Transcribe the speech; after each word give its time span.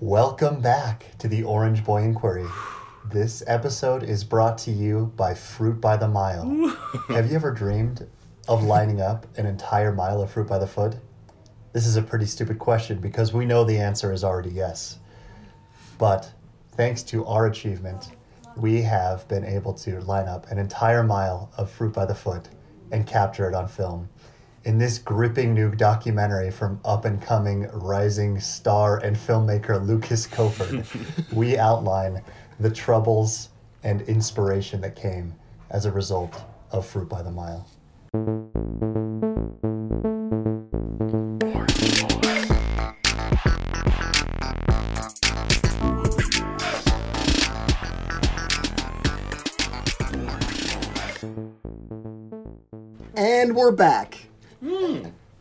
Welcome 0.00 0.60
back 0.60 1.18
to 1.18 1.26
the 1.26 1.42
Orange 1.42 1.84
Boy 1.84 2.04
Inquiry. 2.04 2.46
This 3.06 3.42
episode 3.48 4.04
is 4.04 4.22
brought 4.22 4.56
to 4.58 4.70
you 4.70 5.12
by 5.16 5.34
Fruit 5.34 5.80
by 5.80 5.96
the 5.96 6.06
Mile. 6.06 6.68
Have 7.08 7.28
you 7.28 7.34
ever 7.34 7.50
dreamed 7.50 8.06
of 8.46 8.62
lining 8.62 9.00
up 9.00 9.26
an 9.36 9.44
entire 9.44 9.92
mile 9.92 10.22
of 10.22 10.30
fruit 10.30 10.46
by 10.46 10.58
the 10.58 10.68
foot? 10.68 10.94
This 11.72 11.84
is 11.84 11.96
a 11.96 12.02
pretty 12.02 12.26
stupid 12.26 12.60
question 12.60 13.00
because 13.00 13.32
we 13.32 13.44
know 13.44 13.64
the 13.64 13.78
answer 13.78 14.12
is 14.12 14.22
already 14.22 14.50
yes. 14.50 15.00
But 15.98 16.30
thanks 16.76 17.02
to 17.02 17.26
our 17.26 17.46
achievement, 17.46 18.12
we 18.56 18.80
have 18.82 19.26
been 19.26 19.44
able 19.44 19.74
to 19.74 19.98
line 20.02 20.28
up 20.28 20.48
an 20.52 20.60
entire 20.60 21.02
mile 21.02 21.50
of 21.56 21.72
fruit 21.72 21.92
by 21.92 22.06
the 22.06 22.14
foot 22.14 22.48
and 22.92 23.04
capture 23.04 23.48
it 23.48 23.54
on 23.54 23.66
film. 23.66 24.08
In 24.68 24.76
this 24.76 24.98
gripping 24.98 25.54
new 25.54 25.74
documentary 25.74 26.50
from 26.50 26.78
up 26.84 27.06
and 27.06 27.22
coming 27.22 27.66
rising 27.72 28.38
star 28.38 28.98
and 28.98 29.16
filmmaker 29.16 29.82
Lucas 29.82 30.26
Koford, 30.26 31.32
we 31.32 31.56
outline 31.56 32.22
the 32.60 32.68
troubles 32.68 33.48
and 33.82 34.02
inspiration 34.02 34.82
that 34.82 34.94
came 34.94 35.34
as 35.70 35.86
a 35.86 35.90
result 35.90 36.44
of 36.70 36.84
Fruit 36.84 37.08
by 37.08 37.22
the 37.22 37.30
Mile. 37.30 37.66
And 53.16 53.56
we're 53.56 53.72
back. 53.72 54.28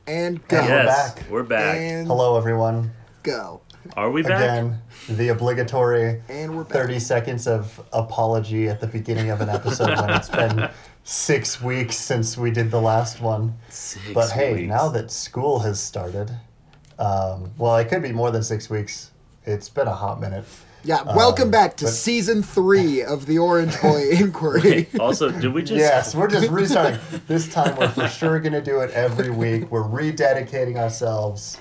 And 0.08 0.48
go. 0.48 0.58
And 0.58 0.70
we're 0.70 0.84
yes, 0.84 1.14
back. 1.14 1.27
We're 1.38 1.44
back. 1.44 1.78
And 1.78 2.08
Hello, 2.08 2.36
everyone. 2.36 2.90
go. 3.22 3.62
Are 3.96 4.10
we 4.10 4.24
back? 4.24 4.42
Again, 4.42 4.82
the 5.08 5.28
obligatory 5.28 6.20
And 6.30 6.58
we're 6.58 6.64
back. 6.64 6.74
30 6.74 6.98
seconds 7.00 7.46
of 7.48 7.80
apology 7.94 8.68
at 8.70 8.82
the 8.82 8.88
beginning 8.88 9.30
of 9.30 9.40
an 9.42 9.48
episode 9.48 9.96
when 10.00 10.10
it's 10.10 10.30
been 10.30 10.68
six 11.04 11.62
weeks 11.62 11.96
since 11.96 12.40
we 12.40 12.50
did 12.50 12.72
the 12.72 12.82
last 12.82 13.22
one. 13.22 13.54
Six 13.70 14.04
But 14.16 14.32
hey, 14.32 14.54
weeks. 14.56 14.68
now 14.70 14.90
that 14.90 15.12
school 15.12 15.60
has 15.60 15.80
started, 15.80 16.32
um, 16.98 17.52
well, 17.60 17.78
it 17.78 17.88
could 17.88 18.02
be 18.02 18.12
more 18.12 18.32
than 18.32 18.42
six 18.42 18.68
weeks. 18.68 19.12
It's 19.46 19.70
been 19.70 19.88
a 19.88 19.94
hot 19.94 20.20
minute. 20.20 20.46
Yeah, 20.84 21.02
welcome 21.16 21.46
Um, 21.46 21.52
back 21.52 21.76
to 21.78 21.86
but- 21.86 21.92
season 21.92 22.42
three 22.44 23.04
of 23.04 23.26
the 23.26 23.40
Orange 23.40 23.80
Boy 23.82 24.10
Inquiry. 24.12 24.88
also, 25.00 25.32
did 25.32 25.54
we 25.54 25.62
just? 25.62 25.74
Yes, 25.74 26.16
we're 26.16 26.28
just 26.30 26.48
restarting. 26.52 27.00
this 27.28 27.52
time 27.52 27.76
we're 27.78 27.90
for 27.90 28.08
sure 28.08 28.40
going 28.40 28.54
to 28.54 28.62
do 28.62 28.80
it 28.80 28.92
every 28.92 29.30
week. 29.32 29.70
We're 29.72 29.84
rededicating 29.84 30.78
ourselves. 30.78 31.58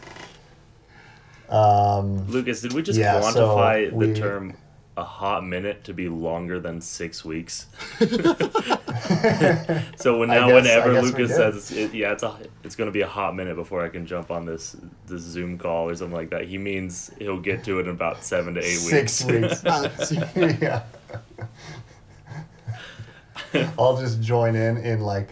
Um, 1.49 2.27
Lucas, 2.29 2.61
did 2.61 2.73
we 2.73 2.83
just 2.83 2.99
Yeah, 2.99 3.21
so 3.31 3.49
quantify 3.57 3.93
we- 3.93 4.09
the 4.13 4.15
term 4.21 4.55
a 4.97 5.05
hot 5.05 5.45
minute 5.45 5.85
to 5.85 5.93
be 5.93 6.09
longer 6.09 6.59
than 6.59 6.81
six 6.81 7.25
weeks? 7.25 7.67
so 9.97 10.19
when 10.19 10.29
now, 10.29 10.49
guess- 10.49 10.55
whenever 10.55 10.91
I 10.91 10.95
guess 10.95 11.05
we 11.05 11.11
Lucas 11.11 11.37
says, 11.37 11.71
it, 11.73 11.93
"Yeah, 11.95 12.13
it's 12.13 12.23
a, 12.23 12.37
it's 12.65 12.77
going 12.77 12.89
to 12.89 12.93
be 12.93 13.03
a 13.03 13.07
hot 13.07 13.35
minute 13.37 13.57
before 13.57 13.85
I 13.85 13.89
can 13.89 14.07
jump 14.07 14.31
on 14.31 14.47
this 14.47 14.77
this 15.07 15.21
Zoom 15.23 15.59
call 15.59 15.89
or 15.89 15.95
something 15.95 16.17
like 16.17 16.31
that," 16.31 16.47
he 16.47 16.57
means 16.59 17.11
he'll 17.19 17.41
get 17.41 17.63
to 17.65 17.79
it 17.79 17.83
in 17.83 17.91
about 17.91 18.25
seven 18.25 18.55
to 18.55 18.61
eight 18.61 18.79
six 18.79 19.25
weeks. 19.25 19.63
weeks. 19.63 19.65
Uh, 19.67 19.91
yeah. 20.61 20.83
I'll 23.79 23.99
just 23.99 24.21
join 24.23 24.57
in 24.57 24.79
in 24.79 25.01
like 25.01 25.29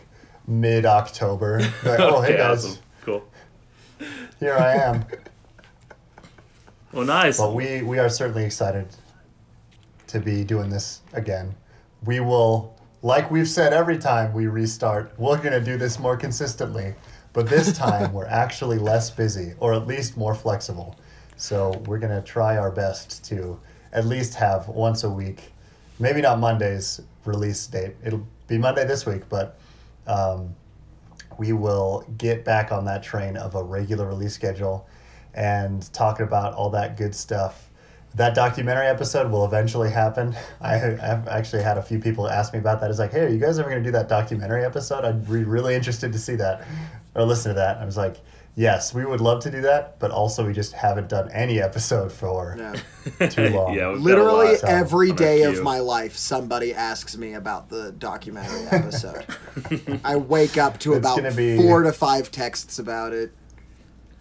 mid 0.47 0.85
October. 0.85 1.61
Like, 1.85 2.01
oh, 2.01 2.21
hey 2.21 2.37
guys, 2.37 2.65
awesome, 2.65 2.83
cool. 3.03 3.25
here 4.41 4.57
I 4.57 4.75
am. 4.75 5.05
Well, 6.93 7.07
nice. 7.07 7.39
But 7.39 7.55
we 7.55 7.83
we 7.83 7.99
are 7.99 8.09
certainly 8.09 8.45
excited 8.45 8.89
to 10.09 10.21
be 10.21 10.45
doing 10.45 10.71
this 10.71 11.03
again. 11.13 11.55
We 12.05 12.21
will, 12.21 12.77
like 13.03 13.31
we've 13.31 13.49
said 13.49 13.73
every 13.73 13.99
time 13.99 14.33
we 14.33 14.47
restart, 14.47 15.13
we're 15.19 15.43
gonna 15.43 15.61
do 15.61 15.77
this 15.77 15.99
more 15.99 16.17
consistently. 16.17 16.95
But 17.33 17.49
this 17.49 17.77
time 17.79 18.13
we're 18.13 18.27
actually 18.27 18.79
less 18.79 19.11
busy, 19.11 19.55
or 19.59 19.75
at 19.75 19.87
least 19.87 20.17
more 20.17 20.35
flexible. 20.35 20.97
So 21.37 21.73
we're 21.87 21.99
gonna 21.99 22.23
try 22.23 22.57
our 22.57 22.71
best 22.71 23.25
to 23.27 23.59
at 23.93 24.07
least 24.07 24.35
have 24.35 24.69
once 24.69 25.05
a 25.05 25.11
week, 25.11 25.53
maybe 25.99 26.21
not 26.21 26.39
Monday's 26.39 27.01
release 27.25 27.67
date. 27.67 27.95
It'll 28.05 28.27
be 28.49 28.59
Monday 28.59 28.85
this 28.85 29.07
week, 29.07 29.23
but 29.29 29.59
um, 30.07 30.55
we 31.39 31.53
will 31.53 32.05
get 32.19 32.45
back 32.45 32.73
on 32.73 32.85
that 32.85 33.03
train 33.03 33.37
of 33.37 33.55
a 33.55 33.63
regular 33.63 34.07
release 34.07 34.35
schedule 34.35 34.87
and 35.35 35.93
talk 35.93 36.21
about 36.21 36.55
all 36.55 36.71
that 36.71 36.97
good 36.97 37.15
stuff. 37.15 37.71
That 38.17 38.35
documentary 38.35 38.87
episode 38.87 39.31
will 39.31 39.45
eventually 39.45 39.91
happen. 39.91 40.37
I, 40.61 40.75
I've 40.77 41.27
actually 41.27 41.63
had 41.63 41.79
a 41.79 41.83
few 41.83 41.99
people 41.99 42.29
ask 42.29 42.53
me 42.53 42.61
about 42.61 42.81
that. 42.81 42.89
It's 42.91 43.01
like, 43.01 43.11
hey, 43.11 43.23
are 43.25 43.29
you 43.29 43.39
guys 43.41 43.59
ever 43.59 43.69
going 43.69 43.83
to 43.83 43.89
do 43.89 43.93
that 43.93 44.09
documentary 44.09 44.65
episode? 44.65 45.05
I'd 45.05 45.27
be 45.29 45.43
really 45.43 45.75
interested 45.75 46.13
to 46.13 46.19
see 46.19 46.37
that 46.37 46.65
or 47.17 47.25
listen 47.25 47.51
to 47.53 47.57
that. 47.57 47.79
I 47.79 47.85
was 47.85 47.97
like, 47.97 48.19
yes, 48.55 48.95
we 48.95 49.05
would 49.05 49.21
love 49.21 49.43
to 49.43 49.51
do 49.51 49.61
that, 49.63 49.99
but 49.99 50.13
also 50.13 50.47
we 50.47 50.53
just 50.53 50.73
haven't 50.75 51.09
done 51.09 51.29
any 51.33 51.61
episode 51.61 52.13
for 52.13 52.55
no. 52.57 53.27
too 53.29 53.49
long. 53.49 53.75
yeah, 53.75 53.89
we've 53.89 53.97
got 53.97 53.97
a 53.97 53.99
Literally 54.05 54.47
lot. 54.51 54.59
so- 54.59 54.67
every 54.69 55.09
on 55.09 55.13
our 55.15 55.19
day 55.19 55.43
of 55.43 55.61
my 55.65 55.81
life, 55.81 56.17
somebody 56.17 56.73
asks 56.73 57.17
me 57.17 57.33
about 57.35 57.69
the 57.69 57.91
documentary 57.99 58.65
episode. 58.71 59.27
I 60.05 60.15
wake 60.15 60.57
up 60.57 60.79
to 60.81 60.93
It's 60.93 60.99
about 61.01 61.17
gonna 61.17 61.35
be- 61.35 61.57
four 61.57 61.83
to 61.83 61.93
five 61.93 62.31
texts 62.31 62.79
about 62.79 63.13
it. 63.13 63.33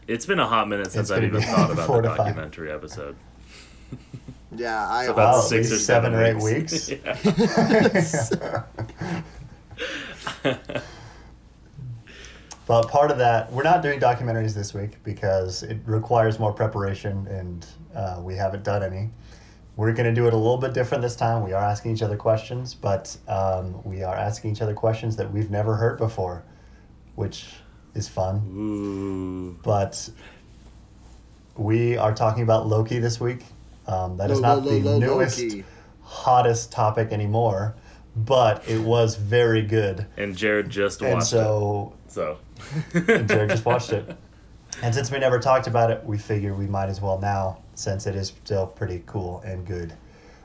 It's 0.07 0.25
been 0.25 0.39
a 0.39 0.47
hot 0.47 0.67
minute 0.67 0.91
since 0.91 1.11
I've 1.11 1.23
even 1.23 1.41
thought 1.43 1.69
about 1.69 1.87
the 1.87 2.01
to 2.01 2.07
five. 2.09 2.17
documentary 2.17 2.71
episode. 2.71 3.15
Yeah, 4.55 4.87
I 4.87 5.01
It's 5.03 5.09
about 5.09 5.33
Wow, 5.35 5.41
six 5.41 5.71
or 5.71 5.79
seven 5.79 6.11
seven, 6.11 6.13
or 6.13 6.23
eight 6.23 6.35
weeks. 6.43 6.89
weeks. 6.89 8.31
Yeah. 10.43 10.81
But 12.65 12.87
part 12.87 13.11
of 13.11 13.17
that, 13.17 13.51
we're 13.51 13.63
not 13.63 13.81
doing 13.81 13.99
documentaries 13.99 14.53
this 14.53 14.73
week 14.73 15.03
because 15.03 15.63
it 15.63 15.79
requires 15.85 16.39
more 16.39 16.53
preparation 16.53 17.27
and 17.27 17.65
uh, 17.93 18.21
we 18.21 18.35
haven't 18.35 18.63
done 18.63 18.83
any. 18.83 19.09
We're 19.75 19.91
going 19.91 20.05
to 20.05 20.13
do 20.13 20.27
it 20.27 20.33
a 20.33 20.37
little 20.37 20.57
bit 20.57 20.73
different 20.73 21.01
this 21.01 21.15
time. 21.15 21.43
We 21.43 21.51
are 21.51 21.61
asking 21.63 21.91
each 21.93 22.01
other 22.03 22.15
questions, 22.15 22.73
but 22.73 23.17
um, 23.27 23.83
we 23.83 24.03
are 24.03 24.15
asking 24.15 24.51
each 24.51 24.61
other 24.61 24.73
questions 24.73 25.15
that 25.17 25.29
we've 25.31 25.49
never 25.51 25.75
heard 25.75 25.97
before, 25.97 26.43
which 27.15 27.47
is 27.95 28.07
fun. 28.07 28.37
Ooh. 28.55 29.59
But 29.63 30.09
we 31.57 31.97
are 31.97 32.13
talking 32.13 32.43
about 32.43 32.67
Loki 32.67 32.99
this 32.99 33.19
week. 33.19 33.43
Um, 33.87 34.17
that 34.17 34.31
is 34.31 34.39
Lo- 34.39 34.55
not 34.55 34.65
lo- 34.65 34.71
the 34.71 34.79
lo- 34.81 34.99
newest, 34.99 35.39
Loki. 35.41 35.63
hottest 36.01 36.71
topic 36.71 37.11
anymore, 37.11 37.75
but 38.15 38.67
it 38.67 38.79
was 38.81 39.15
very 39.15 39.61
good. 39.61 40.05
And 40.17 40.35
Jared 40.35 40.69
just 40.69 41.01
And 41.01 41.15
watched 41.15 41.27
so 41.27 41.93
it. 42.05 42.11
So. 42.11 42.37
and 42.93 43.27
Jared 43.27 43.49
just 43.49 43.65
watched 43.65 43.91
it. 43.91 44.15
And 44.81 44.93
since 44.93 45.11
we 45.11 45.19
never 45.19 45.39
talked 45.39 45.67
about 45.67 45.91
it, 45.91 46.03
we 46.05 46.17
figured 46.17 46.57
we 46.57 46.65
might 46.67 46.87
as 46.89 46.99
well 47.01 47.19
now, 47.19 47.59
since 47.75 48.07
it 48.07 48.15
is 48.15 48.29
still 48.43 48.67
pretty 48.67 49.03
cool 49.05 49.41
and 49.45 49.65
good. 49.65 49.93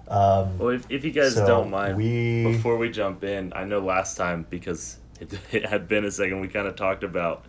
Um, 0.09 0.59
Well, 0.59 0.71
if, 0.71 0.87
if 0.91 1.05
you 1.05 1.11
guys 1.13 1.35
So, 1.35 1.47
don't 1.47 1.71
mind, 1.71 1.97
we- 1.97 2.45
before 2.45 2.77
we 2.77 2.91
jump 2.91 3.25
in, 3.25 3.53
I 3.55 3.65
know 3.65 3.79
last 3.81 4.17
time 4.17 4.47
because 4.51 4.99
it, 5.21 5.33
it 5.53 5.67
had 5.67 5.87
been 5.89 6.05
a 6.05 6.11
second, 6.11 6.41
we 6.41 6.49
kind 6.49 6.67
of 6.67 6.77
talked 6.77 7.05
about 7.05 7.45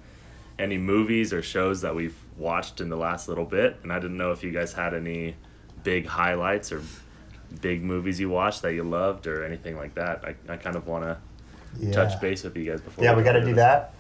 any 0.58 0.78
movies 0.78 1.32
or 1.34 1.42
shows 1.42 1.82
that 1.82 1.96
we've 1.96 2.18
watched 2.38 2.82
in 2.82 2.90
the 2.90 2.98
last 2.98 3.28
little 3.30 3.46
bit, 3.46 3.78
and 3.84 3.94
I 3.94 4.00
didn't 4.00 4.18
know 4.18 4.32
if 4.32 4.44
you 4.44 4.52
guys 4.52 4.74
had 4.74 4.94
any 4.94 5.36
big 5.84 6.06
highlights 6.06 6.72
or 6.72 6.82
big 7.62 7.84
movies 7.84 8.20
you 8.20 8.30
watched 8.30 8.62
that 8.62 8.74
you 8.74 8.84
loved 8.84 9.28
or 9.28 9.44
anything 9.46 9.76
like 9.78 9.96
that. 9.96 10.24
I, 10.24 10.54
I 10.54 10.58
kind 10.58 10.76
of 10.76 10.88
want 10.88 11.04
to 11.04 11.18
yeah. 11.80 11.92
touch 11.92 12.20
base 12.22 12.44
with 12.44 12.56
you 12.58 12.70
guys 12.72 12.82
before. 12.82 13.04
Yeah, 13.04 13.16
we 13.16 13.24
got 13.24 13.34
to 13.34 13.46
do 13.46 13.56
that. 13.56 13.94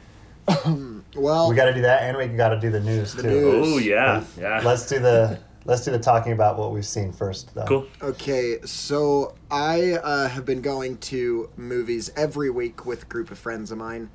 well, 1.16 1.50
We 1.50 1.56
got 1.56 1.66
to 1.66 1.73
do 1.73 1.81
that, 1.81 2.03
and 2.03 2.17
we 2.17 2.25
got 2.28 2.50
to 2.50 2.59
do 2.59 2.72
the 2.72 2.79
news 2.79 3.13
The 3.13 3.23
too. 3.23 3.62
Oh 3.63 3.78
yeah, 3.78 4.23
yeah. 4.38 4.62
Let's 4.63 4.88
do 4.88 5.00
the 5.00 5.40
let's 5.66 5.84
do 5.85 5.91
the 5.91 6.00
talking 6.00 6.31
about 6.31 6.57
what 6.57 6.72
we've 6.72 6.85
seen 6.85 7.11
first, 7.11 7.53
though. 7.53 7.66
cool. 7.66 7.87
Okay, 8.02 8.59
so 8.66 9.35
I 9.52 9.93
uh, 9.93 10.28
have 10.28 10.46
been 10.46 10.61
going 10.61 10.97
to 10.97 11.49
movies 11.55 12.11
every 12.16 12.49
week 12.49 12.85
with 12.85 13.03
a 13.03 13.05
group 13.05 13.29
of 13.29 13.37
friends 13.37 13.72
of 13.72 13.78
mine, 13.78 14.09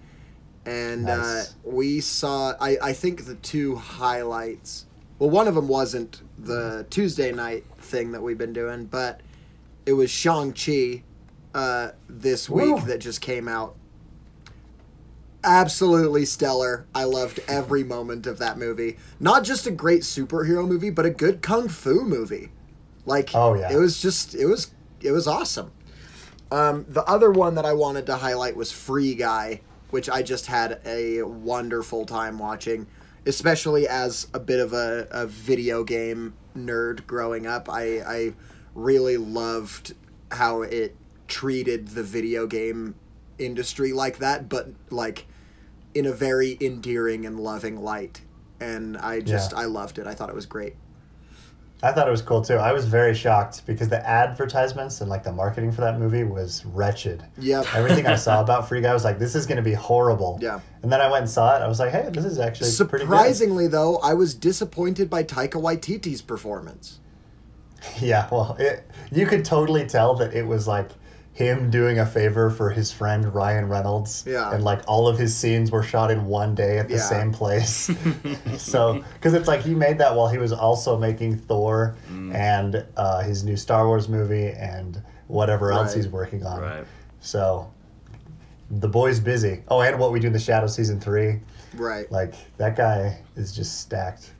and 0.66 1.04
Nice. 1.04 1.18
uh, 1.18 1.44
we 1.64 2.00
saw. 2.00 2.54
I, 2.60 2.78
I 2.82 2.92
think 2.92 3.26
the 3.26 3.36
two 3.36 3.76
highlights. 3.76 4.86
Well, 5.20 5.30
one 5.30 5.46
of 5.46 5.54
them 5.54 5.68
wasn't 5.68 6.20
the 6.38 6.86
Tuesday 6.90 7.32
night 7.32 7.64
thing 7.78 8.12
that 8.12 8.22
we've 8.22 8.38
been 8.38 8.52
doing, 8.52 8.86
but 8.86 9.20
it 9.86 9.92
was 9.92 10.10
Shang 10.10 10.52
Chi 10.52 11.02
uh, 11.54 11.90
this 12.08 12.48
week 12.50 12.74
Woo. 12.76 12.80
that 12.86 12.98
just 12.98 13.20
came 13.20 13.48
out. 13.48 13.76
Absolutely 15.42 16.24
stellar. 16.24 16.86
I 16.94 17.04
loved 17.04 17.38
every 17.46 17.84
moment 17.84 18.26
of 18.26 18.38
that 18.38 18.56
movie. 18.56 18.96
Not 19.20 19.44
just 19.44 19.66
a 19.66 19.70
great 19.70 20.00
superhero 20.02 20.66
movie, 20.66 20.88
but 20.90 21.04
a 21.04 21.10
good 21.10 21.42
kung 21.42 21.68
fu 21.68 22.02
movie. 22.02 22.50
Like 23.04 23.30
Oh, 23.34 23.52
yeah. 23.54 23.70
it 23.70 23.76
was 23.76 24.00
just 24.00 24.34
it 24.34 24.46
was 24.46 24.70
it 25.02 25.10
was 25.12 25.26
awesome. 25.28 25.70
Um, 26.50 26.86
the 26.88 27.04
other 27.04 27.30
one 27.30 27.56
that 27.56 27.66
I 27.66 27.74
wanted 27.74 28.06
to 28.06 28.16
highlight 28.16 28.56
was 28.56 28.72
Free 28.72 29.14
Guy, 29.14 29.60
which 29.90 30.08
I 30.08 30.22
just 30.22 30.46
had 30.46 30.80
a 30.86 31.22
wonderful 31.22 32.06
time 32.06 32.38
watching. 32.38 32.86
Especially 33.26 33.88
as 33.88 34.28
a 34.34 34.40
bit 34.40 34.60
of 34.60 34.72
a, 34.72 35.06
a 35.10 35.26
video 35.26 35.84
game 35.84 36.34
nerd 36.56 37.06
growing 37.06 37.46
up. 37.46 37.68
I 37.68 38.00
I 38.00 38.34
really 38.74 39.16
loved 39.16 39.94
how 40.30 40.62
it 40.62 40.96
treated 41.28 41.88
the 41.88 42.02
video 42.02 42.46
game 42.46 42.94
industry 43.38 43.92
like 43.92 44.18
that, 44.18 44.48
but 44.48 44.68
like 44.90 45.26
in 45.94 46.06
a 46.06 46.12
very 46.12 46.56
endearing 46.60 47.24
and 47.24 47.38
loving 47.38 47.80
light. 47.80 48.20
And 48.60 48.96
I 48.96 49.20
just 49.20 49.52
Yeah. 49.52 49.58
I 49.58 49.64
loved 49.66 49.98
it. 49.98 50.06
I 50.06 50.14
thought 50.14 50.28
it 50.28 50.34
was 50.34 50.46
great. 50.46 50.74
I 51.84 51.92
thought 51.92 52.08
it 52.08 52.10
was 52.10 52.22
cool 52.22 52.40
too. 52.40 52.54
I 52.54 52.72
was 52.72 52.86
very 52.86 53.14
shocked 53.14 53.66
because 53.66 53.90
the 53.90 54.08
advertisements 54.08 55.02
and 55.02 55.10
like 55.10 55.22
the 55.22 55.32
marketing 55.32 55.70
for 55.70 55.82
that 55.82 55.98
movie 55.98 56.24
was 56.24 56.64
wretched. 56.64 57.22
Yep. 57.38 57.66
Everything 57.74 58.06
I 58.06 58.16
saw 58.16 58.40
about 58.42 58.66
Free 58.68 58.80
Guy 58.80 58.92
was 58.94 59.04
like, 59.04 59.18
this 59.18 59.34
is 59.34 59.46
going 59.46 59.56
to 59.56 59.62
be 59.62 59.74
horrible. 59.74 60.38
Yeah. 60.40 60.60
And 60.82 60.90
then 60.90 61.02
I 61.02 61.10
went 61.10 61.22
and 61.22 61.30
saw 61.30 61.56
it. 61.56 61.60
I 61.60 61.68
was 61.68 61.80
like, 61.80 61.92
hey, 61.92 62.08
this 62.10 62.24
is 62.24 62.38
actually 62.38 62.70
pretty 62.88 63.04
good. 63.04 63.10
Surprisingly, 63.10 63.66
though, 63.66 63.98
I 63.98 64.14
was 64.14 64.34
disappointed 64.34 65.10
by 65.10 65.24
Taika 65.24 65.60
Waititi's 65.60 66.22
performance. 66.22 67.00
Yeah, 68.00 68.26
well, 68.32 68.56
it, 68.58 68.90
you 69.12 69.26
could 69.26 69.44
totally 69.44 69.86
tell 69.86 70.14
that 70.14 70.32
it 70.32 70.46
was 70.46 70.66
like 70.66 70.88
him 71.34 71.68
doing 71.68 71.98
a 71.98 72.06
favor 72.06 72.48
for 72.48 72.70
his 72.70 72.92
friend 72.92 73.34
Ryan 73.34 73.68
Reynolds. 73.68 74.24
Yeah. 74.26 74.54
And 74.54 74.62
like 74.64 74.82
all 74.86 75.08
of 75.08 75.18
his 75.18 75.36
scenes 75.36 75.70
were 75.72 75.82
shot 75.82 76.10
in 76.12 76.24
one 76.26 76.54
day 76.54 76.78
at 76.78 76.88
the 76.88 76.94
Yeah. 76.94 77.00
same 77.02 77.32
place. 77.32 77.90
so, 78.56 79.04
because 79.14 79.34
it's 79.34 79.48
like 79.48 79.60
he 79.60 79.74
made 79.74 79.98
that 79.98 80.14
while 80.14 80.28
he 80.28 80.38
was 80.38 80.52
also 80.52 80.96
making 80.96 81.36
Thor 81.38 81.96
Mm. 82.10 82.34
and 82.34 82.86
uh, 82.96 83.22
his 83.22 83.42
new 83.44 83.56
Star 83.56 83.86
Wars 83.86 84.08
movie 84.08 84.46
and 84.48 85.02
whatever 85.26 85.72
else 85.72 85.92
he's 85.92 86.08
working 86.08 86.46
on. 86.46 86.60
Right. 86.60 86.84
So, 87.20 87.70
the 88.70 88.88
boy's 88.88 89.18
busy. 89.20 89.62
Oh, 89.68 89.80
and 89.80 89.98
What 89.98 90.12
We 90.12 90.20
Do 90.20 90.28
in 90.28 90.32
the 90.32 90.38
Shadow 90.38 90.66
season 90.68 91.00
three. 91.00 91.40
Right. 91.74 92.10
Like, 92.12 92.34
that 92.58 92.76
guy 92.76 93.18
is 93.36 93.54
just 93.54 93.80
stacked. 93.80 94.30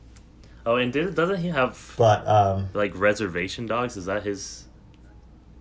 Oh, 0.66 0.76
and 0.76 0.92
did, 0.92 1.14
doesn't 1.14 1.38
he 1.40 1.48
have 1.48 1.94
But, 1.98 2.26
um, 2.26 2.68
like 2.72 2.92
reservation 2.98 3.66
dogs? 3.66 3.96
Is 3.96 4.06
that 4.06 4.22
his? 4.22 4.63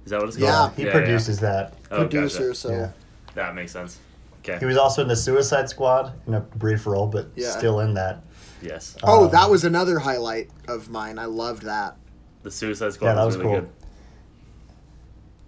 Is 0.05 0.11
that 0.11 0.19
what 0.19 0.27
it's 0.29 0.37
called? 0.37 0.47
Yeah. 0.49 0.57
called? 0.57 0.73
he 0.77 0.85
produces 0.85 1.39
that. 1.39 1.73
Oh, 1.91 1.97
gotcha. 2.03 2.07
Producer, 2.09 2.53
so 2.53 2.69
Yeah. 2.71 2.91
That 3.35 3.55
makes 3.55 3.71
sense. 3.71 3.99
Okay. 4.43 4.59
He 4.59 4.65
was 4.65 4.77
also 4.77 5.01
in 5.01 5.07
the 5.07 5.15
Suicide 5.15 5.69
Squad 5.69 6.11
in 6.27 6.33
a 6.33 6.39
brief 6.41 6.85
role, 6.85 7.07
but 7.07 7.29
Yeah. 7.35 7.49
still 7.51 7.79
in 7.79 7.93
that. 7.95 8.21
yes. 8.61 8.95
Oh, 9.03 9.25
Um, 9.25 9.31
that 9.31 9.49
was 9.49 9.63
another 9.65 9.99
highlight 9.99 10.49
of 10.67 10.89
mine. 10.89 11.17
I 11.19 11.25
loved 11.25 11.63
that. 11.63 11.95
The 12.43 12.51
Suicide 12.51 12.93
Squad 12.93 13.07
Yeah, 13.09 13.13
that 13.15 13.25
was, 13.25 13.37
was 13.37 13.45
really 13.45 13.59
cool. 13.59 13.61
good. 13.67 13.69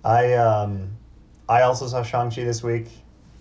I 0.03 0.33
um, 0.33 0.91
I 1.49 1.61
also 1.61 1.87
saw 1.87 2.03
Shang 2.03 2.29
Chi 2.31 2.43
this 2.43 2.63
week. 2.63 2.87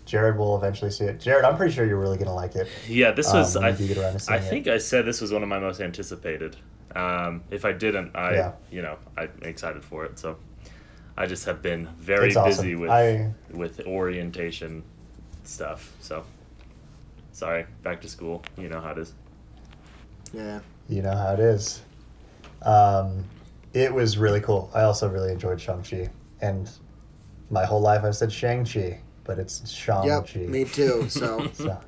Jared 0.07 0.37
will 0.37 0.57
eventually 0.57 0.91
see 0.91 1.05
it. 1.05 1.19
Jared, 1.21 1.45
I'm 1.47 1.57
pretty 1.57 1.73
sure 1.73 1.87
you're 1.87 1.99
really 2.01 2.19
gonna 2.19 2.35
like 2.35 2.55
it. 2.57 2.69
Yeah, 2.89 3.13
this 3.13 3.29
Um, 3.31 3.39
was. 3.39 3.55
when 3.55 3.65
I, 3.65 3.69
you 3.71 3.77
do 3.77 3.89
get 3.89 3.99
around 3.99 4.13
to 4.13 4.33
I 4.33 4.39
seeing 4.39 4.43
it. 4.43 4.51
think 4.51 4.67
I 4.69 4.79
said 4.79 5.07
this 5.07 5.21
was 5.21 5.33
one 5.33 5.43
of 5.43 5.49
my 5.49 5.59
most 5.59 5.81
anticipated. 5.81 6.57
Um, 6.95 7.43
if 7.51 7.65
I 7.65 7.73
didn't, 7.73 8.15
I 8.15 8.35
Yeah. 8.35 8.53
you 8.71 8.83
know 8.83 8.97
I'm 9.17 9.31
excited 9.43 9.83
for 9.85 10.05
it. 10.05 10.19
So 10.19 10.37
I 11.17 11.27
just 11.27 11.45
have 11.45 11.63
been 11.63 11.89
very 11.99 12.29
It's 12.29 12.37
awesome. 12.37 12.65
busy 12.65 12.75
with 12.75 12.91
I- 12.91 13.33
with 13.53 13.81
orientation 13.87 14.83
stuff. 15.45 15.93
So 16.01 16.25
sorry, 17.33 17.67
back 17.83 18.01
to 18.03 18.09
school. 18.09 18.43
You 18.59 18.69
know 18.69 18.81
how 18.81 18.91
it 18.93 18.99
is. 18.99 19.13
Yeah. 20.33 20.61
You 20.89 21.03
know 21.03 21.15
how 21.17 21.35
it 21.35 21.41
is. 21.41 21.83
Um, 22.63 23.25
it 23.73 23.93
was 23.93 24.19
really 24.19 24.41
cool. 24.41 24.71
I 24.75 24.83
also 24.83 25.09
really 25.09 25.31
enjoyed 25.33 25.61
Shang 25.61 25.83
Chi, 25.83 26.09
and 26.41 26.69
my 27.51 27.65
whole 27.65 27.81
life 27.81 28.03
I've 28.05 28.17
said 28.17 28.33
Shang 28.33 28.65
Chi, 28.65 29.01
but 29.25 29.39
it's 29.39 29.69
Shang 29.71 30.05
Yep. 30.07 30.27
Chi. 30.29 30.39
Me 30.41 30.65
too. 30.65 31.07
So 31.09 31.47
So. 31.53 31.79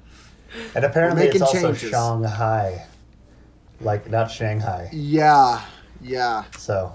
And 0.75 0.85
apparently 0.85 1.25
it's 1.27 1.35
making 1.41 1.43
also 1.43 1.73
changes. 1.73 1.91
Shanghai, 1.91 2.87
like 3.81 4.09
not 4.09 4.31
Shanghai. 4.31 4.89
yeah, 4.93 5.63
yeah. 6.01 6.45
So 6.57 6.93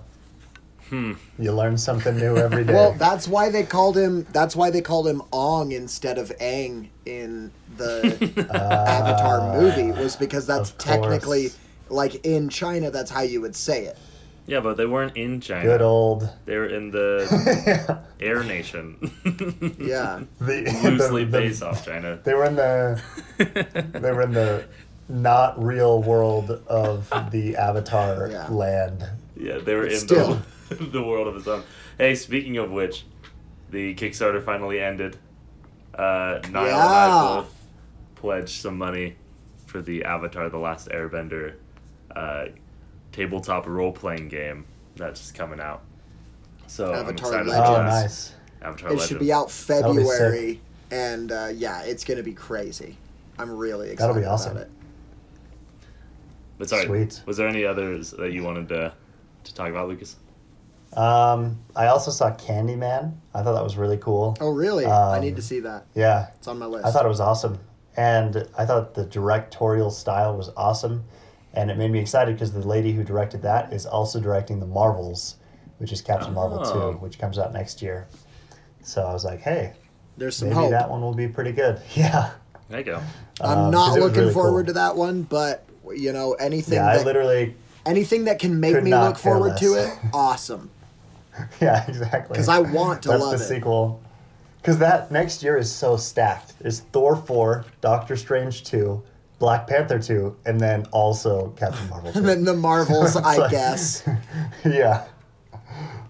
Hmm. 0.91 1.13
you 1.39 1.53
learn 1.53 1.77
something 1.77 2.17
new 2.17 2.35
every 2.38 2.65
day. 2.65 2.73
Well, 2.81 2.91
that's 2.93 3.25
why 3.27 3.49
they 3.49 3.63
called 3.63 3.95
him. 3.97 4.27
That's 4.33 4.55
why 4.57 4.69
they 4.69 4.81
called 4.81 5.07
him 5.07 5.21
Ong 5.31 5.71
instead 5.71 6.17
of 6.17 6.31
Ang 6.41 6.89
in 7.05 7.51
the 7.77 8.45
Avatar 8.53 9.59
movie. 9.59 9.91
Was 9.91 10.15
because 10.17 10.45
that's 10.45 10.69
Uh, 10.71 10.73
of 10.73 10.77
course. 10.77 10.83
technically 10.99 11.51
like 11.89 12.25
in 12.25 12.49
China. 12.49 12.91
That's 12.91 13.09
how 13.09 13.21
you 13.21 13.39
would 13.41 13.55
say 13.55 13.85
it. 13.85 13.97
Yeah, 14.47 14.59
but 14.59 14.75
they 14.75 14.85
weren't 14.85 15.15
in 15.15 15.39
China. 15.39 15.63
Good 15.63 15.81
old. 15.81 16.27
They 16.45 16.57
were 16.57 16.65
in 16.67 16.91
the 16.91 17.99
Air 18.19 18.44
Nation. 18.44 18.97
Yeah. 19.79 20.23
the, 20.41 20.63
Loosely 20.83 21.23
the- 21.23 21.31
the- 21.31 21.37
based 21.39 21.63
off 21.63 21.85
China. 21.85 22.19
They 22.23 22.33
were 22.33 22.45
in 22.45 22.55
the 22.57 23.01
they 23.37 24.11
were 24.11 24.23
in 24.23 24.33
the 24.33 24.65
not 25.07 25.61
real 25.63 26.01
world 26.03 26.51
of 26.67 27.09
the 27.31 27.55
Avatar 27.55 28.27
Yeah. 28.29 28.47
land. 28.49 29.05
Yeah, 29.37 29.59
they 29.59 29.75
were 29.75 29.87
in 29.87 29.97
Still. 29.97 30.35
the, 30.35 30.41
the 30.91 31.03
world 31.03 31.27
of 31.27 31.35
its 31.35 31.47
own. 31.47 31.63
Hey, 31.97 32.15
speaking 32.15 32.57
of 32.57 32.71
which, 32.71 33.06
the 33.69 33.94
Kickstarter 33.95 34.44
finally 34.44 34.79
ended. 34.79 35.18
Uh, 35.94 36.39
Niall 36.50 36.65
and 36.65 36.75
I 36.75 37.35
both 37.41 37.53
pledged 38.15 38.62
some 38.62 38.77
money 38.77 39.15
for 39.65 39.81
the 39.81 40.03
Avatar: 40.06 40.50
The 40.50 40.57
Last 40.57 40.89
Airbender 40.89 41.56
uh, 42.15 42.45
tabletop 43.12 43.68
role-playing 43.68 44.29
game 44.29 44.65
that's 44.95 45.31
coming 45.31 45.59
out. 45.59 45.81
So 46.68 46.94
I'm 46.94 47.00
Avatar 47.07 47.12
excited 47.12 47.47
Legends. 47.47 47.69
Oh, 47.69 47.83
nice. 47.83 48.35
Avatar 48.62 48.89
It 48.89 48.91
Legends. 48.94 49.07
should 49.09 49.19
be 49.19 49.33
out 49.33 49.47
be. 49.47 49.51
February, 49.53 50.62
and 50.91 51.31
uh, 51.31 51.50
yeah, 51.53 51.81
it's 51.83 52.03
gonna 52.06 52.23
be 52.23 52.33
crazy. 52.33 52.95
I'm 53.38 53.51
really 53.51 53.89
excited 53.89 54.15
That'll 54.15 54.21
be 54.21 54.27
awesome. 54.27 54.53
about 54.53 54.63
it. 54.63 54.71
But 56.57 56.69
sorry, 56.69 56.85
Sweet. 56.85 57.21
was 57.25 57.38
there 57.38 57.47
any 57.47 57.65
others 57.65 58.12
that 58.12 58.31
you 58.31 58.44
wanted 58.44 58.69
to 58.69 58.94
to 59.44 59.53
talk 59.56 59.69
about, 59.69 59.89
Lucas? 59.89 60.15
Um, 60.97 61.57
I 61.75 61.88
also 61.88 62.11
saw 62.11 62.31
Candyman. 62.31 63.13
I 63.33 63.43
thought 63.43 63.53
that 63.53 63.63
was 63.63 63.77
really 63.77 63.97
cool. 63.97 64.35
Oh, 64.41 64.49
really? 64.51 64.85
I 64.85 65.15
Um, 65.17 65.21
need 65.21 65.35
to 65.38 65.41
see 65.41 65.59
that. 65.61 65.85
Yeah, 65.93 66.27
It's 66.35 66.47
on 66.47 66.59
my 66.59 66.65
list. 66.65 66.85
I 66.85 66.91
thought 66.91 67.05
it 67.05 67.09
was 67.09 67.21
awesome, 67.21 67.59
and 67.95 68.45
I 68.57 68.65
thought 68.65 68.93
the 68.93 69.05
directorial 69.05 69.89
style 69.91 70.35
was 70.35 70.49
awesome, 70.57 71.03
and 71.53 71.71
it 71.71 71.77
made 71.77 71.91
me 71.91 71.99
excited 71.99 72.35
because 72.35 72.51
the 72.51 72.59
lady 72.67 72.91
who 72.91 73.03
directed 73.03 73.41
that 73.43 73.71
is 73.71 73.85
also 73.85 74.19
directing 74.19 74.59
the 74.59 74.65
Marvels, 74.65 75.35
which 75.77 75.91
is 75.93 76.01
Captain 76.01 76.33
Marvel 76.33 76.59
Oh. 76.63 76.73
two, 76.91 76.97
which 76.97 77.19
comes 77.19 77.39
out 77.39 77.53
next 77.53 77.81
year. 77.81 78.07
So 78.83 79.03
I 79.05 79.13
was 79.13 79.23
like, 79.23 79.39
hey, 79.41 79.73
There's 80.17 80.35
some 80.35 80.49
maybe 80.49 80.59
hope. 80.61 80.71
that 80.71 80.89
one 80.89 81.01
will 81.01 81.13
be 81.13 81.27
pretty 81.27 81.51
good. 81.53 81.79
Yeah. 81.95 82.31
There 82.69 82.79
you 82.79 82.85
go. 82.85 83.01
I'm 83.41 83.57
Um, 83.65 83.71
not 83.71 83.89
'cause 83.89 83.97
looking 83.99 84.19
really 84.21 84.33
forward 84.33 84.65
cool. 84.67 84.73
to 84.73 84.79
that 84.79 84.95
one, 84.95 85.23
but 85.23 85.63
you 85.94 86.13
know 86.13 86.33
anything 86.33 86.75
Yeah, 86.75 86.87
I 86.87 87.03
literally. 87.03 87.55
anything 87.85 88.25
that 88.25 88.39
can 88.39 88.59
make 88.61 88.81
me 88.83 88.91
look 88.91 89.17
care 89.17 89.33
forward 89.33 89.57
to 89.57 89.73
it, 89.75 89.89
awesome. 90.13 90.69
Yeah, 91.61 91.85
exactly. 91.88 92.33
Because 92.33 92.50
I 92.50 92.59
want 92.59 93.04
to 93.04 93.09
That's 93.09 93.21
love 93.21 93.38
the 93.40 93.44
it. 93.44 93.47
sequel. 93.47 94.02
Because 94.61 94.78
that 94.80 95.11
next 95.11 95.42
year 95.44 95.57
is 95.57 95.71
so 95.71 95.97
stacked. 95.97 96.54
There's 96.59 96.81
Thor 96.81 97.16
four, 97.16 97.66
Doctor 97.81 98.16
Strange 98.16 98.64
two, 98.64 99.02
Black 99.40 99.66
Panther 99.68 99.97
two, 100.00 100.35
and 100.45 100.59
then 100.59 100.85
also 100.92 101.50
Captain 101.57 101.90
Marvel. 101.90 102.11
2. 102.14 102.19
And 102.19 102.28
then 102.28 102.44
the 102.44 102.54
Marvels, 102.54 103.16
I 103.31 103.38
like- 103.38 103.52
guess. 103.52 104.04
yeah. 104.66 105.06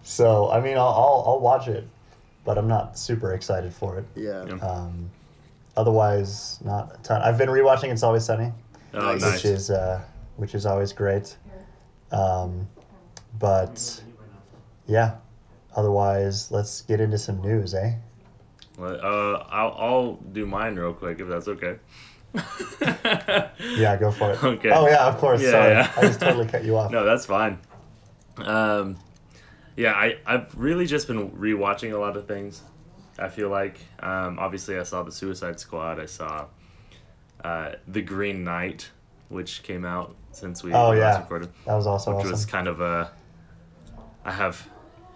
So 0.03 0.49
I 0.51 0.59
mean, 0.59 0.77
I'll, 0.77 0.87
I'll 0.87 1.23
I'll 1.27 1.39
watch 1.39 1.67
it, 1.67 1.87
but 2.43 2.57
I'm 2.57 2.67
not 2.67 2.97
super 2.97 3.33
excited 3.33 3.73
for 3.73 3.97
it. 3.99 4.05
Yeah. 4.15 4.43
Yeah. 4.45 4.53
Um, 4.55 5.09
otherwise, 5.77 6.59
not 6.63 6.95
a 6.99 7.03
ton. 7.03 7.21
I've 7.21 7.37
been 7.37 7.49
rewatching 7.49 7.89
It's 7.91 8.03
Always 8.03 8.25
Sunny, 8.25 8.51
Oh, 8.93 8.99
Nice. 9.13 9.21
nice. 9.21 9.33
which 9.33 9.45
is 9.45 9.69
uh, 9.69 10.01
which 10.37 10.55
is 10.55 10.65
always 10.65 10.91
great. 10.91 11.37
Um, 12.11 12.67
but 13.39 14.01
yeah. 14.91 15.15
Otherwise, 15.75 16.51
let's 16.51 16.81
get 16.81 16.99
into 16.99 17.17
some 17.17 17.41
news, 17.41 17.73
eh? 17.73 17.93
Well, 18.77 18.95
Uh, 19.01 19.43
I'll, 19.49 19.75
I'll 19.77 20.13
do 20.33 20.45
mine 20.45 20.75
real 20.75 20.93
quick 20.93 21.19
if 21.21 21.27
that's 21.29 21.47
okay. 21.47 21.77
Yeah, 23.77 23.97
go 23.97 24.11
for 24.11 24.31
it. 24.31 24.43
Okay. 24.53 24.71
Oh 24.71 24.87
yeah, 24.87 25.05
of 25.07 25.17
course. 25.17 25.41
Yeah, 25.41 25.51
Sorry, 25.51 25.71
yeah. 25.73 25.91
I 25.97 26.01
just 26.01 26.19
totally 26.19 26.45
cut 26.47 26.63
you 26.65 26.77
off. 26.77 26.91
No, 26.95 27.03
that's 27.05 27.25
fine. 27.25 27.57
Um, 28.37 28.97
yeah, 29.75 29.93
I, 29.93 30.17
I've 30.25 30.53
really 30.57 30.85
just 30.85 31.07
been 31.07 31.31
rewatching 31.31 31.93
a 31.93 31.97
lot 31.97 32.17
of 32.17 32.27
things. 32.27 32.61
I 33.19 33.29
feel 33.29 33.49
like, 33.49 33.79
um, 34.01 34.39
obviously, 34.39 34.77
I 34.77 34.83
saw 34.83 35.03
the 35.03 35.11
Suicide 35.11 35.59
Squad. 35.59 35.99
I 35.99 36.05
saw 36.05 36.47
uh, 37.43 37.73
the 37.87 38.01
Green 38.01 38.43
Knight, 38.43 38.89
which 39.29 39.63
came 39.63 39.85
out 39.85 40.15
since 40.31 40.63
we 40.63 40.73
Oh, 40.73 40.89
last 40.89 40.97
yeah. 40.97 41.19
recorded, 41.21 41.49
That 41.65 41.75
was 41.75 41.87
also 41.87 42.11
which 42.11 42.19
awesome. 42.21 42.31
was 42.31 42.45
kind 42.45 42.67
of 42.67 42.81
a. 42.81 43.11
I 44.25 44.31
have 44.31 44.67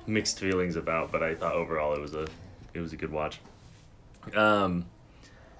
mixed 0.07 0.39
feelings 0.39 0.75
about, 0.75 1.11
but 1.11 1.23
I 1.23 1.35
thought 1.35 1.53
overall 1.53 1.93
it 1.93 2.01
was 2.01 2.13
a 2.13 2.27
it 2.73 2.79
was 2.81 2.93
a 2.93 2.97
good 2.97 3.11
watch. 3.11 3.39
Um, 4.35 4.85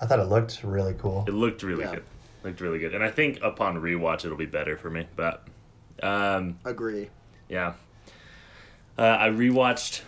I 0.02 0.06
thought 0.06 0.20
it 0.20 0.26
looked 0.26 0.64
really 0.64 0.94
cool. 0.96 1.24
it 1.28 1.34
looked 1.34 1.64
really 1.64 1.84
Yeah. 1.84 1.96
good, 1.96 2.04
looked 2.44 2.62
really 2.62 2.80
good, 2.80 2.94
and 2.96 3.04
I 3.04 3.10
think 3.12 3.40
upon 3.42 3.76
rewatch 3.82 4.26
it'll 4.26 4.38
be 4.38 4.46
better 4.46 4.78
for 4.78 4.90
me. 4.90 5.08
But 5.16 5.48
um, 6.04 6.60
Agree. 6.66 7.10
Yeah. 7.50 7.74
Uh, 8.98 9.04
I 9.20 9.28
rewatched 9.30 10.02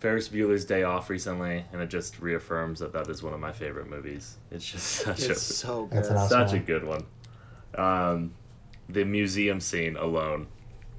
Ferris 0.00 0.28
Bueller's 0.28 0.64
Day 0.64 0.82
Off 0.82 1.10
recently, 1.10 1.64
and 1.72 1.80
it 1.82 1.88
just 1.90 2.20
reaffirms 2.20 2.80
that 2.80 2.92
that 2.92 3.08
is 3.08 3.22
one 3.22 3.32
of 3.32 3.40
my 3.40 3.52
favorite 3.52 3.88
movies. 3.88 4.36
It's 4.50 4.64
just 4.64 4.86
such 5.04 5.18
It's 5.20 5.28
a 5.28 5.34
so 5.34 5.86
good. 5.86 5.98
That's 6.04 6.10
awesome 6.10 6.48
such 6.48 6.52
a 6.56 6.58
good 6.60 6.84
one. 6.84 7.04
Um, 7.74 8.34
the 8.88 9.04
museum 9.04 9.60
scene 9.60 9.96
alone, 9.96 10.46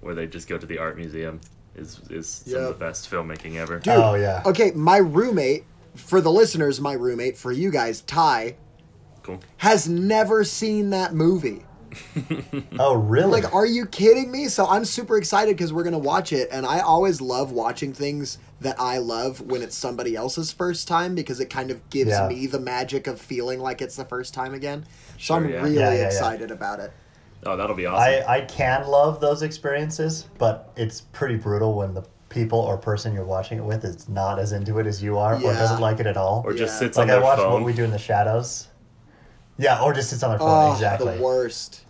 where 0.02 0.14
they 0.16 0.28
just 0.28 0.48
go 0.50 0.58
to 0.58 0.66
the 0.66 0.78
art 0.78 0.98
museum, 0.98 1.40
is 1.78 2.02
is 2.10 2.28
some 2.28 2.60
of 2.64 2.68
the 2.70 2.74
best 2.74 3.10
filmmaking 3.10 3.56
ever. 3.56 3.80
Dude, 3.80 3.94
Oh, 3.94 4.16
yeah. 4.16 4.42
Okay, 4.46 4.72
my 4.72 4.98
roommate, 4.98 5.64
for 5.96 6.22
the 6.22 6.32
listeners, 6.32 6.80
my 6.82 6.94
roommate, 6.94 7.38
for 7.38 7.52
you 7.52 7.72
guys, 7.72 8.02
Ty, 8.02 8.56
Cool. 9.24 9.40
has 9.58 9.88
never 9.88 10.44
seen 10.44 10.90
that 10.92 11.14
movie. 11.14 11.64
Oh, 12.80 12.96
really? 12.96 13.32
Like, 13.42 13.54
are 13.54 13.66
you 13.66 13.86
kidding 13.86 14.32
me? 14.32 14.48
So 14.50 14.66
I'm 14.68 14.86
super 14.86 15.18
excited 15.18 15.56
because 15.58 15.74
we're 15.74 15.84
gonna 15.84 15.98
watch 15.98 16.32
it, 16.32 16.50
and 16.52 16.66
I 16.66 16.80
always 16.80 17.22
love 17.22 17.52
watching 17.52 17.94
things 17.94 18.38
that 18.62 18.80
I 18.80 18.98
love 19.00 19.42
when 19.42 19.62
it's 19.62 19.76
somebody 19.76 20.16
else's 20.16 20.52
first 20.52 20.88
time 20.88 21.16
because 21.16 21.40
it 21.40 21.50
kind 21.50 21.72
of 21.72 21.88
gives 21.90 22.12
Yeah. 22.12 22.28
me 22.28 22.46
the 22.48 22.60
magic 22.60 23.08
of 23.08 23.20
feeling 23.22 23.60
like 23.60 23.82
it's 23.82 23.96
the 23.96 24.06
first 24.06 24.34
time 24.34 24.54
again. 24.54 24.86
So 25.20 25.36
I'm 25.36 25.50
yeah. 25.50 25.62
really 25.62 25.76
Yeah, 25.76 25.92
yeah, 25.92 25.98
yeah. 26.02 26.06
excited 26.08 26.52
about 26.52 26.80
it. 26.80 26.92
Oh, 27.46 27.56
that'll 27.56 27.76
be 27.76 27.86
awesome. 27.86 28.24
I, 28.28 28.38
I 28.38 28.42
can 28.42 28.88
love 28.88 29.20
those 29.22 29.42
experiences, 29.42 30.28
but 30.38 30.72
it's 30.76 31.02
pretty 31.02 31.36
brutal 31.36 31.76
when 31.76 31.94
the 31.94 32.04
people 32.30 32.60
or 32.60 32.78
person 32.78 33.14
you're 33.14 33.24
watching 33.26 33.58
it 33.58 33.64
with 33.64 33.86
is 33.86 34.10
not 34.10 34.38
as 34.40 34.52
into 34.52 34.80
it 34.80 34.88
as 34.88 35.02
you 35.02 35.18
are 35.18 35.36
or 35.36 35.54
doesn't 35.54 35.80
like 35.80 36.00
it 36.00 36.08
at 36.08 36.18
all. 36.18 36.42
or 36.46 36.54
just 36.54 36.74
Yeah. 36.74 36.80
sits 36.80 36.98
like 36.98 37.06
on 37.06 37.10
I 37.10 37.14
their 37.14 37.22
watched 37.24 37.42
phone. 37.42 37.54
What 37.54 37.64
We 37.64 37.74
Do 37.74 37.84
in 37.84 37.92
the 37.92 37.98
Shadows. 37.98 38.68
Yeah, 39.58 39.82
or 39.82 39.94
just 39.94 40.10
sits 40.10 40.24
on 40.24 40.32
their 40.32 40.40
phone. 40.40 40.70
Oh, 40.70 40.74
exactly. 40.74 41.16
the 41.18 41.24
worst. 41.24 41.84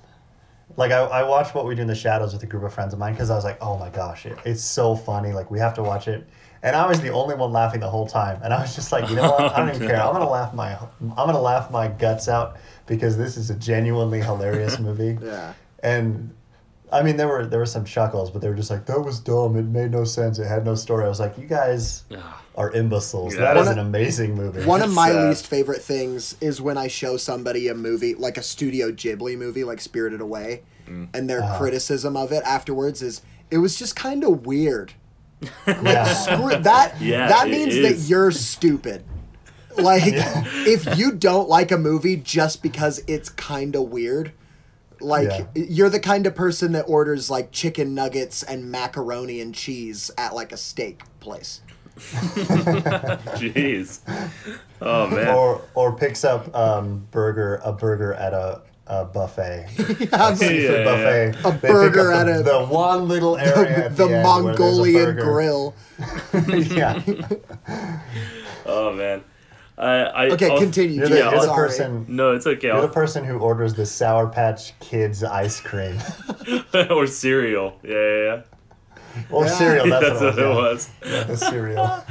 Like 0.75 0.91
I, 0.91 0.99
I 0.99 1.23
watched 1.23 1.55
What 1.55 1.65
We 1.65 1.73
Do 1.75 1.81
in 1.81 1.87
the 1.87 1.95
Shadows 1.95 2.33
with 2.33 2.43
a 2.43 2.45
group 2.45 2.63
of 2.63 2.73
friends 2.73 2.93
of 2.93 2.99
mine 2.99 3.13
because 3.13 3.29
I 3.31 3.35
was 3.35 3.43
like, 3.43 3.57
oh 3.61 3.77
my 3.77 3.89
gosh, 3.89 4.25
it, 4.25 4.37
it's 4.45 4.61
so 4.63 4.95
funny. 4.95 5.31
Like 5.33 5.49
we 5.49 5.57
have 5.59 5.73
to 5.75 5.83
watch 5.83 6.07
it, 6.07 6.27
and 6.67 6.75
I 6.75 6.85
was 6.87 7.01
the 7.01 7.09
only 7.09 7.35
one 7.35 7.51
laughing 7.51 7.79
the 7.79 7.89
whole 7.89 8.07
time. 8.07 8.39
And 8.43 8.53
I 8.53 8.61
was 8.61 8.75
just 8.75 8.91
like, 8.91 9.09
you 9.09 9.15
know 9.15 9.31
what? 9.31 9.53
I 9.53 9.57
don't 9.65 9.75
even 9.75 9.87
care. 9.87 10.01
I'm 10.01 10.13
gonna 10.13 10.29
laugh 10.29 10.53
my 10.53 10.75
I'm 11.01 11.09
gonna 11.15 11.39
laugh 11.41 11.71
my 11.71 11.87
guts 11.87 12.27
out 12.27 12.57
because 12.85 13.17
this 13.17 13.37
is 13.37 13.49
a 13.49 13.55
genuinely 13.55 14.21
hilarious 14.21 14.77
movie. 14.87 15.17
Yeah. 15.23 15.53
And 15.83 16.33
I 16.91 17.03
mean, 17.03 17.17
there 17.17 17.27
were 17.27 17.45
there 17.45 17.59
were 17.59 17.65
some 17.65 17.83
chuckles, 17.85 18.31
but 18.31 18.41
they 18.41 18.47
were 18.49 18.55
just 18.55 18.69
like, 18.71 18.85
that 18.85 18.99
was 19.01 19.19
dumb. 19.19 19.57
It 19.57 19.63
made 19.65 19.91
no 19.91 20.03
sense. 20.05 20.39
It 20.39 20.47
had 20.47 20.63
no 20.65 20.75
story. 20.75 21.03
I 21.05 21.09
was 21.09 21.19
like, 21.19 21.37
you 21.37 21.45
guys 21.45 22.03
are 22.55 22.71
imbeciles. 22.71 23.33
Yeah. 23.35 23.41
That 23.41 23.57
is 23.57 23.65
One 23.67 23.73
an 23.73 23.79
of- 23.79 23.85
amazing 23.87 24.35
movie. 24.35 24.63
One 24.65 24.81
of 24.81 24.93
my 24.93 25.09
Sad. 25.09 25.27
least 25.29 25.47
favorite 25.47 25.81
things 25.81 26.35
is 26.41 26.61
when 26.61 26.77
I 26.77 26.87
show 26.87 27.17
somebody 27.17 27.67
a 27.67 27.75
movie, 27.75 28.15
like 28.15 28.37
a 28.37 28.43
Studio 28.43 28.91
Ghibli 28.91 29.37
movie, 29.37 29.63
like 29.63 29.79
Spirited 29.81 30.21
Away, 30.21 30.63
Mm. 30.87 31.09
and 31.13 31.29
their 31.29 31.43
Uh-huh. 31.43 31.57
criticism 31.57 32.15
of 32.15 32.31
it 32.31 32.41
afterwards 32.45 33.01
is 33.01 33.21
it 33.51 33.57
was 33.57 33.75
just 33.77 33.95
kind 33.97 34.23
of 34.23 34.45
weird. 34.45 34.93
Like 35.41 35.83
Yeah. 35.83 36.13
screw 36.13 36.57
that. 36.57 36.95
Yeah, 37.01 37.27
that 37.27 37.47
it 37.47 37.51
means 37.51 37.75
that 37.75 37.83
is. 37.93 38.09
you're 38.09 38.31
stupid. 38.31 39.03
Like 39.77 40.05
Yeah. 40.13 40.43
if 40.65 40.97
you 40.97 41.11
don't 41.11 41.47
like 41.49 41.71
a 41.71 41.77
movie 41.77 42.15
just 42.15 42.61
because 42.63 43.03
it's 43.07 43.29
kind 43.29 43.75
of 43.75 43.83
weird, 43.83 44.31
like 44.99 45.29
Yeah. 45.29 45.45
you're 45.53 45.89
the 45.89 45.99
kind 45.99 46.25
of 46.25 46.33
person 46.35 46.71
that 46.71 46.83
orders 46.87 47.29
like 47.29 47.51
chicken 47.51 47.93
nuggets 47.93 48.41
and 48.41 48.71
macaroni 48.71 49.39
and 49.39 49.53
cheese 49.53 50.09
at 50.17 50.33
like 50.33 50.51
a 50.51 50.57
steak 50.57 51.03
place. 51.19 51.61
Jeez. 53.37 53.99
Oh 54.81 55.07
man. 55.07 55.29
or 55.35 55.61
or 55.73 55.95
picks 55.95 56.23
up 56.23 56.53
um, 56.55 57.07
burger 57.11 57.59
a 57.63 57.71
burger 57.73 58.13
at 58.13 58.33
a, 58.33 58.61
a 58.89 59.05
buffet. 59.05 59.65
I'm 60.13 60.35
seafood 60.35 60.63
Yeah, 60.63 60.71
yeah, 60.71 60.83
buffet. 60.83 61.45
A 61.45 61.51
They 61.59 61.67
burger 61.67 62.11
at 62.13 62.25
the, 62.25 62.39
a- 62.39 62.43
the 62.43 62.65
one 62.65 63.07
little 63.07 63.37
area 63.55 63.85
at 63.85 63.95
the 63.97 64.07
the, 64.07 64.13
end 64.17 64.23
where 64.23 64.39
a 64.39 64.43
Mongolian 64.43 65.15
grill. 65.15 65.75
yeah, 66.47 67.01
Oh 68.65 68.93
man. 68.93 69.23
I, 69.77 69.87
I 69.89 70.25
Okay, 70.31 70.49
I'll- 70.49 70.57
continue. 70.59 70.99
you're 70.99 71.09
the, 71.09 71.17
Yeah, 71.17 71.31
you're 71.31 71.45
the 71.45 71.53
person. 71.53 72.05
No, 72.07 72.33
it's 72.33 72.47
okay. 72.47 72.67
You're 72.67 72.81
the 72.81 72.87
I'll, 72.87 72.93
person 72.93 73.23
who 73.23 73.37
orders 73.39 73.73
the 73.75 73.85
Sour 73.85 74.27
Patch 74.27 74.77
Kids 74.79 75.23
ice 75.23 75.59
cream 75.61 75.97
or 76.89 77.05
cereal. 77.07 77.79
Yeah, 77.83 77.91
yeah, 77.93 78.23
yeah. 78.23 78.41
or 79.31 79.45
Yeah. 79.45 79.51
cereal. 79.51 79.87
That's, 79.89 80.19
That's 80.19 80.21
what 80.37 80.39
it 80.39 80.47
was. 80.55 80.89
Yeah, 81.05 81.23
the 81.23 81.37
cereal. 81.37 82.03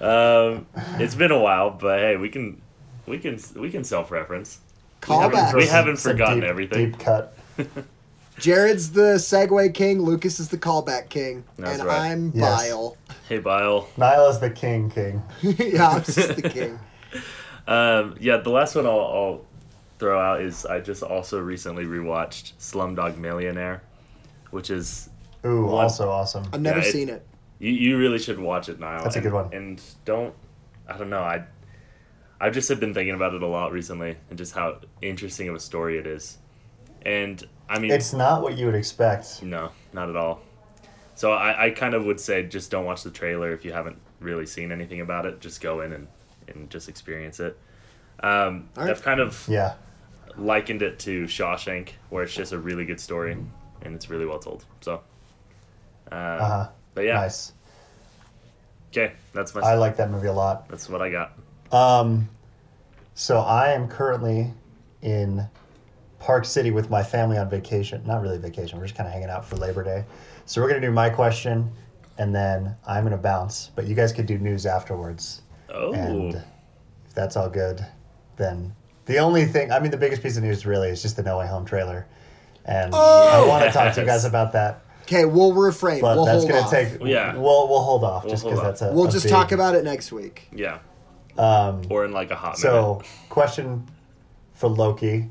Um, 0.00 0.66
it's 1.00 1.14
been 1.14 1.30
a 1.30 1.38
while, 1.38 1.70
but 1.70 2.00
hey, 2.00 2.16
we 2.16 2.28
can, 2.28 2.60
we 3.06 3.18
can, 3.18 3.38
we 3.54 3.70
can 3.70 3.84
self-reference. 3.84 4.58
Callback. 5.00 5.54
We 5.54 5.66
haven't 5.66 5.98
Some 5.98 6.12
forgotten 6.12 6.40
deep- 6.40 6.48
everything. 6.48 6.90
Deep 6.92 6.98
cut. 7.00 7.36
Jared's 8.38 8.92
the 8.92 9.14
Segue 9.14 9.72
King. 9.72 10.02
Lucas 10.02 10.38
is 10.40 10.48
the 10.50 10.58
callback 10.58 11.08
king, 11.08 11.44
That's 11.56 11.78
and 11.78 11.88
right. 11.88 12.10
I'm 12.12 12.32
Yes. 12.34 12.68
Biall. 12.68 12.96
Hey, 13.28 13.40
Biall. 13.40 13.86
Niall 13.96 14.28
is 14.28 14.38
the 14.40 14.50
king. 14.50 14.90
King. 14.90 15.22
yeah, 15.42 15.88
I'm 15.88 16.04
just 16.04 16.36
the 16.36 16.48
king. 16.48 16.78
Um, 17.68 18.14
yeah, 18.20 18.36
the 18.36 18.50
last 18.50 18.76
one 18.76 18.86
I'll, 18.86 18.92
I'll 19.00 19.44
throw 19.98 20.20
out 20.20 20.40
is 20.40 20.64
I 20.64 20.78
just 20.78 21.02
also 21.02 21.40
recently 21.40 21.84
rewatched 21.84 22.52
Slumdog 22.60 23.16
Millionaire, 23.18 23.82
which 24.52 24.70
is 24.70 25.10
Ooh, 25.44 25.64
What? 25.64 25.82
also 25.82 26.08
awesome. 26.08 26.44
I've 26.52 26.60
never 26.60 26.78
Yeah, 26.78 26.90
seen 26.92 27.08
it. 27.08 27.26
you, 27.58 27.72
you 27.72 27.98
really 27.98 28.20
should 28.20 28.38
watch 28.38 28.68
it 28.68 28.78
now. 28.78 29.02
That's 29.02 29.16
a 29.16 29.20
good 29.20 29.32
one. 29.32 29.52
And 29.52 29.82
don't 30.04 30.32
I 30.88 30.96
don't 30.96 31.10
know 31.10 31.22
I 31.24 31.42
I've 32.40 32.52
just 32.52 32.68
have 32.68 32.80
been 32.80 32.92
thinking 32.94 33.14
about 33.14 33.34
it 33.34 33.42
a 33.42 33.46
lot 33.46 33.72
recently 33.72 34.16
and 34.28 34.38
just 34.38 34.54
how 34.54 34.78
interesting 35.00 35.48
of 35.48 35.54
a 35.54 35.60
story 35.60 35.98
it 35.98 36.06
is. 36.06 36.38
And 37.02 37.42
I 37.68 37.78
mean, 37.78 37.90
It's 37.90 38.12
not 38.12 38.42
what 38.42 38.58
you 38.58 38.66
would 38.66 38.74
expect. 38.74 39.42
no, 39.42 39.70
not 39.92 40.08
at 40.10 40.16
all. 40.16 40.40
So 41.14 41.32
I, 41.32 41.66
I 41.66 41.70
kind 41.70 41.94
of 41.94 42.04
would 42.04 42.20
say 42.20 42.42
just 42.42 42.70
don't 42.70 42.84
watch 42.84 43.02
the 43.02 43.10
trailer 43.10 43.52
if 43.52 43.64
you 43.64 43.72
haven't 43.72 43.98
really 44.20 44.44
seen 44.46 44.70
anything 44.70 45.00
about 45.00 45.24
it. 45.24 45.40
Just 45.40 45.60
go 45.62 45.80
in 45.80 45.92
and, 45.94 46.08
and 46.48 46.68
just 46.68 46.88
experience 46.90 47.40
it. 47.40 47.58
Um, 48.20 48.68
All 48.76 48.84
right. 48.84 48.90
I've 48.90 49.02
kind 49.02 49.20
of 49.20 49.46
Yeah. 49.48 49.74
likened 50.36 50.82
it 50.82 50.98
to 51.00 51.24
Shawshank, 51.24 51.90
where 52.10 52.22
it's 52.24 52.34
just 52.34 52.52
a 52.52 52.58
really 52.58 52.84
good 52.84 53.00
story 53.00 53.32
and 53.82 53.94
it's 53.94 54.10
really 54.10 54.26
well 54.26 54.38
told. 54.38 54.64
So, 54.82 55.00
uh, 56.12 56.14
Uh 56.14 56.48
huh. 56.48 56.68
but 56.94 57.04
yeah, 57.04 57.14
Nice. 57.14 57.52
okay, 58.92 59.12
that's 59.32 59.54
my 59.54 59.62
I 59.62 59.74
like 59.74 59.96
that 59.96 60.10
movie 60.10 60.28
a 60.28 60.32
lot. 60.32 60.68
that's 60.68 60.88
what 60.88 61.00
I 61.00 61.10
got. 61.10 61.32
Um, 61.72 62.28
so 63.14 63.38
I 63.40 63.72
am 63.72 63.88
currently 63.88 64.52
in 65.02 65.46
Park 66.18 66.44
City 66.44 66.70
with 66.70 66.90
my 66.90 67.02
family 67.02 67.38
on 67.38 67.48
vacation. 67.48 68.02
Not 68.06 68.22
really 68.22 68.38
vacation. 68.38 68.78
We're 68.78 68.84
just 68.86 68.96
kind 68.96 69.06
of 69.06 69.12
hanging 69.12 69.28
out 69.30 69.44
for 69.44 69.56
Labor 69.56 69.82
Day. 69.84 70.04
So 70.44 70.60
we're 70.60 70.68
gonna 70.68 70.80
do 70.80 70.90
my 70.92 71.10
question, 71.10 71.70
and 72.18 72.34
then 72.34 72.74
I'm 72.86 73.04
gonna 73.04 73.16
bounce. 73.16 73.70
But 73.74 73.86
you 73.86 73.94
guys 73.94 74.12
could 74.12 74.26
do 74.26 74.38
news 74.38 74.66
afterwards. 74.66 75.42
Oh, 75.68 75.92
And 75.92 76.34
if 76.34 77.14
that's 77.14 77.36
all 77.36 77.48
good, 77.48 77.84
then 78.36 78.74
the 79.06 79.18
only 79.18 79.44
thing 79.46 79.70
I 79.72 79.80
mean, 79.80 79.90
the 79.90 79.96
biggest 79.96 80.22
piece 80.22 80.36
of 80.36 80.42
news 80.42 80.64
really 80.66 80.88
is 80.88 81.02
just 81.02 81.16
the 81.16 81.22
No 81.22 81.38
Way 81.38 81.46
Home 81.46 81.64
trailer, 81.64 82.06
and 82.64 82.94
I 82.94 83.44
want 83.46 83.64
to 83.64 83.70
talk 83.70 83.94
to 83.94 84.00
you 84.00 84.06
guys 84.06 84.24
about 84.24 84.52
that. 84.52 84.82
Okay, 85.02 85.24
we'll 85.24 85.52
refrain. 85.52 86.00
But 86.00 86.16
we'll 86.16 86.24
that's 86.26 86.38
hold 86.42 86.50
gonna 86.50 86.62
off. 86.62 86.70
take. 86.70 86.98
Yeah. 87.02 87.34
We'll 87.36 87.68
we'll 87.68 87.82
hold 87.82 88.02
off 88.04 88.24
We'll 88.24 88.32
just 88.32 88.44
because 88.44 88.60
that's 88.62 88.82
a. 88.82 88.92
We'll 88.92 89.06
a 89.08 89.10
just 89.10 89.24
big- 89.26 89.32
talk 89.32 89.52
about 89.52 89.74
it 89.74 89.84
next 89.84 90.10
week. 90.12 90.48
yeah, 90.52 90.78
Um, 91.38 91.82
or 91.90 92.04
in 92.04 92.12
like 92.12 92.30
a 92.30 92.34
hot 92.36 92.58
So, 92.58 92.68
minute. 92.68 93.06
So, 93.06 93.24
question 93.28 93.86
for 94.54 94.68
Loki. 94.68 95.28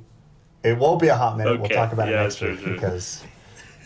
It 0.64 0.78
won't 0.78 1.00
be 1.02 1.08
a 1.10 1.16
hot 1.16 1.38
minute. 1.38 1.60
We'll 1.60 1.70
talk 1.70 1.94
about 1.94 2.10
it 2.10 2.16
next 2.16 2.38
sure, 2.38 2.52
week 2.52 2.60
sure. 2.60 2.74
because 2.74 3.24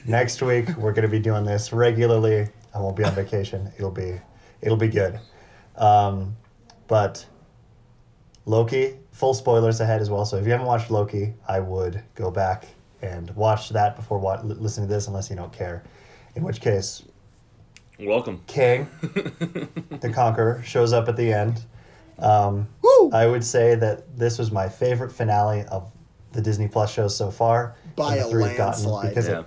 next 0.06 0.42
week 0.42 0.70
we're 0.78 0.94
going 0.94 1.04
to 1.04 1.10
be 1.12 1.20
doing 1.20 1.44
this 1.46 1.74
regularly. 1.74 2.48
I 2.74 2.80
won't 2.80 2.96
be 2.96 3.04
on 3.04 3.14
vacation. 3.14 3.72
It'll 3.78 3.92
be 3.92 4.20
it'll 4.62 4.78
be 4.78 4.88
good. 4.88 5.20
Um, 5.76 6.36
but 6.88 7.26
Loki, 8.46 8.96
full 9.12 9.34
spoilers 9.34 9.80
ahead 9.82 10.02
as 10.02 10.10
well. 10.10 10.26
So 10.26 10.38
if 10.38 10.46
you 10.46 10.52
haven't 10.52 10.68
watched 10.68 10.90
Loki, 10.90 11.34
I 11.48 11.60
would 11.60 12.02
go 12.16 12.32
back 12.32 12.66
and 13.02 13.30
watch 13.36 13.70
that 13.70 13.96
before 13.96 14.18
wa- 14.20 14.40
li- 14.44 14.56
listening 14.56 14.88
to 14.88 14.94
this, 14.94 15.08
unless 15.08 15.30
you 15.30 15.36
don't 15.36 15.54
care. 15.54 15.84
In 16.36 16.44
which 16.44 16.62
case, 16.62 17.04
Welcome. 18.00 18.42
Kang, 18.48 18.88
the 19.02 20.12
Conqueror, 20.14 20.62
shows 20.64 20.94
up 20.94 21.10
at 21.10 21.18
the 21.18 21.34
end. 21.34 21.66
Um, 22.22 22.68
Woo! 22.82 23.12
I 23.12 23.26
would 23.28 23.44
say 23.44 23.76
that 23.76 24.18
this 24.18 24.38
was 24.38 24.52
my 24.52 24.68
favorite 24.70 25.12
finale 25.12 25.64
of 25.72 25.92
the 26.34 26.42
Disney 26.42 26.68
Plus 26.68 26.92
shows 26.92 27.16
so 27.16 27.32
far. 27.32 27.76
By 27.96 28.16
a 28.18 28.26
three 28.26 28.44
gotten, 28.56 28.58
landslide. 28.58 29.10
because 29.10 29.28
Yeah. 29.28 29.40
it 29.42 29.46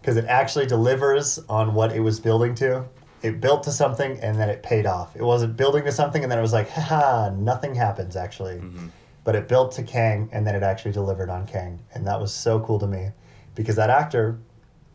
because 0.00 0.16
it 0.16 0.24
actually 0.26 0.66
delivers 0.66 1.40
on 1.48 1.74
what 1.74 1.90
it 1.92 1.98
was 2.00 2.20
building 2.20 2.54
to. 2.56 2.84
It 3.22 3.40
built 3.40 3.64
to 3.64 3.72
something 3.72 4.20
and 4.20 4.38
then 4.38 4.48
it 4.48 4.62
paid 4.62 4.86
off. 4.86 5.16
It 5.16 5.22
wasn't 5.22 5.56
building 5.56 5.84
to 5.84 5.90
something 5.90 6.22
and 6.22 6.30
then 6.30 6.38
it 6.38 6.42
was 6.42 6.52
like, 6.52 6.70
haha, 6.70 7.30
nothing 7.30 7.74
happens 7.74 8.14
actually. 8.14 8.56
Mm-hmm. 8.58 8.86
But 9.24 9.34
it 9.34 9.48
built 9.48 9.72
to 9.72 9.82
Kang 9.82 10.28
and 10.32 10.46
then 10.46 10.54
it 10.54 10.62
actually 10.62 10.92
delivered 10.92 11.28
on 11.28 11.44
Kang. 11.46 11.80
And 11.92 12.06
that 12.06 12.20
was 12.20 12.32
so 12.32 12.60
cool 12.60 12.78
to 12.78 12.86
me 12.86 13.08
because 13.56 13.74
that 13.76 13.90
actor 13.90 14.38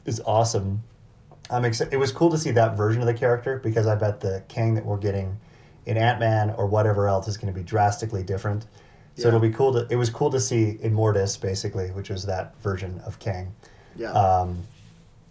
is 0.06 0.22
awesome. 0.26 0.82
I'm 1.50 1.66
ex- 1.66 1.82
it 1.82 1.98
was 1.98 2.14
cool 2.14 2.30
to 2.30 2.38
see 2.38 2.52
that 2.52 2.78
version 2.78 3.02
of 3.02 3.08
the 3.08 3.14
character 3.14 3.60
because 3.62 3.88
I 3.88 3.96
bet 3.96 4.22
the 4.22 4.44
Kang 4.48 4.76
that 4.76 4.86
we're 4.86 4.96
getting 4.98 5.38
in 5.86 5.98
Ant 5.98 6.20
Man 6.20 6.52
or 6.52 6.68
whatever 6.68 7.08
else 7.08 7.28
is 7.28 7.38
going 7.38 7.52
to 7.54 7.58
be 7.58 7.64
drastically 7.64 8.24
different. 8.24 8.64
So 9.16 9.24
Yeah. 9.24 9.28
it'll 9.30 9.40
be 9.40 9.52
cool 9.52 9.74
to. 9.74 9.88
It 9.90 9.96
was 9.98 10.10
cool 10.10 10.30
to 10.32 10.40
see 10.40 10.80
Immortus 10.84 11.40
basically, 11.40 11.90
which 11.92 12.10
was 12.10 12.26
that 12.26 12.56
version 12.62 13.02
of 13.06 13.20
Kang, 13.20 13.54
Yeah. 13.96 14.12
um, 14.12 14.64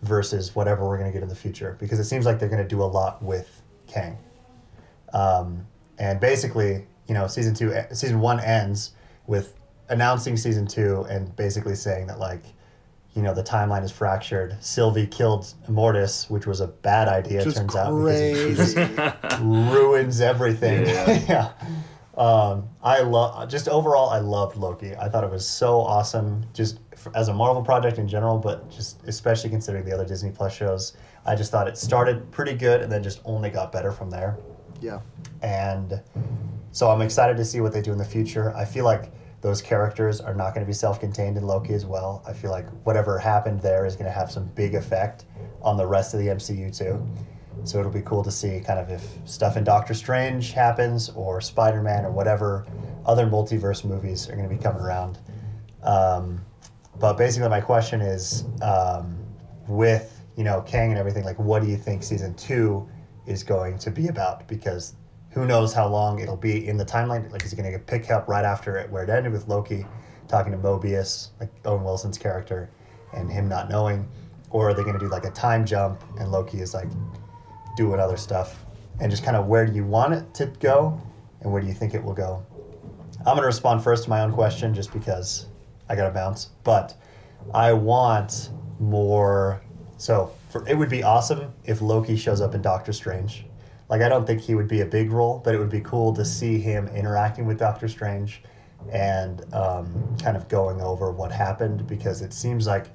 versus 0.02 0.54
whatever 0.54 0.86
we're 0.86 0.96
going 0.98 1.08
to 1.10 1.12
get 1.12 1.22
in 1.22 1.28
the 1.28 1.34
future 1.34 1.76
because 1.78 1.98
it 1.98 2.04
seems 2.04 2.24
like 2.26 2.38
they're 2.38 2.48
going 2.48 2.62
to 2.62 2.68
do 2.68 2.82
a 2.82 2.84
lot 2.84 3.22
with 3.22 3.62
Kang. 3.86 4.16
Um, 5.12 5.66
and 5.98 6.20
basically, 6.20 6.86
you 7.06 7.14
know, 7.14 7.26
season 7.26 7.54
two, 7.54 7.74
season 7.92 8.20
one 8.20 8.40
ends 8.40 8.92
with 9.26 9.54
announcing 9.88 10.36
season 10.36 10.66
two 10.66 11.04
and 11.10 11.34
basically 11.36 11.74
saying 11.74 12.06
that 12.06 12.18
like, 12.18 12.42
you 13.14 13.22
know, 13.22 13.34
the 13.34 13.42
timeline 13.42 13.82
is 13.82 13.90
fractured. 13.90 14.56
Sylvie 14.60 15.06
killed 15.06 15.52
Mortis, 15.68 16.30
which 16.30 16.46
was 16.46 16.60
a 16.60 16.68
bad 16.68 17.08
idea. 17.08 17.38
Which 17.38 17.46
was 17.46 17.54
turns 17.56 17.76
out 17.76 17.90
because 18.04 18.74
crazy. 18.74 19.42
ruins 19.42 20.20
everything. 20.20 20.86
Yeah. 20.86 21.24
yeah. 21.28 21.52
Um, 22.16 22.68
I 22.82 23.00
love 23.00 23.48
just 23.48 23.68
overall. 23.68 24.10
I 24.10 24.18
loved 24.18 24.56
Loki. 24.56 24.94
I 24.94 25.08
thought 25.08 25.24
it 25.24 25.30
was 25.30 25.46
so 25.46 25.80
awesome, 25.80 26.44
just 26.52 26.78
f 26.92 27.08
as 27.14 27.28
a 27.28 27.34
Marvel 27.34 27.62
project 27.62 27.98
in 27.98 28.06
general, 28.06 28.38
but 28.38 28.70
just 28.70 29.02
especially 29.06 29.50
considering 29.50 29.84
the 29.84 29.92
other 29.92 30.04
Disney 30.06 30.30
Plus 30.30 30.54
shows. 30.54 30.96
I 31.26 31.34
just 31.34 31.50
thought 31.50 31.68
it 31.68 31.76
started 31.76 32.30
pretty 32.30 32.54
good 32.54 32.80
and 32.80 32.90
then 32.90 33.02
just 33.02 33.20
only 33.24 33.50
got 33.50 33.72
better 33.72 33.92
from 33.92 34.08
there 34.08 34.38
yeah. 34.80 35.00
and 35.42 36.00
so 36.72 36.90
I'm 36.90 37.02
excited 37.02 37.36
to 37.36 37.44
see 37.44 37.60
what 37.60 37.72
they 37.72 37.82
do 37.82 37.92
in 37.92 37.98
the 37.98 38.04
future. 38.04 38.54
I 38.56 38.64
feel 38.64 38.84
like 38.84 39.12
those 39.40 39.62
characters 39.62 40.20
are 40.20 40.34
not 40.34 40.54
going 40.54 40.64
to 40.64 40.68
be 40.68 40.74
self-contained 40.74 41.36
in 41.36 41.46
Loki 41.46 41.72
as 41.72 41.86
well. 41.86 42.22
I 42.26 42.32
feel 42.32 42.50
like 42.50 42.68
whatever 42.84 43.18
happened 43.18 43.60
there 43.60 43.86
is 43.86 43.94
going 43.94 44.06
to 44.06 44.12
have 44.12 44.30
some 44.30 44.46
big 44.54 44.74
effect 44.74 45.24
on 45.62 45.76
the 45.76 45.86
rest 45.86 46.12
of 46.14 46.20
the 46.20 46.26
MCU 46.26 46.76
too. 46.76 47.06
So 47.64 47.78
it'll 47.78 47.90
be 47.90 48.02
cool 48.02 48.22
to 48.22 48.30
see 48.30 48.60
kind 48.60 48.78
of 48.78 48.90
if 48.90 49.02
stuff 49.24 49.56
in 49.56 49.64
Doctor 49.64 49.94
Strange 49.94 50.52
happens 50.52 51.10
or 51.10 51.40
Spider-Man 51.40 52.04
or 52.04 52.10
whatever 52.10 52.66
other 53.06 53.26
multiverse 53.26 53.84
movies 53.84 54.28
are 54.28 54.36
going 54.36 54.48
to 54.48 54.54
be 54.54 54.60
coming 54.60 54.80
around. 54.80 55.18
Um, 55.82 56.40
but 56.98 57.14
basically, 57.14 57.48
my 57.48 57.60
question 57.60 58.00
is, 58.00 58.44
um, 58.62 59.18
with 59.68 60.22
you 60.36 60.44
know 60.44 60.62
Kang 60.62 60.90
and 60.90 60.98
everything, 60.98 61.24
like, 61.24 61.38
what 61.38 61.62
do 61.62 61.68
you 61.68 61.76
think 61.76 62.02
season 62.02 62.34
two 62.34 62.88
is 63.26 63.42
going 63.42 63.78
to 63.78 63.90
be 63.90 64.08
about? 64.08 64.46
Because 64.48 64.94
who 65.30 65.46
knows 65.46 65.72
how 65.72 65.86
long 65.86 66.18
it'll 66.18 66.36
be 66.36 66.66
in 66.66 66.76
the 66.76 66.84
timeline? 66.84 67.30
Like, 67.30 67.44
is 67.44 67.52
it 67.52 67.56
going 67.56 67.72
to 67.72 67.78
pick 67.78 68.10
up 68.10 68.28
right 68.28 68.44
after 68.44 68.76
it 68.76 68.90
where 68.90 69.04
it 69.04 69.10
ended 69.10 69.32
with 69.32 69.48
Loki 69.48 69.86
talking 70.28 70.52
to 70.52 70.58
Mobius, 70.58 71.28
like 71.38 71.50
Owen 71.64 71.84
Wilson's 71.84 72.18
character, 72.18 72.70
and 73.14 73.30
him 73.30 73.48
not 73.48 73.68
knowing, 73.68 74.08
or 74.50 74.70
are 74.70 74.74
they 74.74 74.82
going 74.82 74.94
to 74.94 75.00
do 75.00 75.08
like 75.08 75.24
a 75.24 75.30
time 75.30 75.64
jump 75.64 76.02
and 76.18 76.30
Loki 76.30 76.60
is 76.60 76.74
like 76.74 76.88
doing 77.76 78.00
other 78.00 78.16
stuff, 78.16 78.64
and 79.00 79.10
just 79.10 79.24
kind 79.24 79.36
of 79.36 79.46
where 79.46 79.66
do 79.66 79.72
you 79.72 79.84
want 79.84 80.12
it 80.12 80.34
to 80.34 80.46
go, 80.46 81.00
and 81.40 81.52
where 81.52 81.60
do 81.60 81.68
you 81.68 81.74
think 81.74 81.94
it 81.94 82.02
will 82.02 82.14
go? 82.14 82.44
I'm 83.20 83.24
going 83.34 83.40
to 83.40 83.46
respond 83.46 83.82
first 83.82 84.04
to 84.04 84.10
my 84.10 84.22
own 84.22 84.32
question 84.32 84.74
just 84.74 84.92
because 84.92 85.46
I 85.88 85.96
got 85.96 86.06
to 86.06 86.10
bounce. 86.10 86.50
But 86.64 86.96
I 87.52 87.72
want 87.72 88.50
more. 88.78 89.60
So 89.98 90.32
for, 90.48 90.66
it 90.66 90.76
would 90.76 90.88
be 90.88 91.02
awesome 91.02 91.52
if 91.64 91.82
Loki 91.82 92.16
shows 92.16 92.40
up 92.40 92.54
in 92.54 92.62
Doctor 92.62 92.92
Strange. 92.92 93.44
Like, 93.90 94.02
I 94.02 94.08
don't 94.08 94.24
think 94.24 94.40
he 94.40 94.54
would 94.54 94.68
be 94.68 94.82
a 94.82 94.86
big 94.86 95.10
role, 95.10 95.42
but 95.44 95.52
it 95.52 95.58
would 95.58 95.68
be 95.68 95.80
cool 95.80 96.14
to 96.14 96.24
see 96.24 96.60
him 96.60 96.86
interacting 96.88 97.44
with 97.44 97.58
Doctor 97.58 97.88
Strange 97.88 98.40
and 98.92 99.42
um, 99.52 100.16
kind 100.22 100.36
of 100.36 100.48
going 100.48 100.80
over 100.80 101.10
what 101.10 101.32
happened 101.32 101.88
because 101.88 102.22
it 102.22 102.32
seems 102.32 102.68
like 102.68 102.86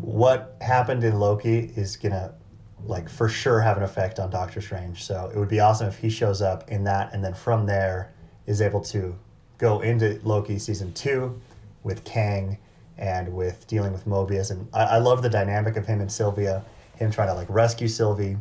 what 0.00 0.56
happened 0.62 1.04
in 1.04 1.18
Loki 1.20 1.70
is 1.76 1.96
to 1.96 2.32
like 2.86 3.08
for 3.08 3.28
sure 3.28 3.60
have 3.60 3.76
an 3.76 3.82
effect 3.82 4.18
on 4.18 4.30
Doctor 4.30 4.62
Strange. 4.62 5.04
So 5.04 5.30
it 5.34 5.38
would 5.38 5.48
be 5.48 5.60
awesome 5.60 5.88
if 5.88 5.98
he 5.98 6.08
shows 6.08 6.40
up 6.40 6.70
in 6.70 6.84
that 6.84 7.12
and 7.12 7.22
then 7.22 7.34
from 7.34 7.66
there 7.66 8.12
is 8.46 8.62
able 8.62 8.80
to 8.80 9.16
go 9.58 9.80
into 9.80 10.18
Loki 10.24 10.58
season 10.58 10.92
two 10.94 11.38
with 11.82 12.04
Kang 12.04 12.56
and 12.96 13.34
with 13.34 13.66
dealing 13.66 13.92
with 13.92 14.06
Mobius. 14.06 14.50
And 14.50 14.66
I, 14.72 14.84
I 14.84 14.98
love 14.98 15.22
the 15.22 15.30
dynamic 15.30 15.76
of 15.76 15.86
him 15.86 16.00
and 16.00 16.10
Sylvia, 16.10 16.64
him 16.96 17.10
trying 17.10 17.28
to 17.28 17.34
like 17.34 17.48
rescue 17.50 17.88
Sylvie 17.88 18.38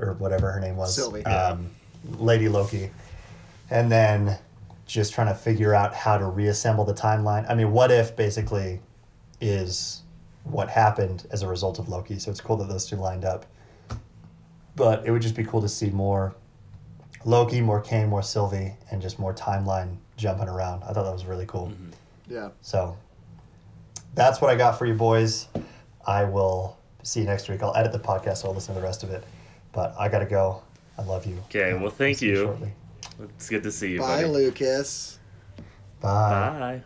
or 0.00 0.14
whatever 0.14 0.50
her 0.50 0.60
name 0.60 0.76
was. 0.76 0.94
Sylvie. 0.94 1.24
Um, 1.24 1.70
Lady 2.18 2.48
Loki. 2.48 2.90
And 3.70 3.90
then 3.90 4.38
just 4.86 5.12
trying 5.12 5.28
to 5.28 5.34
figure 5.34 5.74
out 5.74 5.94
how 5.94 6.18
to 6.18 6.26
reassemble 6.26 6.84
the 6.84 6.94
timeline. 6.94 7.48
I 7.48 7.54
mean, 7.54 7.72
what 7.72 7.90
if 7.90 8.16
basically 8.16 8.80
is 9.40 10.02
what 10.44 10.68
happened 10.68 11.26
as 11.30 11.42
a 11.42 11.48
result 11.48 11.78
of 11.78 11.88
Loki? 11.88 12.18
So 12.18 12.30
it's 12.30 12.40
cool 12.40 12.56
that 12.56 12.68
those 12.68 12.86
two 12.86 12.96
lined 12.96 13.24
up. 13.24 13.46
But 14.76 15.06
it 15.06 15.10
would 15.10 15.22
just 15.22 15.36
be 15.36 15.44
cool 15.44 15.60
to 15.60 15.68
see 15.68 15.90
more 15.90 16.34
Loki, 17.24 17.60
more 17.60 17.80
Kang, 17.80 18.08
more 18.08 18.22
Sylvie, 18.22 18.74
and 18.90 19.00
just 19.00 19.18
more 19.18 19.34
timeline 19.34 19.96
jumping 20.16 20.48
around. 20.48 20.82
I 20.84 20.92
thought 20.92 21.04
that 21.04 21.12
was 21.12 21.26
really 21.26 21.46
cool. 21.46 21.72
Yeah. 22.28 22.50
So 22.62 22.96
that's 24.14 24.40
what 24.40 24.50
I 24.50 24.56
got 24.56 24.78
for 24.78 24.86
you 24.86 24.94
boys. 24.94 25.48
I 26.06 26.24
will 26.24 26.76
see 27.02 27.20
you 27.20 27.26
next 27.26 27.48
week. 27.48 27.62
I'll 27.62 27.76
edit 27.76 27.92
the 27.92 27.98
podcast 27.98 28.38
so 28.38 28.48
I'll 28.48 28.54
listen 28.54 28.74
to 28.74 28.80
the 28.80 28.86
rest 28.86 29.02
of 29.02 29.10
it. 29.10 29.24
But 29.72 29.94
I 29.98 30.08
gotta 30.08 30.26
go. 30.26 30.62
I 30.98 31.02
love 31.02 31.24
you. 31.26 31.36
Okay, 31.48 31.74
well, 31.74 31.90
thank 31.90 32.20
you. 32.20 32.36
shortly. 32.36 32.72
It's 33.36 33.48
good 33.48 33.62
to 33.62 33.72
see 33.72 33.92
you, 33.92 34.00
Bye, 34.00 34.22
buddy. 34.22 34.28
Lucas. 34.28 35.18
Bye. 36.00 36.80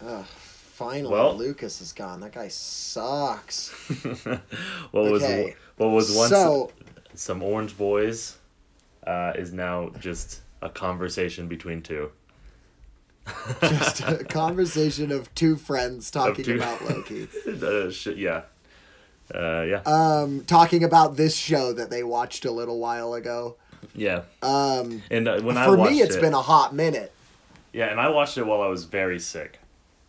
Bye. 0.00 0.06
Ugh, 0.06 0.24
finally, 0.26 1.12
Well- 1.12 1.36
Lucas 1.36 1.80
is 1.80 1.92
gone. 1.92 2.20
That 2.20 2.32
guy 2.32 2.48
sucks. 2.48 3.68
what 4.90 5.04
was 5.10 5.22
Okay. 5.22 5.54
what 5.76 5.88
was 5.90 6.14
once 6.14 6.30
So, 6.30 6.70
some 7.14 7.42
orange 7.42 7.76
boys 7.76 8.38
uh, 9.06 9.32
is 9.36 9.52
now 9.52 9.90
just 10.00 10.40
a 10.62 10.68
conversation 10.70 11.48
between 11.48 11.82
two. 11.82 12.10
just 13.60 14.00
a 14.00 14.24
conversation 14.28 15.12
of 15.12 15.32
two 15.34 15.56
friends 15.56 16.10
talking 16.10 16.44
two- 16.44 16.56
about 16.56 16.82
Loki. 16.88 17.28
uh, 17.62 17.90
sh- 17.90 18.16
yeah, 18.16 18.42
uh, 19.34 19.62
yeah, 19.62 19.82
Um, 19.86 20.44
talking 20.44 20.84
about 20.84 21.16
this 21.16 21.34
show 21.36 21.72
that 21.72 21.90
they 21.90 22.02
watched 22.02 22.44
a 22.44 22.50
little 22.50 22.78
while 22.78 23.14
ago. 23.14 23.56
yeah. 23.94 24.22
Um, 24.42 25.02
And 25.10 25.28
uh, 25.28 25.40
when 25.42 25.56
I 25.56 25.64
for 25.66 25.76
watched 25.76 25.92
me, 25.92 26.00
it's 26.02 26.16
it, 26.16 26.20
been 26.20 26.34
a 26.34 26.42
hot 26.42 26.74
minute. 26.74 27.12
yeah, 27.72 27.86
and 27.86 28.00
I 28.00 28.08
watched 28.08 28.36
it 28.38 28.44
while 28.46 28.62
I 28.62 28.66
was 28.68 28.84
very 28.84 29.18
sick. 29.20 29.58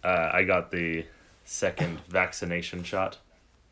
Uh, 0.04 0.30
I 0.34 0.44
got 0.44 0.72
the 0.72 1.06
second 1.46 2.00
vaccination 2.10 2.84
shot 2.84 3.18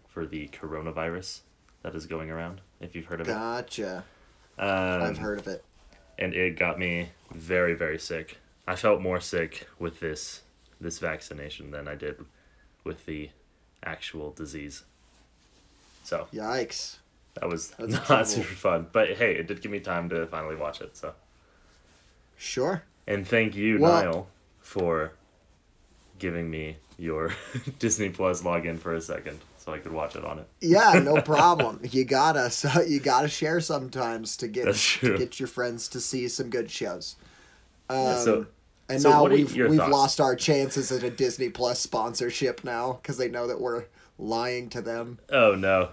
for 0.08 0.26
the 0.26 0.48
coronavirus 0.50 1.42
that 1.84 1.96
is 1.96 2.06
going 2.06 2.30
around. 2.30 2.62
If 2.80 2.96
you've 2.96 3.06
heard 3.06 3.22
of 3.22 3.28
Gotcha. 3.28 4.04
it, 4.58 4.62
Gotcha. 4.62 4.98
um, 5.02 5.02
I've 5.10 5.18
heard 5.18 5.40
of 5.40 5.48
it. 5.48 5.64
and 6.18 6.34
it 6.34 6.58
got 6.58 6.78
me 6.80 7.10
very 7.34 7.74
very 7.74 8.00
sick. 8.00 8.38
I 8.68 8.76
felt 8.76 9.02
more 9.02 9.20
sick 9.20 9.68
with 9.80 10.00
this 10.00 10.42
this 10.80 11.00
vaccination 11.00 11.72
than 11.72 11.88
I 11.88 11.96
did 11.96 12.24
with 12.84 13.06
the 13.06 13.30
actual 13.84 14.32
disease. 14.32 14.84
So 16.10 16.28
Yikes. 16.34 16.98
that 17.36 17.48
was 17.48 17.68
That's 17.78 17.92
not 17.92 18.06
trouble. 18.08 18.26
super 18.26 18.56
fun. 18.56 18.88
But 18.92 19.10
hey, 19.16 19.36
it 19.36 19.46
did 19.48 19.62
give 19.62 19.72
me 19.72 19.80
time 19.80 20.10
to 20.10 20.26
finally 20.26 20.56
watch 20.56 20.82
it. 20.82 20.98
So 20.98 21.14
Sure. 22.36 22.82
and 23.06 23.28
thank 23.28 23.56
you, 23.56 23.80
Well- 23.80 24.04
Niall, 24.04 24.28
for 24.60 25.12
giving 26.18 26.50
me 26.50 26.78
your 26.98 27.34
Disney 27.80 28.10
Plus 28.10 28.42
login 28.42 28.80
for 28.80 28.96
a 28.96 29.02
second 29.02 29.40
so 29.60 29.72
I 29.72 29.78
could 29.78 29.92
watch 29.92 30.16
it 30.16 30.26
on 30.26 30.40
it. 30.40 30.48
Yeah, 30.62 31.00
no 31.04 31.22
problem. 31.36 31.80
you 31.84 32.06
gotta 32.06 32.50
so 32.62 32.82
you 32.82 33.00
gotta 33.00 33.28
share 33.28 33.60
sometimes 33.62 34.36
to 34.38 34.48
get 34.48 34.74
to 34.74 35.16
get 35.18 35.40
your 35.40 35.48
friends 35.48 35.88
to 35.90 36.02
see 36.02 36.28
some 36.28 36.50
good 36.50 36.72
shows. 36.72 37.18
Um, 37.88 37.98
Yeah, 37.98 38.18
so 38.24 38.46
and 38.90 39.00
so 39.02 39.10
now 39.12 39.26
we've 39.26 39.56
we've 39.56 39.76
thoughts? 39.78 39.92
lost 39.92 40.20
our 40.20 40.36
chances 40.36 40.92
at 40.92 41.04
a 41.04 41.12
Disney 41.12 41.50
Plus 41.50 41.80
sponsorship 41.80 42.64
now 42.64 42.94
because 43.02 43.18
they 43.18 43.30
know 43.30 43.46
that 43.46 43.62
we're 43.62 43.86
lying 44.20 44.70
to 44.70 44.82
them, 44.82 45.18
oh 45.32 45.56
no, 45.56 45.90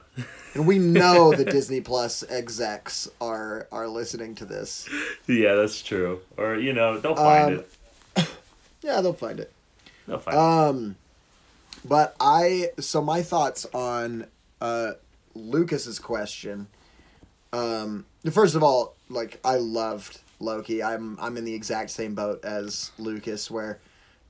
and 0.55 0.67
we 0.67 0.79
know 0.79 1.33
the 1.37 1.45
Disney 1.45 1.81
Plus 1.81 2.25
execs 2.29 3.09
are 3.21 3.69
are 3.71 3.87
listening 3.89 4.35
to 4.37 4.45
this. 4.45 4.89
yeah, 5.29 5.55
that's 5.55 5.81
true. 5.83 6.21
Or 6.37 6.57
you 6.57 6.73
know, 6.73 6.99
they'll 6.99 7.15
find 7.17 7.59
Um, 7.59 7.65
it. 8.17 8.29
Yeah, 8.83 9.01
they'll 9.01 9.13
find 9.15 9.41
it. 9.41 9.53
They'll 10.07 10.19
find 10.21 10.37
it. 10.37 10.41
Um, 10.41 10.97
but 11.85 12.15
I 12.21 12.71
so 12.79 13.01
my 13.03 13.23
thoughts 13.23 13.67
on 13.73 14.27
uh 14.61 14.93
Lucas's 15.35 15.99
question. 15.99 16.69
Um, 17.53 18.05
first 18.31 18.55
of 18.55 18.63
all, 18.63 18.95
like 19.09 19.41
I 19.45 19.57
loved 19.57 20.21
Loki. 20.41 20.83
I'm 20.83 21.19
I'm 21.21 21.37
in 21.37 21.45
the 21.45 21.55
exact 21.55 21.91
same 21.91 22.15
boat 22.15 22.45
as 22.45 22.91
Lucas, 22.99 23.51
where 23.51 23.79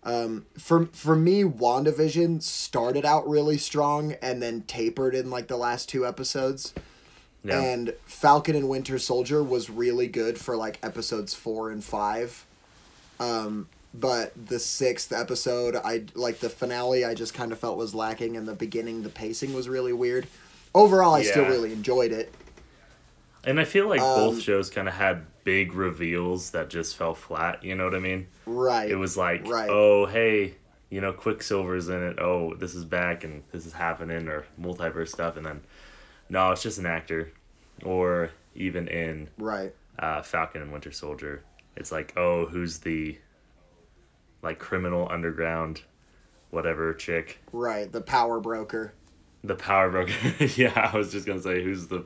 um 0.07 0.47
for 0.59 0.87
for 0.87 1.15
me, 1.15 1.43
WandaVision 1.43 2.43
started 2.43 3.05
out 3.05 3.29
really 3.29 3.59
strong 3.59 4.13
and 4.23 4.41
then 4.41 4.63
tapered 4.63 5.15
in 5.15 5.29
like 5.29 5.49
the 5.49 5.59
last 5.59 5.91
two 5.91 6.07
episodes. 6.07 6.73
Yeah. 7.45 7.61
And 7.61 7.95
Falcon 8.07 8.57
and 8.57 8.69
Winter 8.69 8.99
Soldier 8.99 9.43
was 9.43 9.69
really 9.69 10.09
good 10.09 10.39
for 10.39 10.57
like 10.57 10.79
episodes 10.83 11.35
four 11.35 11.71
and 11.71 11.85
five. 11.85 12.47
Um, 13.21 13.69
but 13.95 14.33
the 14.47 14.59
sixth 14.59 15.13
episode, 15.13 15.77
I 15.77 16.05
like 16.15 16.41
the 16.41 16.51
finale. 16.51 17.05
I 17.05 17.15
just 17.15 17.35
kind 17.35 17.53
of 17.53 17.59
felt 17.59 17.79
was 17.79 17.95
lacking, 17.95 18.37
and 18.37 18.47
the 18.47 18.55
beginning, 18.55 19.03
the 19.03 19.09
pacing 19.09 19.55
was 19.55 19.69
really 19.69 19.93
weird. 19.93 20.27
Overall, 20.75 21.15
I 21.15 21.23
still 21.23 21.47
really 21.47 21.73
enjoyed 21.73 22.13
it. 22.13 22.33
And 23.47 23.61
I 23.61 23.65
feel 23.65 23.89
like 23.89 24.01
Um, 24.01 24.17
both 24.21 24.43
shows 24.43 24.69
kind 24.71 24.89
of 24.89 24.95
had 24.95 25.25
big 25.45 25.73
reveals 25.73 26.51
that 26.51 26.69
just 26.69 26.97
fell 26.97 27.15
flat. 27.15 27.63
You 27.65 27.75
know 27.77 27.85
what 27.85 27.95
I 27.95 28.01
mean? 28.01 28.27
Right. 28.45 28.91
It 28.91 28.97
was 28.97 29.17
like, 29.17 29.47
Right. 29.47 29.71
oh, 29.71 30.07
hey, 30.07 30.57
you 30.91 31.01
know, 31.01 31.13
Quicksilver's 31.13 31.89
in 31.89 32.03
it. 32.03 32.19
Oh, 32.19 32.55
this 32.55 32.75
is 32.75 32.85
back 32.85 33.23
and 33.25 33.45
this 33.53 33.65
is 33.65 33.73
happening, 33.73 34.29
or 34.29 34.45
multiverse 34.61 35.09
stuff. 35.09 35.37
And 35.37 35.47
then, 35.47 35.61
no, 36.29 36.51
it's 36.51 36.63
just 36.63 36.79
an 36.79 36.87
actor. 36.87 37.33
Or 37.85 38.31
even 38.55 38.89
in 38.89 39.29
right. 39.39 39.73
uh, 39.99 40.23
Falcon 40.23 40.63
and 40.63 40.73
Winter 40.73 40.91
Soldier, 40.91 41.45
it's 41.77 41.93
like, 41.93 42.15
oh, 42.17 42.47
who's 42.47 42.79
the 42.81 43.17
like 44.43 44.59
criminal 44.59 45.09
underground, 45.11 45.83
whatever 46.51 46.95
chick, 46.95 47.39
Right, 47.53 47.91
the 47.91 48.01
power 48.01 48.41
broker. 48.41 48.95
the 49.45 49.55
power 49.57 49.91
broker. 49.91 50.13
yeah, 50.57 50.91
I 50.93 50.97
was 50.97 51.13
just 51.13 51.27
gonna 51.27 51.41
say 51.43 51.63
who's 51.63 51.87
the 51.89 52.05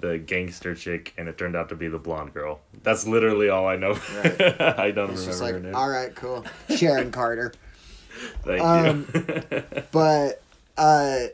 the 0.00 0.18
gangster 0.18 0.74
chick, 0.74 1.14
and 1.16 1.28
it 1.28 1.38
turned 1.38 1.56
out 1.56 1.68
to 1.70 1.76
be 1.76 1.88
the 1.88 1.98
blonde 1.98 2.32
girl. 2.34 2.60
That's 2.82 3.06
literally 3.06 3.48
all 3.48 3.66
I 3.66 3.76
know. 3.76 3.98
Right. 4.16 4.60
I 4.78 4.90
don't 4.90 5.10
It's 5.10 5.26
remember 5.26 5.26
just 5.26 5.42
her 5.42 5.60
name. 5.60 5.74
all 5.74 5.88
right, 5.88 6.14
cool. 6.14 6.44
Sharon 6.76 7.10
Carter. 7.12 7.52
Thank 8.42 8.62
um, 8.62 9.06
you. 9.14 9.82
but 9.92 10.42
uh 10.76 11.26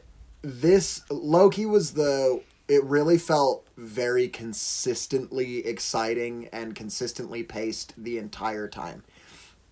this 0.43 1.03
loki 1.11 1.67
was 1.67 1.93
the 1.93 2.41
it 2.69 2.83
really 2.85 3.19
felt 3.19 3.67
very 3.77 4.29
consistently 4.29 5.67
exciting 5.67 6.49
and 6.53 6.75
consistently 6.75 7.43
paced 7.43 7.93
the 7.97 8.19
entire 8.19 8.69
time 8.69 9.03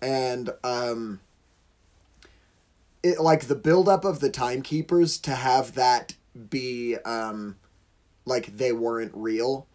and 0.01 0.49
um 0.63 1.19
it 3.03 3.19
like 3.19 3.45
the 3.45 3.55
buildup 3.55 4.03
of 4.03 4.19
the 4.19 4.29
timekeepers 4.29 5.17
to 5.19 5.31
have 5.35 5.73
that 5.75 6.15
be 6.49 6.95
um 7.05 7.55
like 8.25 8.57
they 8.57 8.71
weren't 8.71 9.11
real. 9.13 9.67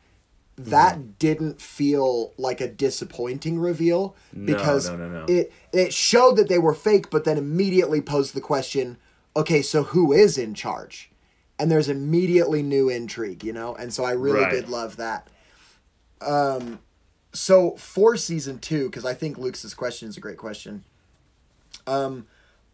That 0.56 1.18
didn't 1.18 1.60
feel 1.62 2.34
like 2.36 2.60
a 2.60 2.68
disappointing 2.68 3.58
reveal 3.58 4.14
because 4.44 4.90
no, 4.90 4.96
no, 4.96 5.08
no. 5.08 5.24
it 5.26 5.52
it 5.72 5.94
showed 5.94 6.36
that 6.36 6.48
they 6.50 6.58
were 6.58 6.74
fake 6.74 7.08
but 7.08 7.24
then 7.24 7.38
immediately 7.38 8.02
posed 8.02 8.34
the 8.34 8.42
question 8.42 8.98
okay 9.34 9.62
so 9.62 9.84
who 9.84 10.12
is 10.12 10.36
in 10.36 10.52
charge? 10.52 11.10
And 11.58 11.70
there's 11.70 11.88
immediately 11.88 12.62
new 12.62 12.90
intrigue 12.90 13.42
you 13.42 13.54
know? 13.54 13.74
And 13.74 13.92
so 13.94 14.04
i 14.04 14.10
really 14.12 14.40
Right. 14.40 14.50
did 14.50 14.68
love 14.68 14.96
that. 14.98 15.28
Um 16.20 16.80
so 17.32 17.76
for 17.76 18.16
season 18.16 18.58
two 18.58 18.86
because 18.86 19.04
i 19.06 19.14
think 19.14 19.38
luke's 19.38 19.72
question 19.74 20.08
is 20.08 20.16
a 20.16 20.20
great 20.20 20.36
question 20.36 20.82
um 21.86 22.26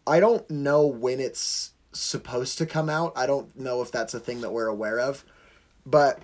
i 0.07 0.19
don't 0.19 0.49
know 0.49 0.85
when 0.85 1.19
it's 1.19 1.71
supposed 1.93 2.57
to 2.59 2.65
come 2.65 2.89
out. 2.89 3.11
I 3.15 3.25
don't 3.25 3.57
know 3.57 3.81
if 3.81 3.91
that's 3.91 4.13
a 4.13 4.19
thing 4.19 4.41
that 4.41 4.51
we're 4.51 4.67
aware 4.67 4.99
of 4.99 5.23
but 5.89 6.19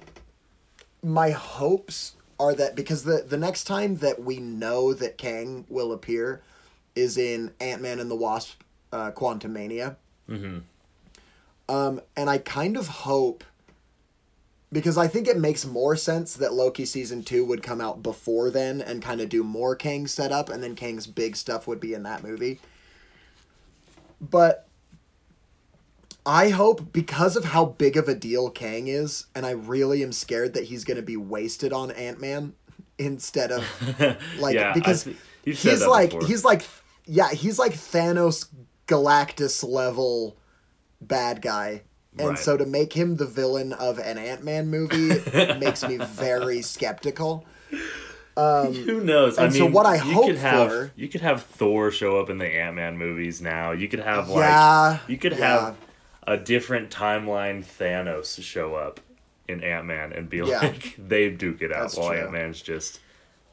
my 1.02 1.32
hopes 1.32 2.16
are 2.40 2.54
that 2.54 2.76
because 2.76 3.04
the 3.04 3.24
the 3.26 3.38
next 3.38 3.64
time 3.64 3.98
that 3.98 4.22
we 4.22 4.38
know 4.38 4.94
that 4.94 5.18
Kang 5.18 5.66
will 5.70 5.94
appear 5.94 6.42
is 6.96 7.18
in 7.18 7.52
Ant 7.60 7.82
Man 7.82 8.00
and 8.00 8.12
the 8.12 8.16
Wasp, 8.16 8.62
uh, 8.92 9.12
Quantumania. 9.12 9.96
hmm 10.28 10.60
Um, 11.70 12.02
and 12.16 12.30
I 12.30 12.38
kind 12.40 12.76
of 12.76 12.88
hope 12.88 13.44
because 14.72 14.98
I 14.98 15.08
think 15.08 15.28
it 15.28 15.38
makes 15.38 15.66
more 15.66 15.96
sense 15.96 16.34
that 16.36 16.54
Loki 16.54 16.84
season 16.84 17.24
two 17.24 17.46
would 17.46 17.64
come 17.64 17.80
out 17.80 18.04
before 18.04 18.50
then 18.50 18.82
and 18.82 19.02
kind 19.02 19.22
of 19.22 19.30
do 19.30 19.44
more 19.44 19.76
Kang 19.76 20.08
setup, 20.08 20.50
and 20.50 20.62
then 20.62 20.76
Kang's 20.76 21.08
big 21.08 21.36
stuff 21.36 21.68
would 21.68 21.80
be 21.80 21.94
in 21.94 22.04
that 22.04 22.24
movie. 22.24 22.60
But 24.20 24.68
I 26.26 26.50
hope 26.50 26.94
because 26.94 27.36
of 27.36 27.46
how 27.46 27.66
big 27.66 27.98
of 27.98 28.08
a 28.08 28.16
deal 28.16 28.50
Kang 28.50 28.88
is, 28.88 29.26
and 29.36 29.46
I 29.46 29.52
really 29.52 30.04
am 30.04 30.12
scared 30.14 30.54
that 30.54 30.66
he's 30.66 30.84
going 30.86 30.98
to 30.98 31.04
be 31.04 31.18
wasted 31.18 31.74
on 31.74 31.92
Ant 31.92 32.22
Man 32.22 32.54
instead 32.98 33.52
of 33.52 33.66
like 34.40 34.56
yeah, 34.56 34.74
because 34.74 35.08
he's 35.44 35.86
like 35.86 36.12
before. 36.12 36.28
he's 36.28 36.46
like 36.46 36.62
yeah 37.06 37.32
he's 37.32 37.58
like 37.60 37.74
Thanos 37.74 38.48
Galactus 38.88 39.68
level 39.68 40.38
bad 41.02 41.42
guy. 41.42 41.82
And 42.20 42.30
Right. 42.30 42.38
so 42.38 42.56
to 42.58 42.66
make 42.68 42.94
him 42.94 43.16
the 43.16 43.26
villain 43.26 43.74
of 43.74 43.98
an 43.98 44.18
Ant 44.20 44.44
Man 44.44 44.68
movie 44.68 45.20
makes 45.60 45.86
me 45.88 45.98
very 45.98 46.62
skeptical. 46.62 47.44
Um, 48.38 48.74
Who 48.74 49.04
knows? 49.04 49.38
I 49.38 49.44
mean, 49.44 49.52
so 49.54 49.66
what 49.66 49.86
I 49.86 49.96
you 49.96 50.02
hope 50.14 50.26
could 50.28 50.38
have 50.38 50.70
for- 50.70 50.92
you 50.96 51.08
could 51.08 51.22
have 51.22 51.44
Thor 51.44 51.92
show 51.92 52.20
up 52.20 52.30
in 52.30 52.38
the 52.38 52.48
Ant 52.48 52.76
Man 52.76 52.98
movies 52.98 53.42
now. 53.42 53.72
You 53.72 53.88
could 53.90 54.00
have 54.00 54.30
like 54.30 54.40
Yeah, 54.40 55.00
you 55.08 55.18
could 55.18 55.34
yeah. 55.34 55.66
have 55.66 55.76
a 56.28 56.38
different 56.38 56.90
timeline 56.90 57.64
Thanos 57.64 58.42
show 58.42 58.76
up 58.76 59.00
in 59.48 59.64
Ant 59.64 59.86
Man 59.86 60.14
and 60.14 60.30
be 60.30 60.38
Yeah. 60.38 60.60
like 60.60 60.96
they 61.08 61.30
duke 61.30 61.62
it 61.62 61.72
out 61.72 61.84
That's 61.84 61.98
while. 61.98 62.14
Ant 62.14 62.32
Man's 62.32 62.62
just 62.62 63.00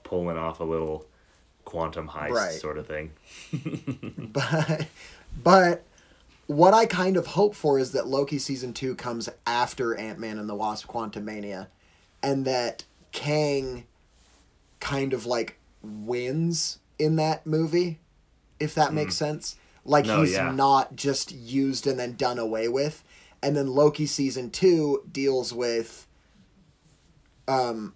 pulling 0.04 0.37
off 0.37 0.61
a 0.61 0.64
little 0.64 1.06
quantum 1.64 2.09
heist 2.09 2.30
Right. 2.30 2.52
sort 2.52 2.78
of 2.78 2.87
thing. 2.87 3.12
but 4.33 4.87
but 5.42 5.85
what 6.46 6.74
I 6.74 6.87
kind 6.87 7.16
of 7.16 7.28
hope 7.28 7.54
for 7.54 7.78
is 7.78 7.92
that 7.92 8.06
Loki 8.06 8.38
season 8.38 8.72
two 8.72 8.94
comes 8.94 9.28
after 9.46 9.94
Ant 9.94 10.18
Man 10.18 10.38
and 10.38 10.48
the 10.48 10.54
Wasp: 10.54 10.88
Quantumania 10.88 11.68
and 12.22 12.44
that 12.44 12.85
Kang 13.12 13.85
kind 14.80 15.12
of 15.12 15.26
like 15.26 15.59
wins 15.83 16.78
in 16.98 17.16
that 17.16 17.46
movie, 17.46 17.98
if 18.59 18.74
that 18.74 18.92
makes 18.92 19.14
hmm. 19.18 19.24
sense. 19.24 19.56
Like. 19.84 20.06
No, 20.06 20.22
he's 20.22 20.32
yeah. 20.32 20.50
not 20.52 20.96
just 20.96 21.32
used 21.32 21.86
and 21.86 21.98
then 21.98 22.14
done 22.14 22.38
away 22.38 22.68
with, 22.68 23.02
and 23.42 23.56
then 23.56 23.68
Loki 23.68 24.06
season 24.06 24.50
two 24.50 25.02
deals 25.10 25.52
with. 25.52 26.06
Um, 27.48 27.94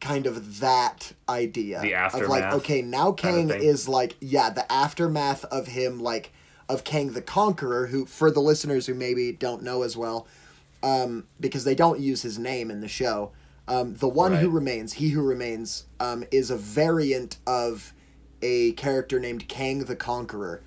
kind 0.00 0.26
of 0.26 0.60
that 0.60 1.12
idea 1.28 1.80
The 1.80 1.94
of 1.94 2.14
like 2.28 2.42
aftermath 2.42 2.54
okay 2.54 2.82
now 2.82 3.12
kind 3.12 3.50
of 3.50 3.58
Kang 3.58 3.66
is 3.66 3.88
like 3.88 4.16
yeah 4.20 4.48
the 4.48 4.70
aftermath 4.72 5.44
of 5.46 5.68
him 5.68 6.00
like 6.00 6.32
of 6.68 6.84
Kang 6.84 7.12
the 7.12 7.20
Conqueror 7.20 7.88
who 7.88 8.06
for 8.06 8.30
the 8.30 8.40
listeners 8.40 8.86
who 8.86 8.94
maybe 8.94 9.30
don't 9.30 9.62
know 9.62 9.82
as 9.82 9.96
well 9.96 10.26
um, 10.82 11.26
because 11.38 11.64
they 11.64 11.74
don't 11.74 12.00
use 12.00 12.22
his 12.22 12.38
name 12.38 12.70
in 12.70 12.80
the 12.80 12.88
show 12.88 13.32
um, 13.68 13.94
the 13.96 14.08
one 14.08 14.34
who 14.34 14.48
remains 14.48 14.94
he 14.94 15.10
who 15.10 15.20
remains 15.20 15.84
um, 16.00 16.24
is 16.30 16.50
a 16.50 16.56
variant 16.56 17.36
of 17.46 17.92
a 18.40 18.72
character 18.72 19.20
named 19.20 19.48
Kang 19.48 19.84
the 19.84 19.96
Conqueror 19.96 20.62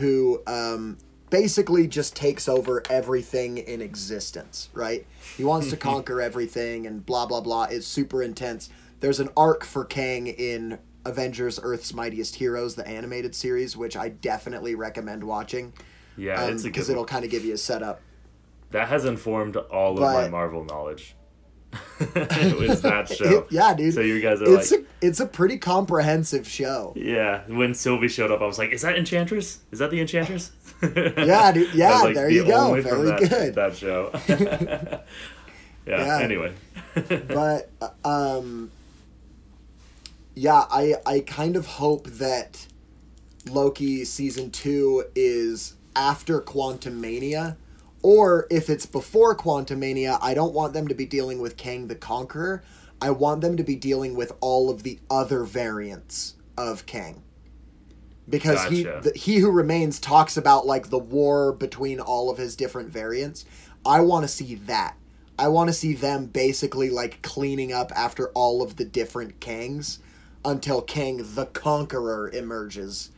who 0.00 0.42
um, 0.46 0.96
basically 1.28 1.86
just 1.86 2.16
takes 2.16 2.48
over 2.48 2.82
everything 2.90 3.58
in 3.58 3.80
existence, 3.82 4.70
right? 4.72 5.06
He 5.36 5.44
wants 5.44 5.70
to 5.70 5.76
conquer 5.90 6.20
everything 6.20 6.86
and 6.86 7.04
blah 7.04 7.26
blah 7.26 7.40
blah. 7.40 7.64
It's 7.64 7.86
super 7.86 8.22
intense. 8.22 8.70
There's 9.00 9.20
an 9.20 9.28
arc 9.36 9.64
for 9.64 9.84
Kang 9.84 10.26
in 10.26 10.78
Avengers 11.04 11.60
Earth's 11.62 11.94
Mightiest 11.94 12.36
Heroes, 12.36 12.74
the 12.74 12.86
animated 12.86 13.34
series, 13.34 13.76
which 13.76 13.96
I 13.96 14.08
definitely 14.08 14.74
recommend 14.74 15.22
watching. 15.22 15.72
Yeah, 16.16 16.46
it's 16.46 16.62
a 16.62 16.66
good 16.66 16.72
because 16.72 16.88
one. 16.88 16.94
it'll 16.94 17.06
kind 17.06 17.24
of 17.24 17.30
give 17.30 17.44
you 17.44 17.54
a 17.54 17.58
setup. 17.58 18.00
That 18.72 18.88
has 18.88 19.04
informed 19.04 19.56
all 19.56 19.94
of 19.94 20.00
my 20.00 20.28
Marvel 20.28 20.64
knowledge. 20.64 21.14
It 22.00 22.56
was 22.58 22.82
that 22.82 23.08
show. 23.16 23.46
yeah, 23.50 23.74
dude. 23.74 23.94
So 23.94 24.00
you 24.00 24.20
guys 24.20 24.40
are 24.42 24.58
it's 24.58 24.70
like, 24.72 24.80
a 24.80 25.06
it's 25.06 25.20
a 25.20 25.26
pretty 25.26 25.58
comprehensive 25.58 26.48
show. 26.48 26.92
yeah. 26.96 27.42
When 27.48 27.74
Sylvie 27.74 28.08
showed 28.08 28.30
up, 28.30 28.40
I 28.40 28.46
was 28.46 28.58
like, 28.58 28.72
"Is 28.72 28.82
that 28.82 28.96
Enchantress? 28.96 29.58
Is 29.70 29.78
that 29.78 29.90
the 29.90 30.00
Enchantress?" 30.00 30.50
Yeah, 30.82 31.52
dude. 31.52 31.74
Yeah, 31.74 32.00
like, 32.00 32.14
there 32.14 32.28
the 32.28 32.34
you 32.34 32.44
go. 32.46 32.80
Very 32.80 33.02
that, 33.10 33.28
good. 33.30 33.54
That 33.54 33.76
show. 33.76 34.10
yeah, 35.86 36.06
Yeah. 36.06 36.18
Anyway. 36.22 36.52
but 37.28 37.70
uh, 37.80 38.08
um 38.08 38.70
yeah 40.34 40.64
i 40.70 40.94
i 41.06 41.20
kind 41.20 41.54
of 41.56 41.66
hope 41.66 42.06
that 42.08 42.66
loki 43.48 44.04
season 44.04 44.50
2 44.50 45.04
is 45.14 45.74
after 45.94 46.40
quantumania 46.40 47.56
or 48.02 48.46
if 48.50 48.70
it's 48.70 48.86
before 48.86 49.36
quantumania 49.36 50.18
i 50.22 50.34
don't 50.34 50.54
want 50.54 50.72
them 50.72 50.88
to 50.88 50.94
be 50.94 51.06
dealing 51.06 51.40
with 51.40 51.56
kang 51.56 51.86
the 51.88 51.94
conqueror. 51.94 52.62
I 53.00 53.10
want 53.10 53.40
them 53.40 53.56
to 53.56 53.62
be 53.62 53.76
dealing 53.76 54.14
with 54.14 54.32
all 54.40 54.68
of 54.70 54.82
the 54.82 54.98
other 55.10 55.44
variants 55.44 56.34
of 56.56 56.84
kang. 56.86 57.22
Because 58.28 58.64
he 58.64 58.84
the, 58.84 59.12
he 59.16 59.38
who 59.38 59.50
remains 59.50 59.98
talks 59.98 60.36
about 60.36 60.66
like 60.66 60.90
the 60.90 60.98
war 60.98 61.52
between 61.52 61.98
all 61.98 62.30
of 62.30 62.38
his 62.38 62.54
different 62.54 62.90
variants. 62.90 63.44
I 63.84 64.00
want 64.00 64.24
to 64.24 64.28
see 64.28 64.54
that. 64.54 64.96
I 65.38 65.48
want 65.48 65.68
to 65.68 65.74
see 65.74 65.94
them 65.94 66.26
basically 66.26 66.90
like 66.90 67.22
cleaning 67.22 67.72
up 67.72 67.90
after 67.96 68.28
all 68.28 68.62
of 68.62 68.76
the 68.76 68.84
different 68.84 69.40
kangs 69.40 69.98
until 70.44 70.80
kang 70.82 71.34
the 71.34 71.46
conqueror 71.46 72.28
emerges 72.28 73.10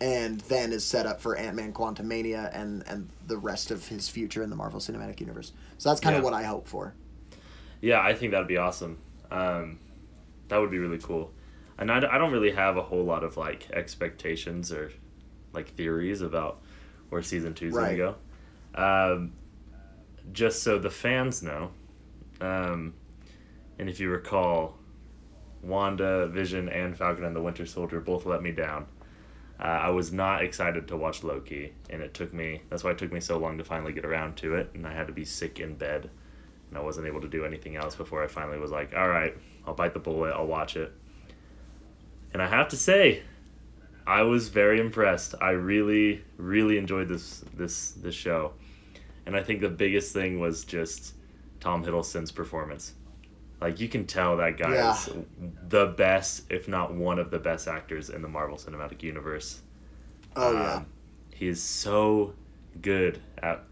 and 0.00 0.40
then 0.42 0.72
is 0.72 0.84
set 0.84 1.06
up 1.06 1.20
for 1.20 1.36
ant-man 1.36 1.72
quantumania 1.72 2.50
and 2.52 2.84
and 2.86 3.08
the 3.26 3.36
rest 3.36 3.70
of 3.70 3.88
his 3.88 4.08
future 4.08 4.42
in 4.42 4.50
the 4.50 4.56
marvel 4.56 4.78
cinematic 4.80 5.18
universe 5.20 5.52
so 5.78 5.88
that's 5.88 6.00
kind 6.00 6.14
of 6.16 6.20
Yeah. 6.20 6.24
what 6.30 6.34
i 6.34 6.44
hope 6.44 6.66
for 6.66 6.94
Yeah, 7.80 8.00
I 8.00 8.12
think 8.14 8.32
that'd 8.32 8.48
be 8.48 8.56
awesome. 8.56 8.98
Um, 9.30 9.78
that 10.48 10.56
would 10.58 10.70
be 10.72 10.78
really 10.78 10.98
cool. 10.98 11.30
And 11.78 11.92
I, 11.92 11.98
I 11.98 12.18
don't 12.18 12.32
really 12.32 12.50
have 12.50 12.76
a 12.76 12.82
whole 12.82 13.04
lot 13.04 13.22
of 13.22 13.36
like 13.36 13.70
expectations 13.72 14.72
or 14.72 14.90
like 15.52 15.68
theories 15.76 16.20
about 16.20 16.60
where 17.10 17.22
season 17.22 17.54
two 17.54 17.68
is 17.68 17.74
Right. 17.74 17.96
gonna 17.96 18.14
go. 18.74 19.14
Um, 19.14 19.32
just 20.32 20.64
so 20.64 20.78
the 20.80 20.90
fans 20.90 21.40
know, 21.40 21.70
um, 22.40 22.94
and 23.78 23.88
if 23.88 24.00
you 24.00 24.10
recall, 24.10 24.76
Wanda, 25.62 26.26
Vision, 26.26 26.68
and 26.68 26.96
Falcon 26.98 27.24
and 27.24 27.36
the 27.36 27.42
Winter 27.42 27.64
Soldier 27.66 28.00
both 28.00 28.26
let 28.26 28.42
me 28.42 28.50
down. 28.50 28.86
Uh, 29.60 29.64
I 29.64 29.90
was 29.90 30.12
not 30.12 30.42
excited 30.42 30.86
to 30.88 30.96
watch 30.96 31.24
Loki, 31.24 31.72
and 31.90 32.00
it 32.00 32.14
took 32.14 32.32
me. 32.32 32.62
That's 32.70 32.84
why 32.84 32.92
it 32.92 32.98
took 32.98 33.12
me 33.12 33.20
so 33.20 33.38
long 33.38 33.58
to 33.58 33.64
finally 33.64 33.92
get 33.92 34.04
around 34.04 34.36
to 34.36 34.54
it, 34.54 34.70
and 34.74 34.86
I 34.86 34.92
had 34.92 35.08
to 35.08 35.12
be 35.12 35.24
sick 35.24 35.58
in 35.58 35.74
bed 35.74 36.10
and 36.68 36.78
I 36.78 36.80
wasn't 36.80 37.06
able 37.06 37.20
to 37.20 37.28
do 37.28 37.44
anything 37.44 37.76
else 37.76 37.96
before 37.96 38.22
I 38.22 38.26
finally 38.26 38.58
was 38.58 38.70
like, 38.70 38.94
all 38.94 39.08
right, 39.08 39.36
I'll 39.66 39.74
bite 39.74 39.94
the 39.94 40.00
bullet, 40.00 40.32
I'll 40.32 40.46
watch 40.46 40.76
it. 40.76 40.92
And 42.32 42.42
I 42.42 42.46
have 42.46 42.68
to 42.68 42.76
say, 42.76 43.22
I 44.06 44.22
was 44.22 44.48
very 44.48 44.80
impressed. 44.80 45.34
I 45.40 45.50
really, 45.50 46.24
really 46.36 46.78
enjoyed 46.78 47.08
this 47.08 47.44
this 47.54 47.92
this 47.92 48.14
show, 48.14 48.52
and 49.26 49.36
I 49.36 49.42
think 49.42 49.60
the 49.60 49.68
biggest 49.68 50.12
thing 50.12 50.40
was 50.40 50.64
just 50.64 51.14
Tom 51.60 51.84
Hiddleston's 51.84 52.32
performance. 52.32 52.94
Like 53.60 53.80
you 53.80 53.88
can 53.88 54.06
tell 54.06 54.36
that 54.36 54.56
guy 54.56 54.74
Yeah. 54.74 54.92
is 54.92 55.10
the 55.68 55.86
best, 55.86 56.50
if 56.50 56.68
not 56.68 56.94
one 56.94 57.18
of 57.18 57.30
the 57.30 57.38
best 57.38 57.66
actors 57.66 58.08
in 58.10 58.22
the 58.22 58.28
Marvel 58.28 58.56
Cinematic 58.56 59.02
Universe. 59.02 59.62
Oh 60.36 60.50
Um, 60.56 60.62
yeah. 60.62 60.82
he 61.34 61.48
is 61.48 61.62
so 61.62 62.34
good 62.80 63.20
at 63.42 63.64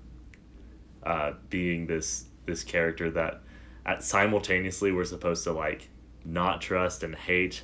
uh, 1.03 1.33
being 1.51 1.87
this 1.87 2.25
this 2.46 2.64
character 2.64 3.11
that 3.11 3.40
at 3.85 4.03
simultaneously 4.03 4.92
we're 4.92 5.05
supposed 5.05 5.44
to 5.44 5.53
like 5.53 5.88
not 6.25 6.61
trust 6.61 7.03
and 7.03 7.14
hate 7.14 7.62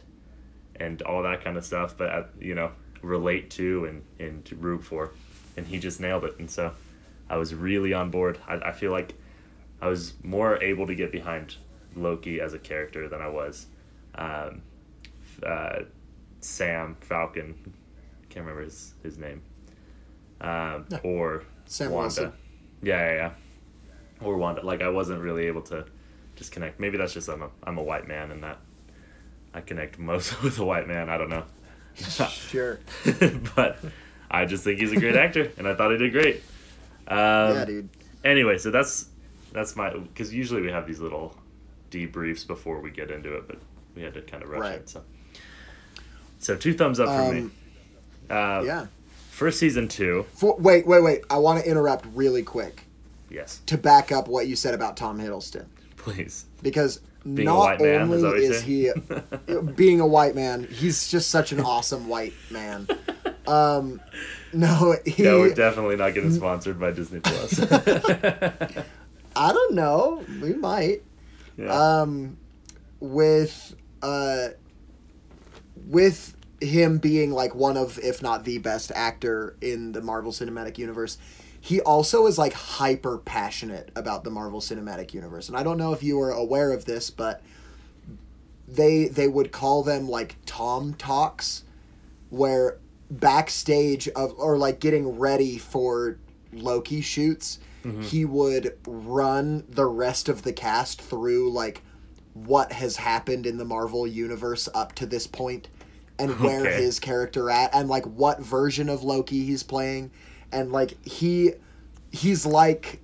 and 0.76 1.02
all 1.02 1.22
that 1.22 1.42
kind 1.42 1.56
of 1.56 1.64
stuff, 1.64 1.96
but 1.96 2.30
you 2.40 2.54
know 2.54 2.70
relate 3.02 3.50
to 3.50 3.84
and 3.86 4.02
and 4.20 4.44
to 4.44 4.54
root 4.54 4.84
for, 4.84 5.10
and 5.56 5.66
he 5.66 5.78
just 5.78 6.00
nailed 6.00 6.24
it. 6.24 6.38
And 6.38 6.48
so 6.50 6.72
I 7.28 7.36
was 7.36 7.52
really 7.54 7.92
on 7.92 8.10
board. 8.10 8.38
I, 8.46 8.54
I 8.56 8.72
feel 8.72 8.92
like 8.92 9.14
I 9.80 9.88
was 9.88 10.14
more 10.22 10.62
able 10.62 10.86
to 10.86 10.94
get 10.94 11.10
behind 11.10 11.56
Loki 11.96 12.40
as 12.40 12.54
a 12.54 12.58
character 12.58 13.08
than 13.08 13.20
I 13.20 13.28
was 13.28 13.66
um, 14.14 14.62
uh, 15.46 15.80
Sam 16.40 16.96
Falcon. 17.00 17.54
Can't 18.28 18.44
remember 18.46 18.62
his 18.64 18.94
his 19.02 19.18
name. 19.18 19.42
Um, 20.40 20.86
Yeah. 20.90 20.98
or 21.04 21.44
Sam 21.66 21.90
Wanda. 21.90 22.02
Wilson. 22.02 22.32
Yeah, 22.82 22.98
yeah, 23.10 23.14
yeah. 23.14 24.26
Or 24.26 24.36
Wanda. 24.36 24.62
Like 24.62 24.82
I 24.82 24.88
wasn't 24.88 25.20
really 25.20 25.46
able 25.46 25.62
to 25.62 25.84
just 26.36 26.52
connect. 26.52 26.80
Maybe 26.80 26.96
that's 26.98 27.12
just 27.14 27.28
I'm 27.28 27.42
a 27.42 27.50
I'm 27.64 27.78
a 27.78 27.82
white 27.82 28.08
man 28.08 28.30
and 28.30 28.42
that 28.42 28.58
I 29.54 29.60
connect 29.60 29.98
most 29.98 30.42
with 30.42 30.58
a 30.58 30.64
white 30.64 30.88
man. 30.88 31.08
I 31.08 31.16
don't 31.18 31.30
know. 31.30 31.44
Sure. 31.94 32.80
but 33.54 33.78
I 34.30 34.46
just 34.46 34.64
think 34.64 34.78
he's 34.80 34.92
a 34.92 34.96
great 34.96 35.14
actor, 35.14 35.52
and 35.58 35.68
I 35.68 35.74
thought 35.74 35.90
he 35.90 35.98
did 35.98 36.10
great. 36.12 36.36
Um, 37.06 37.18
yeah, 37.54 37.64
dude. 37.66 37.88
Anyway, 38.24 38.56
so 38.56 38.70
that's 38.70 39.10
that's 39.52 39.76
my 39.76 39.90
because 39.90 40.32
usually 40.32 40.62
we 40.62 40.70
have 40.70 40.86
these 40.86 41.00
little 41.00 41.36
debriefs 41.92 42.46
before 42.46 42.80
we 42.80 42.90
get 42.90 43.10
into 43.10 43.36
it, 43.36 43.46
but 43.46 43.58
we 43.94 44.02
had 44.02 44.14
to 44.14 44.22
kind 44.22 44.42
of 44.42 44.48
rush 44.48 44.60
Right. 44.60 44.72
it. 44.80 44.88
So, 44.88 45.02
so 46.38 46.56
two 46.56 46.72
thumbs 46.74 46.98
up 46.98 47.08
from 47.08 47.34
me. 47.34 47.40
Um, 47.42 47.52
Uh, 48.30 48.62
yeah. 48.64 48.86
For 49.30 49.50
season 49.50 49.88
two, 49.88 50.26
For, 50.34 50.56
wait, 50.58 50.86
wait, 50.86 51.02
wait. 51.02 51.20
I 51.30 51.38
want 51.38 51.62
to 51.62 51.68
interrupt 51.70 52.06
really 52.14 52.42
quick 52.42 52.84
yes, 53.30 53.60
to 53.66 53.76
back 53.78 54.12
up 54.12 54.28
what 54.28 54.46
you 54.46 54.56
said 54.56 54.74
about 54.74 54.96
Tom 54.96 55.18
Hiddleston 55.18 55.66
please. 55.96 56.44
because 56.62 57.00
Being 57.24 57.46
not 57.46 57.80
man, 57.80 58.02
only 58.02 58.20
that 58.22 58.34
is 58.36 58.62
he 58.62 58.90
being 59.74 60.00
a 60.00 60.06
white 60.06 60.34
man, 60.34 60.64
he's 60.70 61.08
just 61.10 61.30
such 61.30 61.50
an 61.52 61.60
awesome 61.60 62.08
white 62.08 62.34
man. 62.50 62.86
Um, 63.46 64.00
no, 64.52 64.96
he. 65.06 65.22
No, 65.22 65.40
we're 65.40 65.54
definitely 65.54 65.96
not 65.96 66.12
getting 66.14 66.32
sponsored 66.32 66.78
by 66.78 66.90
Disney 66.92 67.20
Plus. 67.20 67.58
I 69.34 69.52
don't 69.52 69.74
know. 69.74 70.24
We 70.42 70.52
might. 70.54 71.02
Um, 71.70 72.36
with 73.00 73.74
uh, 74.02 74.48
with 75.88 76.36
him 76.60 76.98
being 76.98 77.32
like 77.32 77.54
one 77.54 77.76
of, 77.76 77.98
if 77.98 78.22
not 78.22 78.44
the 78.44 78.58
best 78.58 78.92
actor 78.94 79.56
in 79.60 79.92
the 79.92 80.00
Marvel 80.00 80.32
Cinematic 80.32 80.78
Universe, 80.78 81.18
he 81.60 81.80
also 81.80 82.26
is 82.26 82.38
like 82.38 82.52
hyper 82.52 83.18
passionate 83.18 83.90
about 83.94 84.24
the 84.24 84.30
Marvel 84.30 84.60
Cinematic 84.60 85.12
Universe, 85.12 85.48
and 85.48 85.56
I 85.56 85.62
don't 85.62 85.78
know 85.78 85.92
if 85.92 86.02
you 86.02 86.16
were 86.16 86.30
aware 86.30 86.72
of 86.72 86.84
this, 86.84 87.10
but 87.10 87.42
they 88.66 89.06
they 89.06 89.28
would 89.28 89.52
call 89.52 89.82
them 89.82 90.08
like 90.08 90.36
Tom 90.46 90.94
talks, 90.94 91.64
where 92.30 92.78
backstage 93.10 94.08
of 94.08 94.34
or 94.38 94.56
like 94.56 94.80
getting 94.80 95.18
ready 95.18 95.58
for 95.58 96.18
Loki 96.52 97.00
shoots, 97.00 97.58
he 98.00 98.24
would 98.24 98.76
run 98.86 99.64
the 99.68 99.86
rest 99.86 100.28
of 100.28 100.42
the 100.42 100.52
cast 100.52 101.00
through 101.00 101.50
like 101.50 101.82
what 102.34 102.72
has 102.72 102.96
happened 102.96 103.46
in 103.46 103.58
the 103.58 103.64
Marvel 103.64 104.06
universe 104.06 104.68
up 104.74 104.94
to 104.94 105.06
this 105.06 105.26
point 105.26 105.68
and 106.18 106.38
where 106.42 106.62
Okay. 106.62 106.82
his 106.82 106.98
character 107.00 107.50
at 107.50 107.74
and 107.74 107.88
like 107.88 108.04
what 108.06 108.40
version 108.40 108.88
of 108.88 109.02
Loki 109.02 109.44
he's 109.44 109.62
playing 109.62 110.10
and 110.50 110.72
like 110.72 111.02
he 111.06 111.52
he's 112.10 112.44
like 112.46 113.00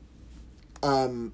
um 0.83 1.33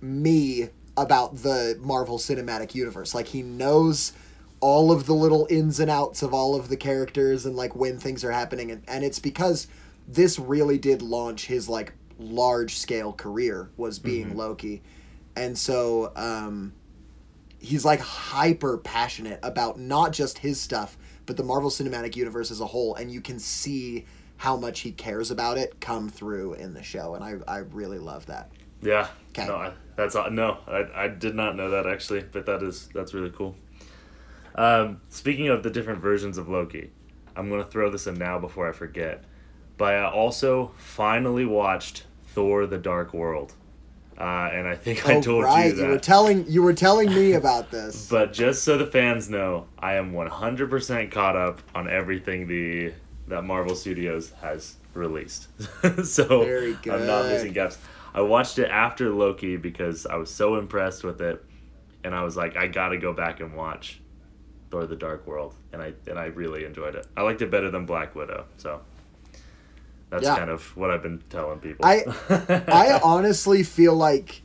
me 0.00 0.68
about 0.96 1.36
the 1.36 1.78
Marvel 1.80 2.18
Cinematic 2.18 2.74
Universe. 2.74 3.14
Like 3.14 3.28
he 3.28 3.42
knows 3.42 4.12
all 4.60 4.90
of 4.90 5.06
the 5.06 5.14
little 5.14 5.46
ins 5.48 5.78
and 5.78 5.90
outs 5.90 6.22
of 6.22 6.34
all 6.34 6.56
of 6.56 6.68
the 6.68 6.76
characters 6.76 7.46
and 7.46 7.54
like 7.54 7.76
when 7.76 7.98
things 7.98 8.24
are 8.24 8.32
happening 8.32 8.72
and, 8.72 8.82
and 8.88 9.04
it's 9.04 9.20
because 9.20 9.68
this 10.08 10.38
really 10.38 10.78
did 10.78 11.00
launch 11.00 11.46
his 11.46 11.68
like 11.68 11.92
large 12.18 12.76
scale 12.76 13.12
career 13.12 13.70
was 13.76 13.98
being 13.98 14.36
Loki. 14.36 14.82
And 15.36 15.56
so 15.56 16.12
um 16.16 16.72
he's 17.58 17.84
like 17.84 18.00
hyper 18.00 18.78
passionate 18.78 19.40
about 19.42 19.78
not 19.78 20.12
just 20.12 20.38
his 20.38 20.60
stuff, 20.60 20.96
but 21.26 21.36
the 21.36 21.42
Marvel 21.42 21.70
Cinematic 21.70 22.16
Universe 22.16 22.50
as 22.50 22.60
a 22.60 22.66
whole 22.66 22.94
and 22.94 23.10
you 23.10 23.20
can 23.20 23.38
see 23.38 24.04
how 24.36 24.56
much 24.56 24.80
he 24.80 24.92
cares 24.92 25.30
about 25.30 25.58
it 25.58 25.80
come 25.80 26.08
through 26.08 26.54
in 26.54 26.74
the 26.74 26.82
show 26.82 27.14
and 27.14 27.24
I 27.24 27.36
I 27.46 27.58
really 27.58 27.98
love 27.98 28.26
that. 28.26 28.50
Yeah. 28.82 29.08
'Kay. 29.32 29.46
No, 29.46 29.56
I, 29.56 29.72
that's 29.96 30.14
no. 30.14 30.58
I, 30.66 31.04
I 31.04 31.08
did 31.08 31.34
not 31.34 31.56
know 31.56 31.70
that 31.70 31.86
actually, 31.86 32.24
but 32.30 32.46
that 32.46 32.62
is 32.62 32.88
that's 32.94 33.14
really 33.14 33.30
cool. 33.30 33.56
Um, 34.54 35.00
speaking 35.08 35.48
of 35.48 35.62
the 35.62 35.70
different 35.70 36.00
versions 36.00 36.38
of 36.38 36.48
Loki, 36.48 36.90
I'm 37.36 37.48
gonna 37.48 37.64
throw 37.64 37.90
this 37.90 38.06
in 38.06 38.14
now 38.14 38.38
before 38.38 38.68
I 38.68 38.72
forget. 38.72 39.24
But 39.76 39.94
I 39.94 40.10
also 40.10 40.72
finally 40.76 41.44
watched 41.44 42.04
Thor: 42.38 42.68
The 42.68 42.78
Dark 42.78 43.12
World, 43.12 43.52
uh, 44.16 44.48
and 44.52 44.68
I 44.68 44.76
think 44.76 45.08
I 45.08 45.16
oh, 45.16 45.20
told 45.20 45.42
right. 45.42 45.66
you 45.66 45.72
that. 45.72 45.88
were 45.88 45.98
telling 45.98 46.46
you 46.46 46.62
were 46.62 46.72
telling 46.72 47.12
me 47.12 47.32
about 47.32 47.72
this. 47.72 48.08
But 48.10 48.32
just 48.32 48.62
so 48.62 48.78
the 48.78 48.86
fans 48.86 49.28
know, 49.28 49.66
I 49.76 49.94
am 49.94 50.12
100% 50.12 51.10
caught 51.10 51.34
up 51.34 51.60
on 51.74 51.90
everything 51.90 52.46
the 52.46 52.92
that 53.26 53.42
Marvel 53.42 53.74
Studios 53.74 54.30
has 54.40 54.76
released. 54.94 55.48
so 56.04 56.44
I'm 56.44 57.06
not 57.08 57.26
missing 57.26 57.52
gaps. 57.52 57.76
I 58.14 58.20
watched 58.20 58.60
it 58.60 58.70
after 58.70 59.10
Loki 59.10 59.56
because 59.56 60.06
I 60.06 60.14
was 60.14 60.30
so 60.30 60.54
impressed 60.54 61.02
with 61.02 61.20
it, 61.20 61.44
and 62.04 62.14
I 62.14 62.22
was 62.22 62.36
like, 62.36 62.56
I 62.56 62.68
gotta 62.68 62.98
go 62.98 63.12
back 63.12 63.40
and 63.40 63.52
watch 63.56 64.00
Thor: 64.70 64.86
The 64.86 64.94
Dark 64.94 65.26
World, 65.26 65.56
and 65.72 65.82
I 65.82 65.92
and 66.06 66.20
I 66.20 66.26
really 66.26 66.64
enjoyed 66.64 66.94
it. 66.94 67.08
I 67.16 67.22
liked 67.22 67.42
it 67.42 67.50
better 67.50 67.68
than 67.68 67.84
Black 67.84 68.14
Widow, 68.14 68.44
so 68.58 68.80
that's 70.10 70.24
Yeah. 70.24 70.36
kind 70.36 70.50
of 70.50 70.76
what 70.76 70.90
I've 70.90 71.02
been 71.02 71.22
telling 71.30 71.58
people. 71.60 71.84
I 71.84 72.04
I 72.68 73.00
honestly 73.02 73.62
feel 73.62 73.94
like 73.94 74.42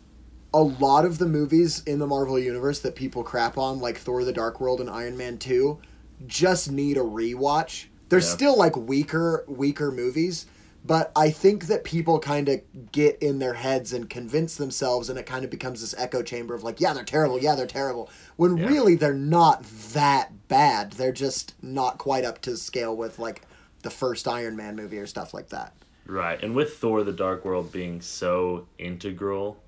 a 0.54 0.62
lot 0.62 1.06
of 1.06 1.18
the 1.18 1.26
movies 1.26 1.82
in 1.86 2.00
the 2.00 2.08
Marvel 2.08 2.38
universe 2.38 2.80
that 2.82 2.96
people 2.96 3.24
crap 3.24 3.58
on, 3.58 3.80
like 3.80 3.98
Thor: 3.98 4.24
The 4.24 4.34
Dark 4.34 4.60
World 4.62 4.80
and 4.82 4.90
Iron 4.90 5.18
Man 5.18 5.38
Two, 5.38 5.80
just 6.28 6.72
need 6.72 6.98
a 6.98 7.02
rewatch. 7.02 7.86
They're 8.10 8.20
Yeah. 8.20 8.26
still 8.26 8.58
like 8.58 8.76
weaker 8.76 9.44
weaker 9.48 9.92
movies, 9.92 10.46
but 10.86 11.12
I 11.16 11.32
think 11.32 11.66
that 11.68 11.84
people 11.84 12.20
kind 12.20 12.50
of 12.50 12.62
get 12.92 13.18
in 13.20 13.40
their 13.40 13.54
heads 13.56 13.94
and 13.94 14.10
convince 14.10 14.56
themselves, 14.56 15.10
and 15.10 15.18
it 15.18 15.26
kind 15.26 15.44
of 15.44 15.50
becomes 15.50 15.82
this 15.82 15.96
echo 15.98 16.22
chamber 16.22 16.54
of 16.54 16.64
like, 16.64 16.80
yeah, 16.80 16.94
they're 16.94 17.04
terrible, 17.04 17.40
yeah, 17.40 17.56
they're 17.56 17.66
terrible, 17.66 18.10
when 18.36 18.58
Yeah. 18.58 18.68
really 18.68 18.96
they're 18.96 19.14
not 19.14 19.64
that 19.94 20.48
bad. 20.50 20.92
They're 20.94 21.12
just 21.14 21.56
not 21.64 21.98
quite 21.98 22.26
up 22.26 22.42
to 22.42 22.58
scale 22.58 22.96
with 22.96 23.18
like 23.18 23.42
the 23.84 23.90
first 23.90 24.28
Iron 24.28 24.56
Man 24.56 24.76
movie 24.76 24.98
or 24.98 25.08
stuff 25.08 25.34
like 25.34 25.50
that. 25.50 25.74
Right. 26.06 26.42
And 26.42 26.56
with 26.56 26.78
Thor 26.78 27.04
the 27.04 27.14
Dark 27.14 27.46
World 27.46 27.72
being 27.72 28.02
so 28.02 28.68
integral 28.78 29.62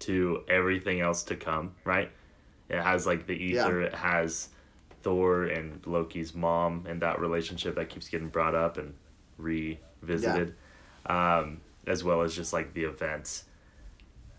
to 0.00 0.42
everything 0.48 1.00
else 1.00 1.22
to 1.24 1.36
come, 1.36 1.74
right? 1.84 2.10
It 2.68 2.80
has 2.80 3.06
like 3.06 3.26
the 3.26 3.34
ether, 3.34 3.82
it 3.82 3.94
has 3.94 4.48
Thor 5.02 5.44
and 5.44 5.84
Loki's 5.86 6.34
mom 6.34 6.86
and 6.88 7.02
that 7.02 7.20
relationship 7.20 7.74
that 7.74 7.88
keeps 7.90 8.08
getting 8.08 8.28
brought 8.28 8.54
up 8.54 8.78
and 8.78 8.94
revisited. 9.36 10.54
Um, 11.06 11.60
as 11.86 12.04
well 12.04 12.22
as 12.22 12.34
just 12.34 12.52
like 12.52 12.74
the 12.74 12.84
events 12.84 13.44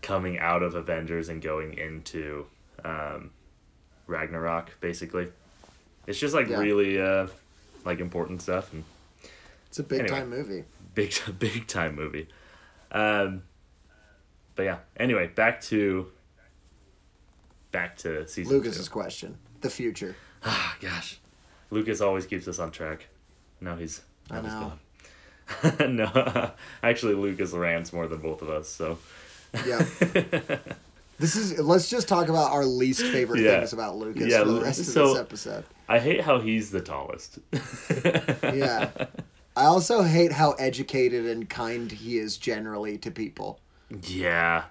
coming 0.00 0.38
out 0.38 0.62
of 0.62 0.74
Avengers 0.74 1.28
and 1.28 1.42
going 1.42 1.76
into 1.76 2.46
um, 2.84 3.30
Ragnarok, 4.06 4.80
basically. 4.80 5.28
It's 6.06 6.18
just 6.18 6.34
like 6.34 6.48
Yeah. 6.48 6.58
really 6.58 7.00
uh, 7.00 7.26
like 7.84 8.00
important 8.00 8.42
stuff 8.42 8.72
and 8.72 8.84
It's 9.74 9.80
a 9.80 9.82
big 9.82 10.02
Anyway. 10.02 10.18
time 10.20 10.30
movie. 10.30 10.64
big 10.94 11.12
big 11.40 11.66
time 11.66 11.96
movie. 11.96 12.28
Um, 12.92 13.42
but 14.54 14.62
yeah. 14.62 14.76
Anyway, 14.96 15.26
back 15.26 15.60
to 15.62 16.12
back 17.72 17.96
to 17.96 18.28
season 18.28 18.52
Lucas's 18.56 18.86
two. 18.86 18.92
question. 18.92 19.36
The 19.62 19.70
future. 19.70 20.14
Ah, 20.46 20.76
gosh, 20.80 21.18
Lucas 21.70 22.00
always 22.00 22.24
keeps 22.26 22.46
us 22.46 22.60
on 22.60 22.70
track. 22.70 23.08
Now 23.60 23.74
he's. 23.74 24.02
I 24.30 24.42
now 24.42 24.74
know. 25.80 25.86
no, 25.88 26.50
actually, 26.84 27.14
Lucas 27.14 27.50
rants 27.52 27.92
more 27.92 28.06
than 28.06 28.20
both 28.20 28.42
of 28.42 28.48
us. 28.50 28.68
So. 28.68 28.98
Yeah. 29.66 29.78
This 31.18 31.34
is 31.34 31.58
let's 31.58 31.88
just 31.90 32.06
talk 32.08 32.28
about 32.28 32.52
our 32.52 32.64
least 32.64 33.02
favorite 33.02 33.40
Yeah. 33.40 33.58
things 33.58 33.72
about 33.72 33.96
Lucas 33.96 34.26
Yeah, 34.30 34.40
for 34.44 34.50
the 34.50 34.60
rest 34.60 34.80
of 34.80 34.86
so- 34.86 35.08
this 35.14 35.18
episode. 35.20 35.64
I 35.88 35.98
hate 35.98 36.20
how 36.20 36.38
he's 36.40 36.70
the 36.70 36.80
tallest. 36.80 37.38
Yeah. 38.42 38.90
I 39.56 39.66
also 39.66 40.02
hate 40.02 40.32
how 40.32 40.52
educated 40.52 41.26
and 41.26 41.48
kind 41.48 41.90
he 41.90 42.18
is 42.18 42.36
generally 42.36 42.98
to 42.98 43.10
people. 43.10 43.60
Yeah. 44.02 44.64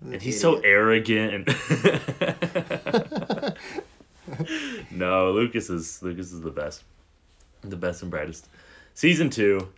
An 0.00 0.12
And 0.12 0.22
he's 0.22 0.40
so 0.40 0.58
idiot. 0.58 0.64
arrogant. 0.64 1.48
no, 4.90 5.32
Lucas 5.32 5.68
is 5.70 6.02
Lucas 6.02 6.32
is 6.32 6.40
the 6.40 6.50
best. 6.50 6.82
The 7.62 7.76
best 7.76 8.02
and 8.02 8.10
brightest. 8.10 8.48
Season 8.94 9.30
two, 9.30 9.68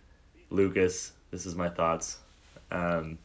Lucas, 0.49 1.11
this 1.31 1.45
is 1.45 1.55
my 1.55 1.69
thoughts. 1.69 2.19
Um 2.71 3.17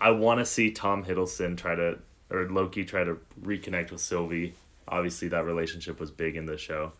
I 0.00 0.10
wanna 0.10 0.44
see 0.44 0.72
Tom 0.72 1.04
Hiddleston 1.04 1.56
try 1.56 1.74
to 1.76 1.98
or 2.30 2.48
Loki 2.48 2.84
try 2.84 3.04
to 3.04 3.18
reconnect 3.40 3.92
with 3.92 4.00
Sylvie. 4.00 4.54
Obviously 4.88 5.28
that 5.28 5.44
relationship 5.44 6.00
was 6.00 6.10
big 6.10 6.36
in 6.36 6.46
the 6.46 6.58
show. 6.58 6.92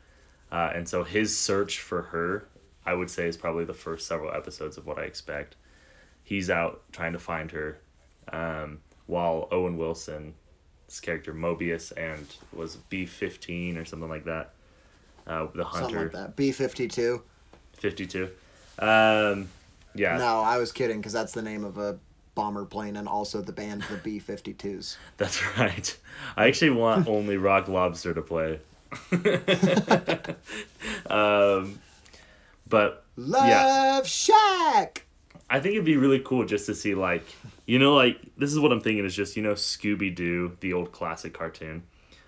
Uh, 0.53 0.71
and 0.75 0.89
so 0.89 1.05
his 1.05 1.37
search 1.37 1.81
for 1.81 2.03
her, 2.03 2.47
I 2.87 2.95
would 2.95 3.11
say, 3.11 3.27
is 3.27 3.37
probably 3.37 3.65
the 3.65 3.75
first 3.75 4.07
several 4.07 4.33
episodes 4.33 4.77
of 4.77 4.87
what 4.87 4.99
I 4.99 5.03
expect. 5.03 5.57
He's 6.23 6.49
out 6.49 6.83
trying 6.93 7.13
to 7.13 7.19
find 7.19 7.51
her, 7.51 7.79
um, 8.33 8.81
while 9.07 9.49
Owen 9.51 9.77
Wilson's 9.77 10.35
character 11.03 11.35
Mobius 11.35 11.93
and 11.97 12.27
was 12.53 12.77
B 12.77 13.05
fifteen 13.05 13.77
or 13.77 13.85
something 13.85 14.09
like 14.09 14.25
that. 14.25 14.53
Uh, 15.27 15.47
the 15.55 15.65
Something 15.65 15.81
hunter 15.83 16.03
like 16.03 16.13
that. 16.13 16.37
B 16.37 16.53
52. 16.53 17.23
fifty 17.73 18.07
two. 18.07 18.31
Um, 18.79 19.49
yeah, 19.95 20.17
No, 20.19 20.41
I 20.41 20.59
was 20.59 20.73
kidding 20.73 20.99
because 20.99 21.13
that's 21.13 21.33
the 21.33 21.43
name 21.43 21.65
of 21.65 21.79
a 21.79 21.99
bomber 22.35 22.65
plane 22.65 22.97
and 22.97 23.09
also 23.09 23.41
the 23.41 23.53
band, 23.53 23.83
the 23.83 23.97
B 23.97 24.21
52s. 24.21 24.97
that's 25.17 25.57
right. 25.57 25.97
I 26.37 26.49
actually 26.49 26.71
want 26.71 27.07
only 27.09 27.37
Rock 27.37 27.69
Lobster 27.69 28.13
to 28.13 28.23
play. 28.23 28.59
um, 31.11 31.79
but 32.69 33.05
Love 33.17 33.49
Yeah. 33.49 34.03
Shack! 34.03 35.07
I 35.51 35.61
think 35.61 35.75
it'd 35.75 35.85
be 35.85 35.97
really 35.97 36.21
cool 36.21 36.45
just 36.45 36.67
to 36.67 36.75
see 36.75 36.95
like 36.95 37.25
you 37.67 37.79
know 37.79 37.95
like 37.95 38.19
this 38.37 38.53
is 38.53 38.59
what 38.59 38.73
I'm 38.73 38.81
thinking 38.81 39.05
is 39.05 39.15
just 39.15 39.37
you 39.37 39.43
know 39.43 39.53
Scooby 39.53 40.15
Doo 40.15 40.57
the 40.61 40.73
old 40.73 40.93
classic 40.93 41.35
cartoon 41.35 41.83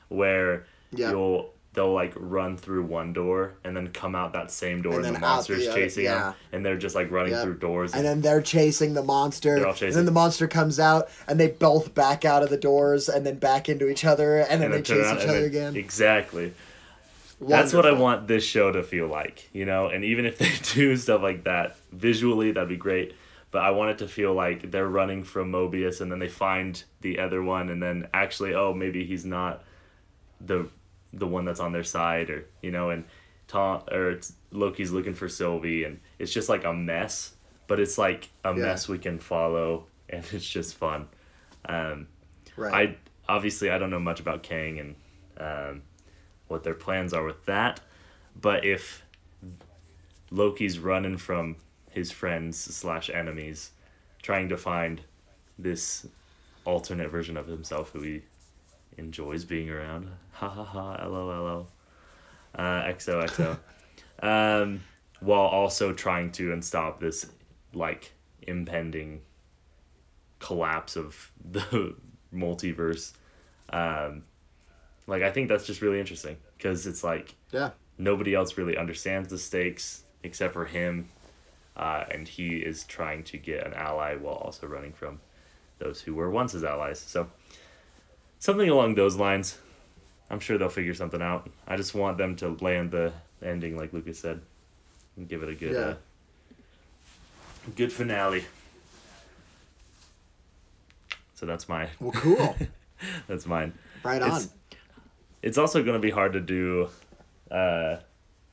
where 0.09 0.67
Yeah. 0.93 1.11
you'll 1.11 1.53
they'll 1.77 1.93
like 1.93 2.13
run 2.17 2.57
through 2.57 2.83
one 2.83 3.13
door 3.13 3.53
and 3.63 3.77
then 3.77 3.87
come 3.93 4.17
out 4.17 4.33
that 4.33 4.51
same 4.51 4.83
door 4.83 4.95
And 4.97 5.07
and, 5.07 5.15
the 5.15 5.21
monster's 5.21 5.61
the 5.67 5.71
other- 5.71 5.81
chasing 5.81 6.05
yeah. 6.05 6.19
them 6.19 6.35
and 6.53 6.67
they're 6.67 6.77
just 6.79 6.97
like 6.97 7.11
running 7.13 7.33
Yep. 7.33 7.43
through 7.45 7.59
doors 7.59 7.95
And 7.95 8.05
then 8.05 8.23
they're 8.23 8.43
chasing 8.43 8.95
the 8.95 9.03
monster. 9.05 9.57
They're 9.61 9.69
all 9.69 9.75
And 9.81 9.93
then 9.93 10.07
the 10.07 10.11
monster 10.11 10.49
comes 10.49 10.81
out 10.81 11.09
and 11.29 11.39
they 11.39 11.49
both 11.49 11.95
back 11.95 12.25
out 12.25 12.43
of 12.43 12.51
the 12.51 12.57
doors 12.57 13.09
and 13.09 13.25
then 13.25 13.37
back 13.39 13.69
into 13.69 13.89
each 13.89 14.05
other 14.05 14.39
and 14.39 14.61
then 14.61 14.73
and 14.73 14.75
they 14.75 14.83
chase 14.83 15.07
each 15.07 15.23
other 15.29 15.41
then- 15.41 15.45
again. 15.45 15.77
exactly 15.77 16.53
that's 17.41 17.75
what 17.75 17.85
I 17.85 17.93
want 17.93 18.27
this 18.29 18.43
show 18.45 18.73
to 18.73 18.83
feel 18.83 19.07
like, 19.09 19.51
you 19.53 19.67
know. 19.67 19.89
And 19.89 20.03
even 20.05 20.25
if 20.25 20.39
they 20.39 20.51
do 20.75 20.97
stuff 20.97 21.21
like 21.23 21.45
that 21.45 21.77
visually, 21.93 22.53
that'd 22.53 22.69
be 22.71 22.79
great. 22.79 23.15
But 23.51 23.61
I 23.63 23.73
want 23.73 23.91
it 23.91 23.99
to 23.99 24.09
feel 24.09 24.33
like 24.33 24.71
they're 24.71 24.89
running 24.89 25.23
from 25.23 25.53
Mobius, 25.53 26.01
and 26.01 26.11
then 26.11 26.19
they 26.19 26.29
find 26.29 26.83
the 27.03 27.19
other 27.19 27.43
one, 27.43 27.69
and 27.69 27.83
then 27.83 28.09
actually, 28.15 28.55
oh, 28.55 28.73
maybe 28.73 29.05
he's 29.05 29.27
not 29.27 29.63
the 30.41 30.69
the 31.13 31.27
one 31.27 31.45
that's 31.45 31.61
on 31.61 31.73
their 31.73 31.85
side, 31.85 32.31
or 32.31 32.47
you 32.63 32.71
know, 32.71 32.91
and 32.91 33.05
Tom 33.49 33.83
or 33.91 34.11
it's, 34.11 34.33
Loki's 34.51 34.91
looking 34.93 35.15
for 35.15 35.29
Sylvie, 35.29 35.85
and 35.85 36.01
it's 36.19 36.33
just 36.33 36.49
like 36.49 36.65
a 36.65 36.73
mess. 36.73 37.33
But 37.69 37.81
it's 37.81 37.99
like 37.99 38.29
a 38.45 38.51
Yeah. 38.51 38.63
mess 38.63 38.89
we 38.89 38.99
can 38.99 39.19
follow, 39.19 39.87
and 40.09 40.25
it's 40.33 40.49
just 40.49 40.75
fun. 40.77 41.09
Um, 41.69 42.09
Right. 42.57 42.97
I 43.29 43.33
obviously 43.33 43.71
I 43.71 43.77
don't 43.79 43.91
know 43.91 44.01
much 44.01 44.21
about 44.21 44.43
Kang 44.43 44.79
and 44.79 44.95
um, 45.39 45.83
what 46.49 46.65
their 46.65 46.75
plans 46.75 47.13
are 47.13 47.25
with 47.25 47.45
that, 47.47 47.81
but 48.41 48.65
if 48.65 49.03
Loki's 50.31 50.79
running 50.79 51.17
from 51.17 51.57
his 51.91 52.11
friends 52.11 52.57
slash 52.59 53.11
enemies, 53.11 53.71
trying 54.23 54.49
to 54.49 54.57
find 54.57 55.03
this 55.59 56.07
alternate 56.65 57.11
version 57.11 57.37
of 57.37 57.47
himself 57.47 57.91
who 57.91 58.01
he 58.03 58.23
enjoys 58.99 59.45
being 59.45 59.71
around, 59.71 60.09
ha 60.33 60.49
ha 60.49 60.65
ha, 60.65 61.07
lol, 61.07 61.69
uh, 62.55 62.83
XOXO, 62.85 63.59
um, 64.23 64.81
while 65.21 65.47
also 65.47 65.93
trying 65.93 66.33
to 66.33 66.61
stop 66.63 67.01
this 67.01 67.27
like 67.75 68.13
impending 68.43 69.21
collapse 70.39 70.97
of 70.97 71.33
the 71.51 71.95
multiverse. 72.35 73.13
Um, 73.71 74.25
like 75.07 75.23
I 75.23 75.31
think 75.31 75.49
that's 75.49 75.67
just 75.67 75.83
really 75.83 76.01
interesting 76.01 76.37
because 76.57 76.87
it's 76.87 77.05
like 77.05 77.35
yeah. 77.53 77.71
nobody 77.99 78.35
else 78.35 78.57
really 78.57 78.77
understands 78.77 79.29
the 79.29 79.39
stakes 79.39 80.05
except 80.23 80.53
for 80.53 80.65
him, 80.65 81.09
uh, 81.77 82.05
and 82.11 82.27
he 82.27 82.57
is 82.57 82.85
trying 82.85 83.23
to 83.25 83.39
get 83.39 83.67
an 83.67 83.75
ally 83.75 84.17
while 84.17 84.35
also 84.35 84.67
running 84.67 84.93
from 84.93 85.21
those 85.79 86.01
who 86.01 86.15
were 86.15 86.31
once 86.31 86.53
his 86.53 86.65
allies. 86.65 86.99
So 86.99 87.29
something 88.47 88.69
along 88.71 88.95
those 88.95 89.17
lines. 89.17 89.59
I'm 90.31 90.41
sure 90.41 90.57
they'll 90.57 90.69
figure 90.69 90.95
something 90.95 91.21
out. 91.21 91.51
I 91.67 91.77
just 91.77 91.95
want 91.95 92.17
them 92.17 92.37
to 92.37 92.57
land 92.61 92.91
the 92.93 93.13
ending 93.45 93.77
like 93.77 93.93
Lucas 93.93 94.19
said, 94.19 94.41
and 95.17 95.29
give 95.29 95.43
it 95.43 95.49
a 95.51 95.55
good, 95.55 95.73
Yeah. 95.73 95.79
uh, 95.81 95.95
good 97.77 97.93
finale. 97.93 98.45
So 101.35 101.45
that's 101.47 101.69
my 101.69 101.89
Well, 102.01 102.13
cool. 102.13 102.57
that's 103.29 103.47
mine. 103.47 103.73
right 104.03 104.23
on. 104.23 104.29
It's- 104.29 104.49
It's 105.43 105.59
also 105.59 105.83
going 105.83 105.95
to 105.95 106.01
be 106.01 106.11
hard 106.11 106.33
to 106.33 106.41
do 106.41 106.89
uh, 107.51 107.99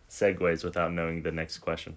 segues 0.09 0.63
without 0.63 0.91
knowing 0.93 1.23
the 1.23 1.31
next 1.31 1.57
question. 1.59 1.95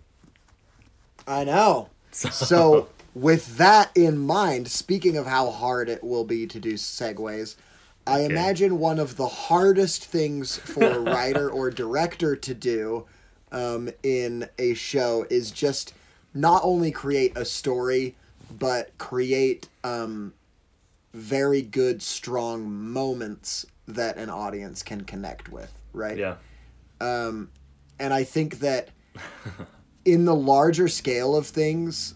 I 1.26 1.44
know. 1.44 1.90
So, 2.12 2.30
So, 2.30 2.88
with 3.14 3.58
that 3.58 3.90
in 3.94 4.16
mind, 4.16 4.68
speaking 4.68 5.16
of 5.18 5.26
how 5.26 5.50
hard 5.50 5.88
it 5.90 6.02
will 6.02 6.24
be 6.24 6.46
to 6.46 6.58
do 6.60 6.74
segues, 6.74 7.56
I 8.06 8.20
Okay. 8.20 8.20
imagine 8.20 8.78
one 8.78 8.98
of 8.98 9.16
the 9.16 9.26
hardest 9.28 10.04
things 10.04 10.58
for 10.64 10.96
a 10.96 11.00
writer 11.00 11.50
or 11.50 11.70
director 11.70 12.36
to 12.36 12.54
do 12.54 13.06
um, 13.52 13.90
in 14.02 14.48
a 14.58 14.74
show 14.74 15.26
is 15.30 15.50
just 15.50 15.94
not 16.34 16.62
only 16.64 16.92
create 16.92 17.36
a 17.36 17.44
story, 17.44 18.16
but 18.50 18.96
create 18.98 19.68
um, 19.82 20.34
very 21.14 21.62
good, 21.62 22.02
strong 22.02 22.70
moments 22.70 23.66
that 23.88 24.16
an 24.18 24.30
audience 24.30 24.82
can 24.82 25.02
connect 25.02 25.50
with, 25.50 25.72
right? 25.92 26.18
yeah, 26.18 26.36
Um, 27.00 27.50
and 27.98 28.14
I 28.14 28.24
think 28.24 28.60
that 28.60 28.90
in 30.04 30.24
the 30.24 30.34
larger 30.34 30.88
scale 30.88 31.36
of 31.36 31.46
things, 31.46 32.14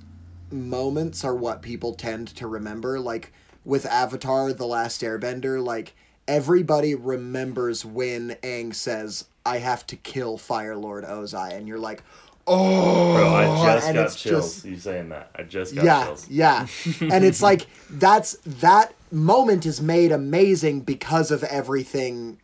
moments 0.50 1.24
are 1.24 1.34
what 1.34 1.62
people 1.62 1.94
tend 1.94 2.28
to 2.28 2.46
remember. 2.46 3.00
Like 3.00 3.32
with 3.64 3.86
Avatar: 3.86 4.52
The 4.52 4.66
Last 4.66 5.00
Airbender, 5.02 5.62
like 5.62 5.94
everybody 6.28 6.94
remembers 6.94 7.84
when 7.84 8.36
Aang 8.42 8.74
says, 8.74 9.24
"I 9.44 9.58
have 9.58 9.86
to 9.88 9.96
kill 9.96 10.38
Fire 10.38 10.76
Lord 10.76 11.04
Ozai," 11.04 11.54
and 11.54 11.66
you're 11.68 11.78
like, 11.78 12.02
"Oh!" 12.46 13.14
bro, 13.14 13.28
I 13.34 13.74
just 13.74 13.86
and 13.88 13.94
got 13.96 14.06
it's 14.06 14.16
chills. 14.22 14.54
just- 14.54 14.64
You 14.66 14.76
saying 14.76 15.08
that? 15.10 15.30
I 15.34 15.42
just 15.42 15.74
got 15.74 15.84
yeah, 15.84 16.04
chills. 16.04 16.28
yeah. 16.28 16.66
and 17.00 17.24
it's 17.24 17.42
like 17.42 17.66
that's 17.90 18.36
that 18.46 18.94
moment 19.12 19.66
is 19.66 19.80
made 19.80 20.12
amazing 20.12 20.80
because 20.80 21.30
of 21.30 21.42
everything 21.44 22.38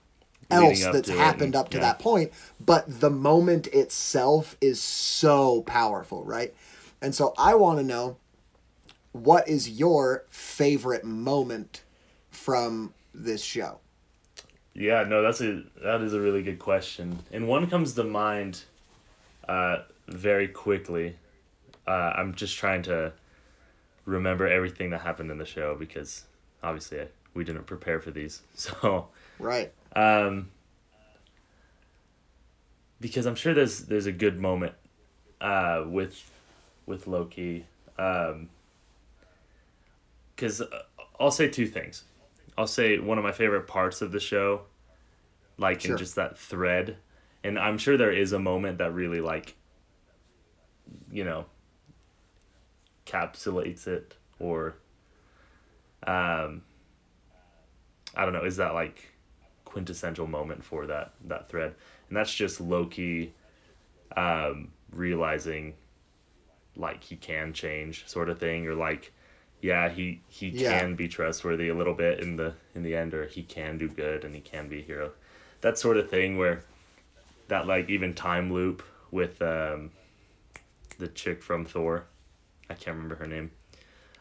else 0.50 0.85
up 0.85 0.92
that's 0.92 1.09
happened 1.09 1.55
and- 1.55 1.57
up 1.57 1.70
to 1.70 1.79
yeah. 1.79 1.83
that 1.85 1.98
point, 1.98 2.33
but 2.64 3.00
the 3.00 3.11
moment 3.11 3.66
itself 3.68 4.57
is 4.61 4.81
so 4.81 5.62
powerful, 5.62 6.24
right? 6.24 6.55
And 7.02 7.14
so 7.14 7.35
I 7.37 7.55
want 7.57 7.79
to 7.79 7.85
know 7.85 8.16
what 9.24 9.48
is 9.48 9.68
your 9.68 10.24
favorite 10.29 11.05
moment 11.05 11.83
from 12.31 12.94
this 13.14 13.42
show? 13.42 13.81
Yeah, 14.74 15.05
no, 15.05 15.22
that's 15.22 15.40
a 15.40 15.62
that 15.83 16.02
is 16.02 16.12
a 16.12 16.20
really 16.20 16.42
good 16.42 16.59
question, 16.59 17.18
and 17.33 17.49
one 17.49 17.68
comes 17.68 17.95
to 17.95 18.05
mind, 18.05 18.62
uh, 19.49 19.78
very 20.07 20.49
quickly. 20.49 21.16
Uh, 21.86 22.12
I'm 22.16 22.34
just 22.34 22.57
trying 22.57 22.82
to 22.82 23.12
remember 24.05 24.47
everything 24.47 24.91
that 24.91 25.01
happened 25.01 25.30
in 25.30 25.38
the 25.38 25.47
show 25.47 25.76
because 25.76 26.24
obviously 26.62 27.01
I, 27.01 27.07
we 27.32 27.45
didn't 27.45 27.64
prepare 27.64 28.01
for 28.01 28.11
these, 28.11 28.43
so. 28.55 29.09
Right. 29.38 29.72
Um, 29.95 30.51
because 33.01 33.26
I'm 33.26 33.34
sure 33.34 33.55
there's 33.55 33.80
there's 33.80 34.07
a 34.07 34.12
good 34.12 34.38
moment 34.38 34.74
uh, 35.41 35.84
with 35.86 36.30
with 36.86 37.07
Loki. 37.07 37.64
Um, 37.99 38.49
because 40.37 40.62
I'll 41.18 41.30
say 41.30 41.49
two 41.49 41.66
things. 41.66 42.05
I'll 42.59 42.66
say 42.66 42.99
one 42.99 43.18
of 43.18 43.24
my 43.24 43.32
favorite 43.32 43.66
parts 43.66 44.03
of 44.03 44.12
the 44.12 44.20
show, 44.20 44.62
like 45.59 45.80
Sure. 45.80 45.93
in 45.93 45.99
just 45.99 46.14
that 46.16 46.39
thread, 46.39 46.99
and 47.43 47.59
I'm 47.59 47.78
sure 47.78 47.97
there 47.97 48.12
is 48.12 48.32
a 48.32 48.39
moment 48.39 48.78
that 48.78 48.93
really 48.93 49.20
like, 49.20 49.57
you 51.11 51.24
know, 51.24 51.47
capsulates 53.07 53.87
it 53.87 54.16
or, 54.39 54.76
um, 56.07 56.62
I 58.14 58.24
don't 58.24 58.32
know, 58.32 58.45
is 58.45 58.57
that 58.57 58.74
like 58.74 59.12
quintessential 59.64 60.26
moment 60.26 60.64
for 60.64 60.87
that 60.87 61.12
that 61.26 61.49
thread, 61.49 61.74
and 62.09 62.16
that's 62.16 62.32
just 62.34 62.61
Loki 62.61 63.34
um, 64.16 64.72
realizing 64.91 65.74
like 66.74 67.03
he 67.05 67.16
can 67.16 67.53
change, 67.53 68.07
sort 68.09 68.28
of 68.28 68.39
thing, 68.39 68.66
or 68.66 68.74
like 68.74 69.12
yeah 69.67 69.89
he 69.89 70.21
he 70.29 70.51
Yeah. 70.53 70.79
can 70.81 70.95
be 70.95 71.09
trustworthy 71.09 71.69
a 71.69 71.75
little 71.75 71.95
bit 71.95 72.21
in 72.21 72.37
the 72.37 72.55
in 72.75 72.83
the 72.83 72.95
end, 72.95 73.12
or 73.14 73.27
he 73.27 73.43
can 73.43 73.79
do 73.79 73.89
good 73.89 74.25
and 74.25 74.35
he 74.35 74.41
can 74.41 74.69
be 74.69 74.79
a 74.79 74.83
hero. 74.83 75.11
That 75.62 75.77
sort 75.79 75.97
of 75.97 76.09
thing 76.09 76.39
where 76.39 76.62
that 77.49 77.67
like 77.67 77.89
even 77.91 78.14
time 78.14 78.53
loop 78.53 78.83
with 79.11 79.41
um, 79.43 79.91
the 80.99 81.09
chick 81.09 81.43
from 81.43 81.64
Thor, 81.64 82.05
I 82.71 82.75
can't 82.75 82.97
remember 82.97 83.17
her 83.17 83.27
name, 83.27 83.51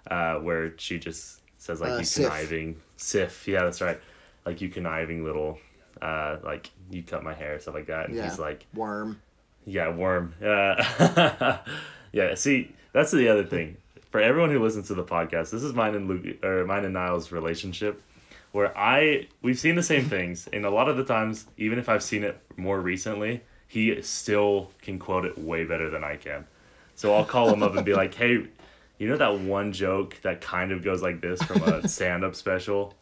uh, 0.10 0.36
where 0.36 0.74
she 0.78 0.98
just 1.00 1.42
says 1.58 1.82
like 1.82 1.94
Uh, 1.94 1.98
you 2.00 2.06
Sif. 2.06 2.24
conniving 2.24 2.82
Sif, 2.98 3.48
yeah, 3.48 3.64
that's 3.64 3.82
right, 3.82 4.00
like 4.46 4.62
you 4.62 4.70
conniving 4.70 5.24
little, 5.24 5.60
uh, 6.02 6.38
like 6.44 6.72
you 6.90 7.04
cut 7.04 7.24
my 7.24 7.34
hair 7.34 7.60
stuff 7.60 7.74
like 7.76 7.88
that, 7.88 8.08
and 8.10 8.16
Yeah. 8.18 8.24
he's 8.30 8.40
like, 8.40 8.66
Worm. 8.74 9.22
yeah, 9.66 9.90
worm, 9.90 10.34
uh, 10.44 11.58
yeah. 12.12 12.36
See, 12.36 12.74
that's 12.94 13.12
the 13.12 13.28
other 13.28 13.44
thing 13.46 13.78
for 14.16 14.22
everyone 14.22 14.50
who 14.50 14.64
listens 14.64 14.88
to 14.88 14.94
the 14.94 15.04
podcast. 15.04 15.50
This 15.50 15.62
is 15.62 15.74
mine 15.74 15.94
and 15.94 16.08
Luke 16.08 16.42
or 16.42 16.64
mine 16.64 16.86
and 16.86 16.94
Niall's 16.94 17.34
relationship. 17.34 18.02
Where 18.54 18.72
I 18.78 19.28
we've 19.42 19.60
seen 19.60 19.76
the 19.76 19.84
same 19.84 20.06
things, 20.10 20.48
and 20.54 20.66
a 20.66 20.70
lot 20.70 20.88
of 20.88 20.96
the 20.96 21.04
times, 21.04 21.48
even 21.58 21.78
if 21.80 21.90
I've 21.90 22.02
seen 22.02 22.24
it 22.24 22.40
more 22.56 22.80
recently, 22.80 23.42
he 23.68 24.02
still 24.04 24.72
can 24.82 25.00
quote 25.00 25.26
it 25.26 25.38
way 25.38 25.66
better 25.66 25.90
than 25.90 26.06
I 26.06 26.16
can. 26.16 26.46
So 26.96 27.14
I'll 27.14 27.26
call 27.26 27.52
him 27.52 27.62
up 27.62 27.76
and 27.76 27.86
be 27.86 27.94
like, 27.94 28.14
"Hey, 28.22 28.48
you 29.00 29.10
know 29.10 29.18
that 29.18 29.38
one 29.38 29.74
joke 29.74 30.18
that 30.22 30.40
kind 30.40 30.72
of 30.72 30.82
goes 30.82 31.02
like 31.02 31.20
this 31.20 31.44
from 31.44 31.64
a 31.64 31.86
stand-up 31.96 32.36
special 32.36 32.94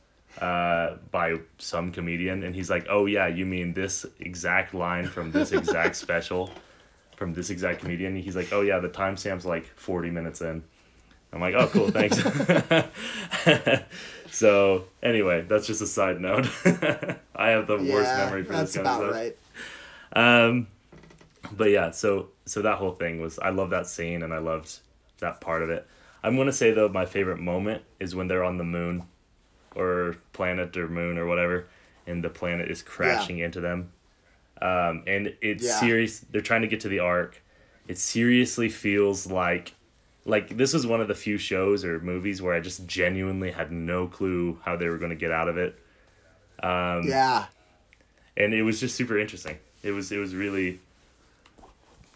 uh, 0.42 0.96
by 1.12 1.36
some 1.60 1.92
comedian?" 1.92 2.42
And 2.42 2.56
he's 2.56 2.72
like, 2.72 2.88
"Oh 2.90 3.06
yeah, 3.06 3.28
you 3.28 3.46
mean 3.46 3.74
this 3.74 4.04
exact 4.20 4.74
line 4.74 5.06
from 5.06 5.32
this 5.32 5.52
exact 5.52 5.96
special 5.96 6.50
from 7.18 7.36
this 7.36 7.52
exact 7.52 7.82
comedian?" 7.82 8.16
He's 8.16 8.36
like, 8.36 8.52
"Oh 8.52 8.62
yeah, 8.62 8.80
the 8.80 8.90
timestamp's 8.90 9.46
like 9.46 9.68
forty 9.76 10.10
minutes 10.10 10.42
in." 10.42 10.64
I'm 11.34 11.42
like, 11.42 11.56
"Oh 11.56 11.68
cool, 11.68 11.90
thanks." 11.90 12.18
so 14.32 14.86
anyway, 15.02 15.42
that's 15.48 15.68
just 15.68 15.82
a 15.82 15.88
side 15.88 16.20
note. 16.22 16.48
I 17.36 17.50
have 17.50 17.68
the 17.68 17.78
worst 17.78 18.16
memory 18.16 18.44
for 18.44 18.54
this 18.54 18.76
kind 18.76 18.88
of 18.88 18.98
about 18.98 19.12
stuff. 19.12 19.14
right. 19.14 19.38
Um, 20.16 20.68
but 21.52 21.70
yeah, 21.72 21.92
so 21.92 22.30
so 22.46 22.62
that 22.62 22.78
whole 22.78 22.94
thing 22.94 23.20
was 23.22 23.40
I 23.40 23.50
love 23.50 23.72
that 23.72 23.88
scene 23.88 24.24
and 24.24 24.34
I 24.34 24.38
loved 24.38 24.80
that 25.20 25.42
part 25.42 25.62
of 25.62 25.70
it. 25.70 25.88
I'm 26.24 26.38
gonna 26.38 26.54
say 26.54 26.72
though 26.72 26.90
my 26.90 27.06
favorite 27.06 27.40
moment 27.40 27.84
is 28.00 28.16
when 28.16 28.28
they're 28.28 28.44
on 28.44 28.58
the 28.58 28.64
moon, 28.64 29.04
or 29.76 30.16
planet 30.34 30.76
or 30.78 30.88
moon 30.88 31.18
or 31.18 31.26
whatever, 31.26 31.68
and 32.08 32.24
the 32.24 32.30
planet 32.30 32.70
is 32.70 32.82
crashing 32.82 33.40
into 33.40 33.60
them. 33.60 33.92
Um, 34.62 35.04
and 35.08 35.34
it's 35.42 35.66
Yeah. 35.66 35.80
serious. 35.80 36.20
They're 36.20 36.42
trying 36.42 36.62
to 36.62 36.68
get 36.68 36.80
to 36.82 36.88
the 36.88 37.00
ark. 37.00 37.42
It 37.88 37.98
seriously 37.98 38.70
feels 38.70 39.28
like, 39.28 39.74
like 40.26 40.56
this 40.58 40.74
was 40.74 40.88
one 40.88 41.02
of 41.02 41.08
the 41.08 41.16
few 41.16 41.38
shows 41.38 41.84
or 41.84 42.00
movies 42.00 42.42
where 42.42 42.54
I 42.54 42.60
just 42.60 42.86
genuinely 42.88 43.52
had 43.52 43.72
no 43.72 44.08
clue 44.08 44.60
how 44.64 44.76
they 44.78 44.88
were 44.88 44.98
going 44.98 45.10
to 45.10 45.16
get 45.18 45.32
out 45.32 45.50
of 45.50 45.58
it 45.58 45.78
Um, 46.62 47.04
yeah. 47.08 47.46
and 48.38 48.54
it 48.54 48.64
was 48.64 48.80
just 48.80 48.96
super 48.96 49.18
interesting. 49.20 49.58
It 49.84 49.92
was 49.92 50.12
it 50.12 50.18
was 50.18 50.34
really 50.34 50.80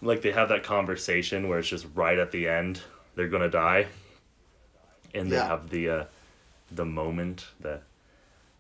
like 0.02 0.22
they 0.22 0.32
have 0.32 0.50
that 0.50 0.64
conversation 0.64 1.50
where 1.50 1.60
it's 1.60 1.68
just 1.68 1.86
right 1.96 2.18
at 2.18 2.32
the 2.32 2.48
end 2.48 2.82
they're 3.16 3.28
gonna 3.28 3.50
die, 3.50 3.88
and 5.14 5.30
they 5.32 5.36
Yeah. 5.36 5.48
have 5.48 5.70
the 5.70 5.90
uh, 5.90 6.06
the 6.72 6.86
moment 6.86 7.48
the 7.60 7.82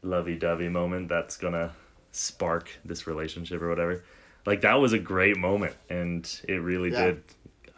lovey-dovey 0.01 0.69
moment 0.69 1.09
that's 1.09 1.37
gonna 1.37 1.73
spark 2.11 2.69
this 2.83 3.05
relationship 3.07 3.61
or 3.61 3.69
whatever. 3.69 4.03
Like 4.45 4.61
that 4.61 4.75
was 4.75 4.93
a 4.93 4.99
great 4.99 5.37
moment, 5.37 5.75
and 5.89 6.27
it 6.47 6.55
really 6.61 6.91
Yeah. 6.91 7.05
did 7.05 7.23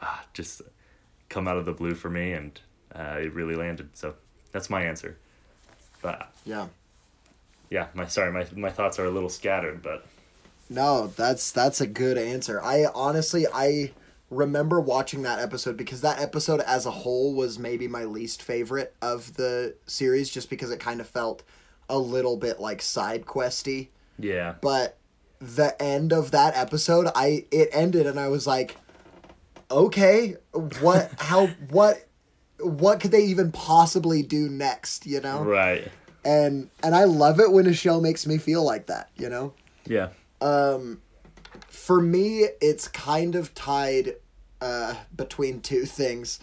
ah, 0.02 0.24
just 0.34 0.62
come 1.30 1.48
out 1.48 1.58
of 1.58 1.66
the 1.66 1.74
blue 1.74 1.94
for 1.96 2.10
me, 2.10 2.34
and 2.34 2.60
uh, 2.94 3.18
it 3.22 3.34
really 3.34 3.56
landed. 3.56 3.90
So 3.94 4.16
that's 4.52 4.70
my 4.70 4.84
answer. 4.84 5.18
But 6.02 6.32
Yeah. 6.46 6.68
yeah, 7.70 7.88
my 7.94 8.06
sorry, 8.08 8.32
my 8.32 8.46
my 8.56 8.70
thoughts 8.70 9.00
are 9.00 9.06
a 9.06 9.12
little 9.12 9.30
scattered, 9.30 9.82
but 9.82 10.06
No, 10.70 11.08
that's 11.08 11.52
that's 11.52 11.82
a 11.82 11.88
good 11.88 12.18
answer. 12.18 12.62
I 12.64 12.86
honestly 12.94 13.46
I 13.54 13.92
remember 14.30 14.80
watching 14.80 15.24
that 15.24 15.40
episode 15.40 15.76
because 15.76 16.02
that 16.02 16.20
episode 16.22 16.60
as 16.62 16.86
a 16.86 16.92
whole 16.92 17.34
was 17.34 17.58
maybe 17.58 17.88
my 17.88 18.04
least 18.04 18.44
favorite 18.44 18.94
of 19.02 19.36
the 19.38 19.74
series 19.88 20.30
just 20.30 20.50
because 20.52 20.70
it 20.70 20.80
kind 20.80 21.02
of 21.02 21.08
felt 21.08 21.42
a 21.90 21.98
little 21.98 22.38
bit 22.38 22.60
like 22.60 22.82
side 22.82 23.26
questy. 23.26 23.88
yeah, 24.20 24.54
But 24.62 24.98
the 25.40 25.76
end 25.82 26.14
of 26.14 26.30
that 26.32 26.56
episode, 26.56 27.08
I 27.16 27.46
it 27.52 27.70
ended 27.72 28.06
and 28.06 28.20
I 28.20 28.28
was 28.28 28.46
like, 28.46 28.78
okay, 29.72 30.36
what 30.82 31.12
how 31.20 31.48
what 31.70 32.06
what 32.60 33.00
could 33.00 33.12
they 33.12 33.24
even 33.24 33.52
possibly 33.52 34.22
do 34.22 34.50
next, 34.50 35.06
you 35.06 35.22
know? 35.22 35.44
right, 35.44 35.88
And 36.26 36.70
and 36.84 36.96
I 36.96 37.06
love 37.06 37.40
it 37.40 37.52
when 37.52 37.68
a 37.68 37.74
show 37.74 38.02
makes 38.02 38.28
me 38.28 38.38
feel 38.38 38.64
like 38.64 38.88
that, 38.88 39.10
you 39.16 39.30
know? 39.30 39.54
yeah, 39.86 40.10
Um, 40.42 41.02
for 41.68 42.02
me, 42.02 42.48
it's 42.62 42.88
kind 42.88 43.36
of 43.36 43.54
tied 43.56 44.16
uh, 44.62 44.96
between 45.16 45.62
two 45.62 45.86
things. 45.86 46.40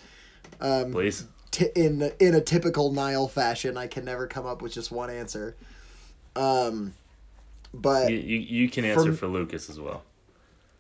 Um, 0.61 0.93
please. 0.93 1.27
T- 1.51 1.69
in 1.75 2.13
in 2.19 2.35
a 2.35 2.41
typical 2.41 2.93
Niall 2.93 3.29
fashion, 3.29 3.77
I 3.77 3.87
can 3.87 4.05
never 4.05 4.27
come 4.27 4.47
up 4.47 4.63
with 4.63 4.73
just 4.73 4.91
one 4.91 5.11
answer. 5.11 5.55
Um, 6.35 6.95
but 7.73 8.11
You, 8.11 8.17
you, 8.19 8.39
you 8.39 8.69
can 8.71 8.85
answer 8.85 9.05
From- 9.05 9.17
for 9.17 9.27
Lucas 9.27 9.69
as 9.71 9.79
well. 9.81 10.03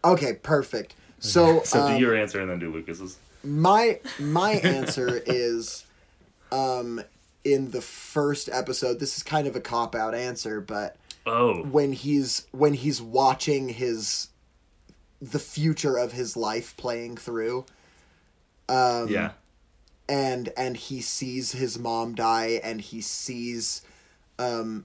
okay, 0.05 0.34
perfect. 0.34 0.94
So, 1.19 1.62
So 1.64 1.81
um, 1.81 1.95
do 1.95 2.01
your 2.01 2.14
answer 2.14 2.41
and 2.41 2.51
then 2.51 2.59
do 2.59 2.73
Lucas's. 2.73 3.19
my 3.43 4.01
my 4.19 4.53
answer 4.53 5.23
is, 5.27 5.85
um, 6.53 7.01
in 7.45 7.71
the 7.71 7.81
first 7.81 8.49
episode. 8.51 8.99
This 9.01 9.17
is 9.17 9.23
kind 9.23 9.47
of 9.47 9.55
a 9.57 9.61
cop 9.61 9.95
out 9.95 10.14
answer, 10.14 10.61
but 10.61 10.97
Oh, 11.29 11.62
when 11.64 11.93
he's 11.93 12.47
when 12.53 12.75
he's 12.75 13.03
watching 13.03 13.69
his 13.71 14.29
the 15.21 15.41
future 15.41 15.97
of 15.97 16.12
his 16.12 16.37
life 16.37 16.77
playing 16.77 17.17
through 17.17 17.64
um, 18.69 19.09
yeah, 19.09 19.33
and 20.09 20.53
and 20.57 20.77
he 20.77 21.01
sees 21.01 21.53
his 21.53 21.79
mom 21.79 22.14
die 22.14 22.61
and 22.62 22.81
he 22.81 23.01
sees 23.01 23.83
um 24.39 24.85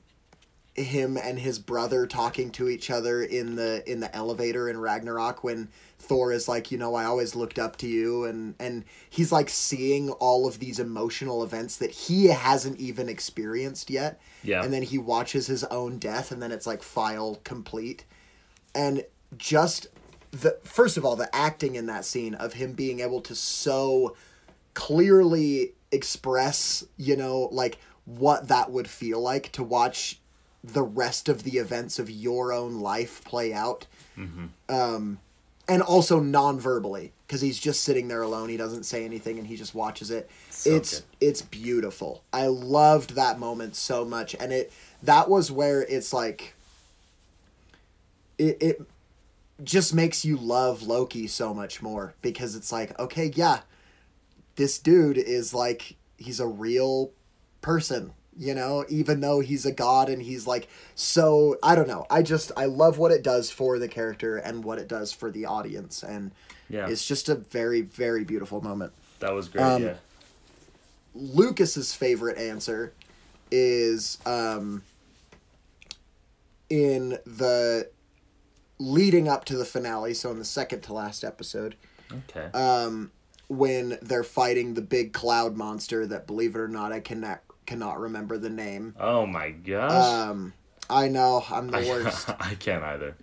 him 0.74 1.18
and 1.18 1.38
his 1.38 1.60
brother 1.60 2.08
talking 2.08 2.50
to 2.52 2.70
each 2.70 2.90
other 2.90 3.22
in 3.22 3.56
the 3.56 3.84
in 3.90 4.00
the 4.00 4.16
elevator 4.16 4.70
in 4.70 4.80
Ragnarok 4.80 5.44
when 5.44 5.68
Thor 6.00 6.32
is 6.32 6.48
like, 6.48 6.72
you 6.72 6.78
know, 6.78 6.96
I 6.96 7.04
always 7.04 7.36
looked 7.36 7.60
up 7.60 7.76
to 7.78 7.88
you 7.88 8.24
and 8.24 8.56
and 8.60 8.86
he's 9.10 9.32
like 9.32 9.50
seeing 9.50 10.12
all 10.12 10.48
of 10.48 10.60
these 10.60 10.80
emotional 10.80 11.44
events 11.44 11.78
that 11.78 11.92
he 11.92 12.28
hasn't 12.28 12.80
even 12.80 13.10
experienced 13.10 13.90
yet. 13.90 14.22
Yeah. 14.44 14.64
And 14.64 14.74
then 14.74 14.84
he 14.84 14.98
watches 14.98 15.48
his 15.48 15.66
own 15.66 16.00
death 16.00 16.32
and 16.32 16.42
then 16.42 16.52
it's 16.52 16.68
like 16.68 16.84
file 16.84 17.42
complete. 17.44 18.06
And 18.74 19.04
just 19.38 19.88
the 20.32 20.58
first 20.64 20.96
of 20.96 21.04
all, 21.04 21.18
the 21.18 21.34
acting 21.36 21.76
in 21.76 21.88
that 21.88 22.06
scene 22.06 22.34
of 22.36 22.54
him 22.54 22.72
being 22.72 23.02
able 23.02 23.20
to 23.22 23.36
so 23.36 24.16
clearly 24.74 25.74
express, 25.92 26.86
you 26.96 27.18
know, 27.18 27.50
like 27.52 27.78
what 28.06 28.48
that 28.48 28.72
would 28.72 28.90
feel 28.90 29.20
like 29.20 29.52
to 29.52 29.64
watch 29.64 30.21
the 30.64 30.84
rest 30.84 31.28
of 31.28 31.44
the 31.44 31.58
events 31.58 32.00
of 32.00 32.10
your 32.10 32.54
own 32.54 32.80
life 32.80 33.24
play 33.24 33.54
out. 33.54 33.88
Um, 34.70 35.20
and 35.68 35.82
also 35.82 36.20
non-verbally 36.20 37.14
because 37.26 37.42
he's 37.42 37.58
just 37.58 37.84
sitting 37.84 38.10
there 38.10 38.22
alone. 38.22 38.50
He 38.50 38.58
doesn't 38.58 38.84
say 38.84 39.06
anything 39.06 39.40
and 39.40 39.48
he 39.48 39.56
just 39.56 39.74
watches 39.74 40.12
it. 40.12 40.30
So 40.50 40.70
it's 40.72 41.00
good. 41.00 41.06
it's 41.22 41.42
beautiful. 41.42 42.24
I 42.34 42.48
loved 42.48 43.12
that 43.16 43.40
moment 43.40 43.76
so 43.76 44.04
much, 44.04 44.36
and 44.36 44.52
it 44.52 44.72
that 45.02 45.30
was 45.30 45.50
where 45.52 45.82
it's 45.84 46.12
like 46.12 46.56
it 48.38 48.58
it 48.62 48.82
just 49.64 49.94
makes 49.94 50.26
you 50.26 50.36
love 50.36 50.84
Loki 50.84 51.26
so 51.28 51.54
much 51.54 51.82
more 51.82 52.16
because 52.22 52.56
it's 52.56 52.72
like 52.72 52.98
okay, 53.00 53.32
yeah, 53.34 53.62
this 54.58 54.78
dude 54.78 55.18
is 55.18 55.54
like 55.54 55.96
he's 56.18 56.40
a 56.40 56.48
real 56.48 57.12
person 57.62 58.14
you 58.38 58.54
know 58.54 58.86
even 58.90 59.20
though 59.20 59.40
he's 59.40 59.66
a 59.66 59.72
god 59.72 60.10
and 60.10 60.22
he's 60.22 60.48
like 60.48 60.70
so 60.96 61.58
i 61.62 61.76
don't 61.76 61.88
know 61.88 62.06
i 62.10 62.22
just 62.22 62.52
i 62.56 62.66
love 62.66 62.98
what 62.98 63.12
it 63.12 63.24
does 63.24 63.52
for 63.52 63.78
the 63.78 63.88
character 63.88 64.38
and 64.38 64.64
what 64.64 64.80
it 64.80 64.88
does 64.88 65.12
for 65.12 65.30
the 65.32 65.46
audience 65.46 66.04
and 66.04 66.32
yeah, 66.70 66.88
it's 66.88 67.06
just 67.06 67.28
a 67.28 67.36
very 67.36 67.82
very 67.82 68.24
beautiful 68.24 68.62
moment 68.62 68.94
that 69.20 69.34
was 69.34 69.50
great. 69.50 69.64
um, 69.64 69.84
yeah, 69.84 69.96
lucas's 71.14 71.94
favorite 71.94 72.38
answer 72.38 72.94
is 73.52 74.18
um 74.26 74.82
in 76.70 77.18
the 77.26 77.90
leading 78.80 79.28
up 79.28 79.44
to 79.44 79.58
the 79.58 79.66
finale 79.66 80.14
so 80.14 80.32
in 80.32 80.40
the 80.40 80.46
second 80.46 80.82
to 80.82 80.94
last 80.94 81.26
episode 81.26 81.76
okay. 82.30 82.46
um, 82.58 83.12
when 83.52 83.98
they're 84.02 84.24
fighting 84.24 84.76
the 84.76 84.82
big 84.82 85.12
cloud 85.12 85.58
monster 85.58 86.06
that, 86.08 86.26
believe 86.26 86.56
it 86.56 86.60
or 86.60 86.70
not, 86.70 86.94
I 86.94 87.02
cannot 87.02 87.42
cannot 87.66 88.00
remember 88.00 88.38
the 88.38 88.50
name. 88.50 88.96
oh 89.00 89.26
my 89.26 89.52
gosh. 89.52 89.92
Um, 89.92 90.54
I 90.90 91.08
know 91.08 91.44
I'm 91.50 91.68
the 91.68 91.78
worst. 91.90 92.30
I 92.40 92.56
can't 92.56 92.84
either. 92.84 93.16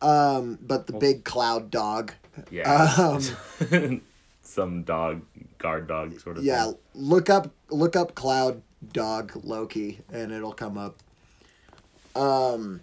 Um, 0.00 0.58
but 0.62 0.86
the 0.86 0.92
big 0.92 1.24
cloud 1.24 1.70
dog. 1.70 2.12
Yeah. 2.50 2.72
Um, 2.98 4.00
Some 4.42 4.82
dog, 4.84 5.22
guard 5.58 5.88
dog 5.88 6.18
sort 6.20 6.38
of 6.38 6.44
yeah, 6.44 6.64
thing. 6.66 6.76
look 6.94 7.28
up 7.28 7.50
look 7.68 7.96
up 7.96 8.14
cloud 8.14 8.62
dog 8.92 9.32
Loki 9.44 10.00
and 10.12 10.32
it'll 10.32 10.52
come 10.52 10.78
up. 10.78 10.96
Um, 12.16 12.80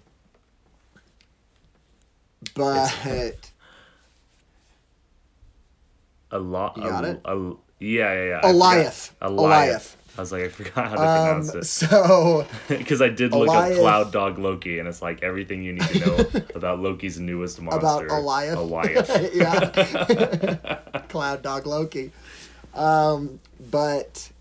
but 2.53 2.93
A 6.31 6.37
lot. 6.39 6.77
You 6.77 6.83
got 6.83 7.05
a, 7.05 7.09
it? 7.11 7.21
A, 7.25 7.53
yeah, 7.79 8.13
yeah, 8.13 8.23
yeah. 8.25 8.39
I 8.43 8.51
Eliath. 8.51 9.11
Eliath. 9.21 9.95
I 10.17 10.21
was 10.21 10.31
like, 10.31 10.43
I 10.43 10.49
forgot 10.49 10.87
how 10.89 10.95
to 10.95 11.01
um, 11.01 11.25
pronounce 11.41 11.55
it. 11.55 11.65
so 11.65 12.47
Because 12.67 13.01
I 13.01 13.09
did 13.09 13.31
look 13.33 13.49
Eliath- 13.49 13.71
up 13.73 13.77
Cloud 13.79 14.11
Dog 14.13 14.37
Loki, 14.39 14.79
and 14.79 14.87
it's 14.87 15.01
like 15.01 15.21
everything 15.23 15.61
you 15.63 15.73
need 15.73 15.83
to 15.83 15.99
know 15.99 16.43
about 16.55 16.79
Loki's 16.79 17.19
newest 17.19 17.61
monster. 17.61 17.79
about 17.79 18.03
Eliath. 18.03 18.55
Eliath. 18.55 19.35
yeah. 20.93 20.99
Cloud 21.09 21.41
Dog 21.41 21.65
Loki. 21.65 22.11
Um, 22.73 23.39
but 23.71 24.31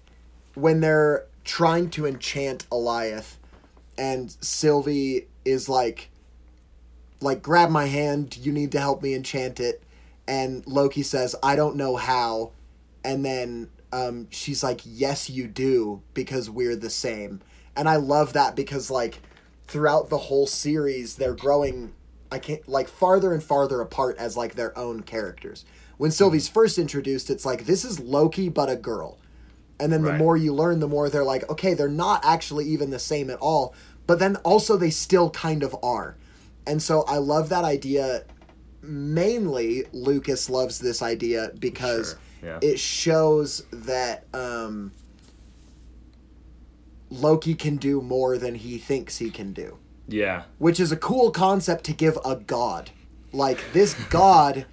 when 0.55 0.81
they're 0.81 1.25
trying 1.45 1.91
to 1.91 2.07
enchant 2.07 2.68
Eliath, 2.70 3.35
and 3.99 4.37
Sylvie 4.41 5.27
is 5.45 5.68
like, 5.68 6.11
like, 7.20 7.43
grab 7.43 7.70
my 7.70 7.87
hand, 7.87 8.37
you 8.37 8.53
need 8.53 8.72
to 8.72 8.81
help 8.81 9.03
me 9.03 9.14
enchant 9.14 9.61
it. 9.61 9.83
And 10.27 10.66
Loki 10.66 11.03
says, 11.03 11.37
I 11.43 11.55
don't 11.57 11.77
know 11.77 11.97
how. 11.97 12.53
And 13.05 13.25
then 13.25 13.68
um, 13.95 14.27
she's 14.31 14.63
like, 14.65 14.81
Yes, 14.85 15.31
you 15.31 15.47
do, 15.47 16.03
because 16.15 16.51
we're 16.51 16.77
the 16.77 16.91
same. 16.91 17.41
And 17.77 17.89
I 17.89 17.97
love 17.97 18.33
that 18.33 18.57
because, 18.57 18.91
like, 18.91 19.21
throughout 19.67 20.11
the 20.11 20.19
whole 20.19 20.47
series, 20.47 21.15
they're 21.17 21.35
growing, 21.35 21.93
I 22.31 22.39
can't, 22.41 22.67
like, 22.69 22.89
farther 22.89 23.33
and 23.33 23.43
farther 23.43 23.81
apart 23.81 24.17
as, 24.19 24.37
like, 24.37 24.55
their 24.55 24.77
own 24.77 25.03
characters. 25.03 25.65
When 25.97 26.11
Sylvie's 26.11 26.49
first 26.49 26.77
introduced, 26.79 27.31
it's 27.31 27.45
like, 27.45 27.67
this 27.67 27.85
is 27.85 28.01
Loki, 28.01 28.49
but 28.49 28.69
a 28.69 28.77
girl. 28.77 29.19
And 29.79 29.93
then 29.93 30.03
the 30.03 30.11
Right. 30.11 30.19
more 30.19 30.37
you 30.37 30.53
learn, 30.55 30.81
the 30.81 30.89
more 30.89 31.09
they're 31.09 31.25
like, 31.25 31.49
okay, 31.51 31.75
they're 31.75 31.89
not 31.89 32.25
actually 32.25 32.67
even 32.67 32.91
the 32.91 32.99
same 32.99 33.31
at 33.31 33.39
all. 33.39 33.75
But 34.07 34.19
then 34.19 34.37
also, 34.45 34.77
they 34.77 34.91
still 34.91 35.31
kind 35.31 35.63
of 35.63 35.75
are. 35.83 36.17
And 36.67 36.83
so 36.83 37.03
I 37.03 37.19
love 37.19 37.49
that 37.49 37.65
idea. 37.65 38.25
Mainly, 38.83 39.85
Lucas 39.93 40.51
loves 40.51 40.79
this 40.79 41.01
idea 41.03 41.51
because 41.59 42.11
Sure, 42.11 42.19
yeah. 42.45 42.59
it 42.63 42.79
shows 42.79 43.65
that 43.73 44.25
um, 44.35 44.93
Loki 47.11 47.55
can 47.55 47.77
do 47.77 48.01
more 48.01 48.39
than 48.39 48.55
he 48.57 48.79
thinks 48.79 49.19
he 49.19 49.31
can 49.31 49.53
do, 49.53 49.79
Yeah. 50.09 50.43
which 50.59 50.81
is 50.81 50.91
a 50.93 50.97
cool 50.97 51.31
concept 51.31 51.85
to 51.85 51.93
give 51.93 52.19
a 52.25 52.37
god. 52.37 52.91
Like, 53.33 53.73
this 53.73 53.95
god 54.11 54.67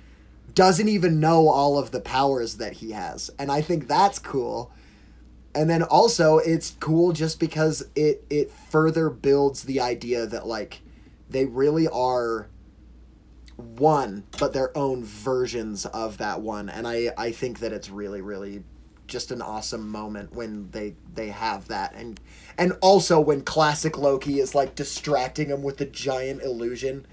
doesn't 0.53 0.87
even 0.87 1.19
know 1.19 1.47
all 1.47 1.77
of 1.77 1.91
the 1.91 2.01
powers 2.01 2.57
that 2.57 2.73
he 2.73 2.91
has. 2.91 3.29
And 3.39 3.51
I 3.51 3.61
think 3.61 3.87
that's 3.87 4.19
cool. 4.19 4.71
And 5.53 5.69
then 5.69 5.83
also 5.83 6.37
it's 6.37 6.75
cool 6.79 7.11
just 7.13 7.39
because 7.39 7.83
it 7.95 8.23
it 8.29 8.51
further 8.51 9.09
builds 9.09 9.63
the 9.63 9.79
idea 9.81 10.25
that 10.25 10.47
like 10.47 10.81
they 11.29 11.45
really 11.45 11.87
are 11.87 12.47
one 13.57 14.23
but 14.39 14.53
their 14.53 14.75
own 14.77 15.03
versions 15.03 15.85
of 15.87 16.17
that 16.17 16.41
one 16.41 16.69
and 16.69 16.87
I 16.87 17.11
I 17.17 17.31
think 17.31 17.59
that 17.59 17.71
it's 17.71 17.89
really 17.89 18.21
really 18.21 18.63
just 19.07 19.31
an 19.31 19.41
awesome 19.41 19.89
moment 19.89 20.33
when 20.33 20.71
they 20.71 20.95
they 21.13 21.27
have 21.29 21.67
that 21.67 21.93
and 21.95 22.19
and 22.57 22.73
also 22.81 23.19
when 23.19 23.41
classic 23.41 23.97
Loki 23.97 24.39
is 24.39 24.55
like 24.55 24.73
distracting 24.75 25.49
him 25.49 25.63
with 25.63 25.77
the 25.77 25.85
giant 25.85 26.41
illusion 26.41 27.05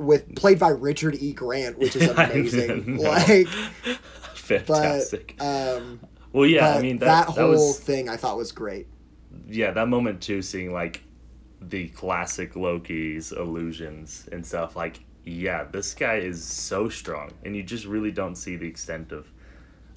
with 0.00 0.34
played 0.34 0.58
by 0.58 0.70
Richard 0.70 1.16
E. 1.20 1.32
Grant, 1.32 1.78
which 1.78 1.94
is 1.94 2.08
amazing. 2.08 2.96
Like, 3.00 3.46
but 4.48 4.66
Fantastic. 4.66 5.36
um, 5.40 6.00
well, 6.32 6.46
yeah, 6.46 6.74
I 6.74 6.82
mean 6.82 6.98
that, 6.98 7.06
that, 7.06 7.26
that, 7.34 7.40
whole 7.40 7.50
was 7.50 7.78
thing 7.78 8.08
I 8.08 8.16
thought 8.16 8.36
was 8.36 8.52
great. 8.52 8.86
yeah 9.46 9.70
that 9.72 9.88
moment 9.88 10.20
too, 10.20 10.42
seeing 10.42 10.72
like 10.72 11.02
the 11.60 11.88
classic 11.88 12.56
Loki's 12.56 13.32
illusions 13.32 14.28
and 14.32 14.44
stuff. 14.44 14.74
Like, 14.74 15.00
yeah, 15.24 15.64
this 15.64 15.94
guy 15.94 16.16
is 16.16 16.42
so 16.42 16.88
strong, 16.88 17.32
and 17.44 17.54
you 17.54 17.62
just 17.62 17.84
really 17.84 18.10
don't 18.10 18.36
see 18.36 18.56
the 18.56 18.66
extent 18.66 19.12
of 19.12 19.30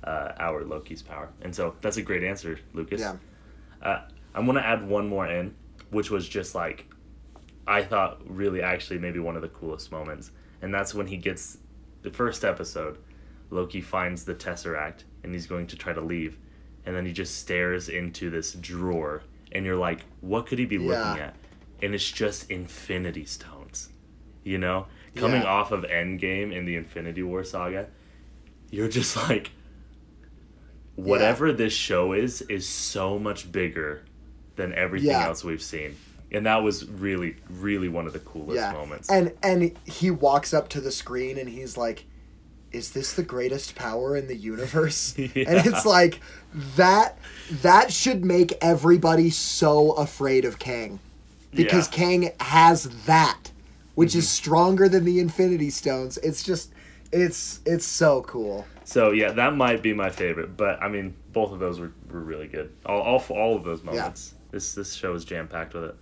uh, 0.03 0.33
our 0.39 0.63
Loki's 0.63 1.01
power. 1.01 1.29
And 1.41 1.55
so 1.55 1.75
that's 1.81 1.97
a 1.97 2.01
great 2.01 2.23
answer, 2.23 2.59
Lucas. 2.73 3.01
Yeah. 3.01 3.15
Uh, 3.81 4.01
I'm 4.35 4.45
gonna 4.45 4.61
add 4.61 4.87
one 4.87 5.07
more 5.07 5.27
in, 5.27 5.55
which 5.91 6.09
was 6.09 6.27
just 6.27 6.55
like, 6.55 6.85
I 7.65 7.83
thought 7.83 8.21
really 8.25 8.61
actually 8.61 8.99
maybe 8.99 9.19
one 9.19 9.35
of 9.35 9.41
the 9.41 9.49
coolest 9.49 9.91
moments, 9.91 10.31
and 10.61 10.73
that's 10.73 10.93
when 10.93 11.07
he 11.07 11.17
gets 11.17 11.57
the 12.01 12.11
first 12.11 12.43
episode. 12.43 12.97
Loki 13.49 13.81
finds 13.81 14.25
the 14.25 14.33
Tesseract 14.33 15.03
and 15.23 15.31
he's 15.31 15.45
going 15.45 15.67
to 15.67 15.77
try 15.77 15.93
to 15.93 16.01
leave, 16.01 16.37
and 16.85 16.95
then 16.95 17.05
he 17.05 17.13
just 17.13 17.37
stares 17.37 17.87
into 17.87 18.29
this 18.29 18.53
drawer, 18.53 19.23
and 19.51 19.65
you're 19.65 19.77
like, 19.77 20.03
what 20.21 20.47
could 20.47 20.59
he 20.59 20.65
be 20.65 20.77
looking 20.77 21.21
at? 21.21 21.35
And 21.81 21.93
it's 21.93 22.11
just 22.11 22.49
Infinity 22.49 23.25
Stones, 23.25 23.89
you 24.43 24.57
know, 24.57 24.87
coming 25.15 25.41
Yeah. 25.41 25.47
off 25.47 25.71
of 25.71 25.83
Endgame 25.83 26.51
in 26.55 26.65
the 26.65 26.75
Infinity 26.75 27.23
War 27.23 27.43
saga. 27.43 27.87
You're 28.69 28.89
just 28.89 29.15
like, 29.29 29.51
whatever 30.95 31.51
this 31.51 31.73
show 31.73 32.13
is 32.13 32.41
is 32.43 32.67
so 32.67 33.17
much 33.17 33.51
bigger 33.51 34.03
than 34.55 34.73
everything 34.73 35.09
Yeah. 35.09 35.25
else 35.27 35.43
we've 35.43 35.61
seen 35.61 35.95
and 36.31 36.45
that 36.45 36.61
was 36.63 36.87
really 36.87 37.35
really 37.49 37.89
one 37.89 38.05
of 38.05 38.13
the 38.13 38.19
coolest 38.19 38.55
Yeah, 38.55 38.71
moments 38.73 39.09
and 39.09 39.31
and 39.41 39.71
he 39.85 40.11
walks 40.11 40.53
up 40.53 40.69
to 40.69 40.81
the 40.81 40.91
screen 40.91 41.37
and 41.37 41.49
he's 41.49 41.77
like, 41.77 42.05
"Is 42.71 42.91
this 42.91 43.13
the 43.13 43.23
greatest 43.23 43.75
power 43.75 44.15
in 44.15 44.27
the 44.27 44.35
universe?" 44.35 45.15
And 45.17 45.31
it's 45.35 45.85
like 45.85 46.19
that 46.75 47.17
that 47.61 47.91
should 47.91 48.23
make 48.25 48.53
everybody 48.61 49.29
so 49.31 49.91
afraid 49.93 50.45
of 50.45 50.57
Kang, 50.59 50.99
because 51.51 51.87
Yeah. 51.91 51.95
Kang 51.97 52.31
has 52.39 52.83
that, 53.05 53.51
which 53.95 54.15
is 54.15 54.25
Mm-hmm. 54.25 54.43
stronger 54.43 54.89
than 54.89 55.05
the 55.05 55.19
Infinity 55.19 55.69
Stones. 55.69 56.17
It's 56.19 56.43
just, 56.43 56.71
it's 57.11 57.59
it's 57.65 57.85
so 57.85 58.21
cool. 58.23 58.65
so 58.85 59.11
yeah 59.11 59.31
that 59.31 59.55
might 59.55 59.83
be 59.83 59.93
my 59.93 60.09
favorite 60.09 60.57
but 60.57 60.81
i 60.81 60.87
mean 60.87 61.13
both 61.31 61.51
of 61.51 61.59
those 61.59 61.79
were, 61.79 61.91
were 62.11 62.19
really 62.19 62.47
good 62.47 62.71
all, 62.87 63.01
all, 63.01 63.23
all 63.29 63.55
of 63.55 63.63
those 63.63 63.83
moments 63.83 64.33
this 64.49 64.73
this 64.73 64.95
show 64.95 65.13
is 65.13 65.23
jam-packed 65.23 65.75
with 65.75 65.83
it 65.83 65.95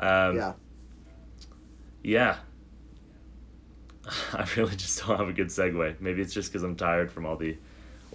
um, 0.00 0.34
Yeah. 0.36 0.52
yeah 2.02 2.36
i 4.32 4.44
really 4.56 4.74
just 4.76 5.06
don't 5.06 5.16
have 5.18 5.28
a 5.28 5.32
good 5.32 5.48
segue 5.48 6.00
maybe 6.00 6.20
it's 6.20 6.34
just 6.34 6.50
because 6.52 6.62
i'm 6.64 6.74
tired 6.76 7.10
from 7.12 7.26
all 7.26 7.36
the 7.36 7.56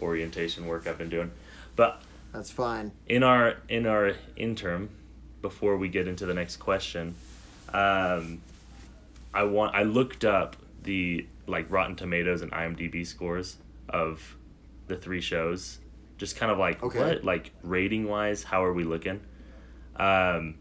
orientation 0.02 0.66
work 0.66 0.88
i've 0.88 0.98
been 0.98 1.10
doing 1.10 1.32
but 1.78 2.02
That's 2.34 2.52
fine. 2.52 2.92
in 3.08 3.24
our 3.24 3.56
in 3.70 3.86
our 3.86 4.14
interim 4.36 4.90
before 5.42 5.78
we 5.78 5.88
get 5.88 6.06
into 6.08 6.26
the 6.26 6.34
next 6.34 6.58
question 6.58 7.16
um, 7.74 8.42
i 9.34 9.44
want 9.44 9.76
i 9.76 9.84
looked 9.84 10.24
up 10.26 10.56
the 10.84 11.26
like 11.48 11.66
rotten 11.70 11.96
tomatoes 11.96 12.42
and 12.42 12.52
imdb 12.52 13.06
scores 13.06 13.58
of 13.90 14.36
the 14.88 14.96
three 14.96 15.22
shows 15.22 15.80
just 16.18 16.36
kind 16.36 16.52
of 16.52 16.58
like 16.58 16.84
Okay. 16.84 17.00
what? 17.00 17.24
Like 17.24 17.52
rating 17.64 18.08
wise 18.08 18.44
how 18.44 18.64
are 18.64 18.74
we 18.74 18.84
looking? 18.84 19.22
Um, 19.96 20.56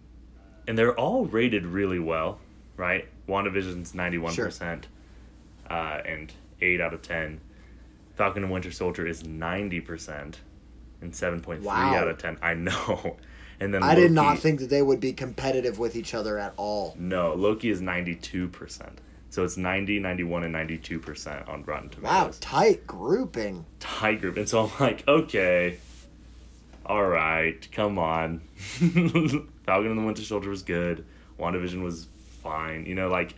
and 0.68 0.76
they're 0.78 0.94
all 0.94 1.26
rated 1.26 1.66
really 1.66 1.98
well 1.98 2.38
right? 2.76 3.08
Wandavision's 3.28 3.92
91% 3.92 4.84
uh, 5.68 5.74
and 6.04 6.32
8 6.60 6.80
out 6.80 6.94
of 6.94 7.02
10 7.02 7.40
falcon 8.14 8.44
and 8.44 8.52
winter 8.52 8.70
soldier 8.70 9.06
is 9.06 9.22
90% 9.24 10.34
and 11.00 11.12
7.3 11.12 11.60
Wow. 11.62 11.94
out 11.94 12.08
of 12.08 12.18
10 12.18 12.38
i 12.42 12.54
know 12.54 13.16
and 13.60 13.74
then 13.74 13.82
I 13.82 13.94
did 13.94 14.12
not 14.12 14.38
think 14.38 14.60
that 14.60 14.70
they 14.70 14.82
would 14.82 15.00
be 15.00 15.12
competitive 15.12 15.78
with 15.78 15.96
each 15.96 16.14
other 16.14 16.38
at 16.38 16.54
all. 16.56 16.94
no 16.98 17.34
loki 17.34 17.70
is 17.70 17.80
92% 17.80 18.90
so 19.30 19.44
it's 19.44 19.56
90 19.56 19.98
91 20.00 20.44
and 20.44 20.54
92% 20.54 21.48
on 21.48 21.62
rotten 21.64 21.90
Tomatoes. 21.90 22.12
Wow, 22.12 22.30
tight 22.40 22.86
grouping. 22.86 23.66
tie 23.78 24.14
group 24.14 24.36
and 24.36 24.48
so 24.48 24.64
i'm 24.64 24.70
like 24.80 25.06
okay. 25.06 25.78
All 26.86 27.06
right 27.06 27.68
come 27.72 27.98
on. 27.98 28.40
Falcon 28.56 29.46
and 29.90 29.98
the 29.98 30.04
winter 30.04 30.22
soldier 30.22 30.48
was 30.48 30.62
good. 30.62 31.04
Wandavision 31.38 31.82
was 31.82 32.08
fine. 32.42 32.86
You 32.86 32.94
know 32.94 33.08
like 33.08 33.34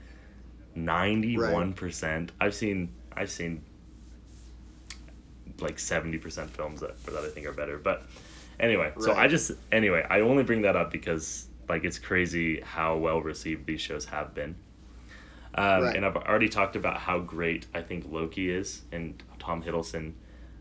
91% 0.77 2.31
i've 2.41 2.55
seen 2.55 2.91
i've 3.17 3.31
seen 3.31 3.61
like 5.59 5.77
70% 5.77 6.49
films 6.49 6.81
that, 6.81 7.05
that 7.05 7.17
i 7.17 7.29
think 7.29 7.47
are 7.47 7.53
better. 7.53 7.77
But 7.77 8.05
anyway 8.61 8.93
so 9.01 9.13
i 9.15 9.27
just 9.27 9.51
anyway 9.73 10.07
i 10.09 10.21
only 10.21 10.43
bring 10.45 10.63
that 10.63 10.77
up 10.77 10.91
because 10.93 11.49
like 11.69 11.85
it's 11.85 11.99
crazy 11.99 12.61
how 12.61 12.97
well 12.97 13.21
received 13.21 13.67
these 13.67 13.81
shows 13.81 14.05
have 14.05 14.35
been 14.35 14.55
um, 15.55 15.83
Right. 15.83 15.97
and 15.97 16.07
I've 16.07 16.17
already 16.17 16.49
talked 16.49 16.77
about 16.77 16.99
how 16.99 17.19
great 17.19 17.67
I 17.75 17.83
think 17.83 18.07
Loki 18.09 18.51
is 18.51 18.83
and 18.93 19.21
Tom 19.41 19.63
Hiddleston 19.65 20.13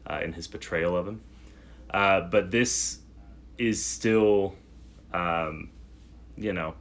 uh, 0.09 0.19
in 0.23 0.33
his 0.33 0.47
portrayal 0.47 0.97
of 0.97 1.07
him. 1.07 1.21
Uh, 1.93 2.21
but 2.21 2.49
this 2.49 2.97
is 3.59 3.85
still, 3.85 4.55
um, 5.13 5.69
you 6.35 6.53
know, 6.53 6.73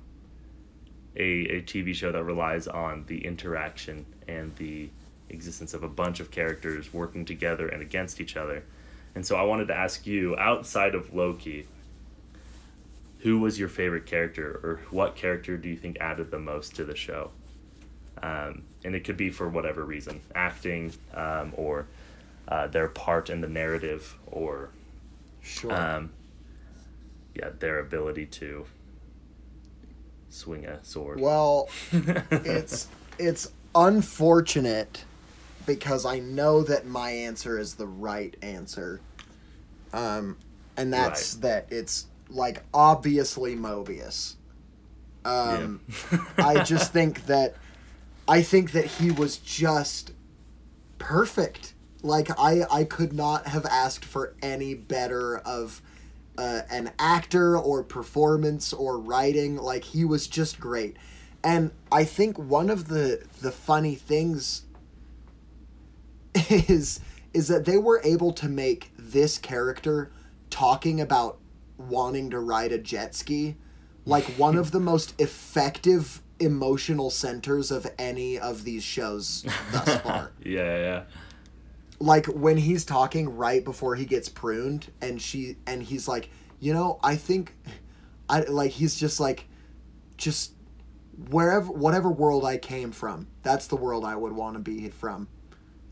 a, 1.17 1.23
a 1.57 1.63
TV 1.63 1.95
show 1.95 2.11
that 2.11 2.25
relies 2.25 2.67
on 2.67 3.05
the 3.09 3.23
interaction 3.27 4.07
and 4.27 4.57
the 4.57 4.89
existence 5.29 5.75
of 5.75 5.83
a 5.83 5.89
bunch 5.89 6.19
of 6.19 6.31
characters 6.31 6.95
working 6.95 7.27
together 7.27 7.69
and 7.69 7.83
against 7.83 8.23
each 8.23 8.39
other. 8.39 8.65
And 9.15 9.27
so 9.27 9.37
I 9.37 9.43
wanted 9.43 9.69
to 9.69 9.75
ask 9.75 10.07
you, 10.07 10.37
outside 10.37 10.95
of 10.95 11.13
Loki, 11.15 11.67
who 13.21 13.41
was 13.41 13.59
your 13.59 13.69
favorite 13.69 14.07
character, 14.07 14.61
or 14.63 14.81
what 14.91 15.17
character 15.17 15.57
do 15.57 15.69
you 15.69 15.77
think 15.77 15.99
added 16.01 16.31
the 16.31 16.39
most 16.39 16.77
to 16.77 16.85
the 16.85 16.95
show? 16.95 17.31
Um, 18.23 18.63
and 18.85 18.95
it 18.95 19.05
could 19.05 19.17
be 19.17 19.31
for 19.31 19.49
whatever 19.49 19.85
reason 19.85 20.21
acting, 20.35 20.93
um, 21.15 21.53
or 21.57 21.87
uh, 22.47 22.67
their 22.69 22.89
part 22.89 23.29
in 23.31 23.41
the 23.41 23.49
narrative, 23.49 24.17
or 24.27 24.71
Sure. 25.43 25.73
um, 25.73 26.11
yeah, 27.35 27.51
their 27.59 27.81
ability 27.81 28.27
to 28.27 28.67
swing 30.31 30.67
a 30.67 30.85
sword. 30.85 31.21
well, 31.21 31.69
it's 32.31 32.89
it's 33.19 33.51
unfortunate 33.75 35.05
because 35.69 36.05
I 36.05 36.19
know 36.19 36.63
that 36.65 36.87
my 36.87 37.11
answer 37.11 37.59
is 37.59 37.75
the 37.75 37.87
right 37.87 38.35
answer. 38.43 39.01
Um, 39.93 40.39
and 40.77 40.93
that's 40.93 41.35
Right. 41.35 41.43
that 41.43 41.67
it's 41.71 42.07
like 42.29 42.63
obviously 42.75 43.55
Mobius. 43.55 44.35
Um, 45.25 45.81
I 46.37 46.63
just 46.65 46.93
think 46.93 47.27
that 47.27 47.55
I 48.27 48.43
think 48.43 48.73
that 48.73 48.87
he 48.87 49.11
was 49.11 49.37
just 49.39 50.13
perfect. 50.99 51.75
Like 52.03 52.31
I 52.39 52.63
I 52.71 52.85
could 52.85 53.13
not 53.13 53.47
have 53.49 53.67
asked 53.67 54.05
for 54.05 54.35
any 54.43 54.75
better 54.75 55.39
of 55.39 55.83
uh, 56.37 56.63
an 56.71 56.93
actor 56.99 57.59
or 57.59 57.83
performance 57.83 58.73
or 58.73 58.99
writing. 58.99 59.57
Like 59.57 59.85
he 59.85 60.05
was 60.05 60.27
just 60.29 60.61
great. 60.61 60.97
And 61.43 61.73
I 61.91 62.05
think 62.05 62.39
one 62.39 62.71
of 62.71 62.89
the 62.89 63.25
the 63.41 63.51
funny 63.53 63.95
things 63.97 64.63
is 66.51 67.01
is 67.35 67.49
that 67.49 67.65
they 67.65 67.77
were 67.77 68.01
able 68.05 68.33
to 68.33 68.49
make 68.49 68.91
this 68.99 69.39
character 69.39 70.11
talking 70.51 71.01
about 71.01 71.39
wanting 71.77 72.31
to 72.31 72.39
ride 72.41 72.73
a 72.73 72.79
jet 72.79 73.15
ski 73.15 73.57
like 74.09 74.25
one 74.39 74.57
of 74.57 74.71
the 74.71 74.81
most 74.81 75.15
effective 75.21 76.23
emotional 76.41 77.11
centers 77.11 77.71
of 77.71 77.87
any 77.99 78.39
of 78.39 78.65
these 78.65 78.83
shows 78.83 79.45
thus 79.71 79.97
far. 80.03 80.33
yeah, 80.43 80.63
yeah, 80.63 80.77
yeah. 80.79 81.03
like 82.01 82.27
when 82.27 82.57
he's 82.57 82.85
talking 82.85 83.37
right 83.37 83.65
before 83.65 83.97
he 83.97 84.05
gets 84.05 84.29
pruned 84.29 84.91
and 85.01 85.21
she 85.21 85.57
and 85.67 85.83
he's 85.83 86.09
like, 86.09 86.31
"You 86.59 86.73
know, 86.73 86.99
I 87.03 87.17
think 87.17 87.55
I 88.29 88.41
like 88.41 88.73
he's 88.73 88.97
just 88.99 89.21
like 89.21 89.47
just 90.17 90.53
wherever 91.31 91.71
whatever 91.71 92.11
world 92.11 92.45
I 92.45 92.57
came 92.57 92.93
from, 92.93 93.27
that's 93.43 93.67
the 93.67 93.77
world 93.77 94.05
I 94.05 94.17
would 94.17 94.33
want 94.33 94.55
to 94.55 94.61
be 94.61 94.89
from." 94.89 95.29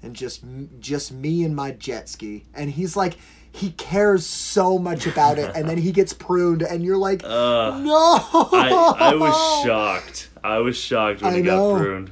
And 0.06 0.14
just 0.14 0.42
just 0.80 1.12
me 1.12 1.42
and 1.44 1.54
my 1.54 1.72
jet 1.72 2.08
ski. 2.08 2.44
And 2.54 2.70
he's 2.70 2.96
like 2.96 3.16
he 3.52 3.70
cares 3.72 4.24
so 4.26 4.78
much 4.78 5.06
about 5.06 5.38
it 5.38 5.50
and 5.56 5.66
then 5.68 5.78
he 5.78 5.90
gets 5.90 6.12
pruned 6.12 6.62
and 6.62 6.84
you're 6.84 6.96
like, 6.98 7.22
Uh, 7.24 7.78
"No!" 7.78 8.18
I, 8.52 8.94
I 8.98 9.14
was 9.14 9.34
shocked. 9.64 10.28
I 10.44 10.58
was 10.58 10.76
shocked 10.78 11.22
when 11.22 11.32
I 11.32 11.36
he 11.38 11.42
know. 11.42 11.72
got 11.72 11.78
pruned. 11.82 12.10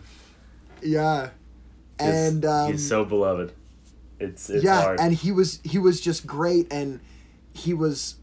Yeah. 0.82 1.30
And 1.98 2.44
um 2.44 2.72
he's 2.72 2.86
so 2.88 3.04
beloved. 3.04 3.52
It's 4.18 4.50
it's 4.50 4.64
yeah 4.64 4.82
hard. 4.82 5.00
and 5.00 5.14
he 5.14 5.30
was 5.32 5.60
he 5.64 5.78
was 5.78 6.00
just 6.00 6.26
great 6.26 6.72
and 6.72 7.00
he 7.52 7.72
was 7.74 8.16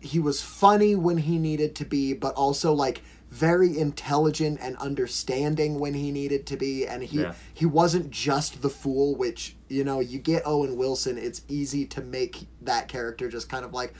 he 0.00 0.18
was 0.18 0.40
funny 0.40 0.94
when 0.96 1.18
he 1.18 1.38
needed 1.38 1.74
to 1.76 1.84
be 1.84 2.14
but 2.14 2.34
also 2.34 2.72
like 2.72 3.02
very 3.30 3.78
intelligent 3.78 4.58
and 4.60 4.76
understanding 4.78 5.78
when 5.78 5.94
he 5.94 6.10
needed 6.10 6.46
to 6.46 6.56
be 6.56 6.86
and 6.86 7.02
he 7.04 7.20
Yeah. 7.22 7.34
he 7.54 7.64
wasn't 7.64 8.10
just 8.10 8.60
the 8.60 8.68
fool 8.70 9.14
which 9.14 9.54
you 9.68 9.84
know 9.84 10.00
you 10.00 10.18
get 10.18 10.42
Owen 10.44 10.76
Wilson 10.76 11.16
it's 11.16 11.42
easy 11.48 11.86
to 11.86 12.00
make 12.00 12.46
that 12.62 12.88
character 12.88 13.28
just 13.28 13.48
kind 13.48 13.64
of 13.64 13.72
like 13.72 13.94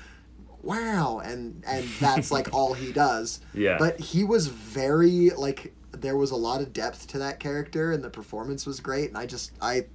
wow 0.62 1.20
and 1.24 1.62
and 1.66 1.86
that's 2.00 2.30
like 2.32 2.48
all 2.52 2.74
he 2.74 2.92
does 2.92 3.40
Yeah. 3.54 3.76
but 3.78 4.00
he 4.00 4.24
was 4.24 4.48
very 4.48 5.30
like 5.30 5.72
there 5.92 6.16
was 6.16 6.32
a 6.32 6.36
lot 6.36 6.60
of 6.60 6.72
depth 6.72 7.06
to 7.08 7.18
that 7.18 7.38
character 7.40 7.92
and 7.92 8.02
the 8.02 8.10
performance 8.10 8.66
was 8.66 8.80
great 8.80 9.08
and 9.10 9.16
I 9.18 9.26
just 9.26 9.52
I 9.62 9.86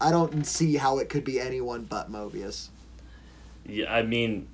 I 0.00 0.10
don't 0.12 0.46
see 0.46 0.76
how 0.76 0.98
it 0.98 1.08
could 1.08 1.24
be 1.24 1.40
anyone 1.40 1.82
but 1.82 2.10
Mobius. 2.10 2.68
Yeah, 3.66 3.92
I 3.92 4.02
mean, 4.02 4.48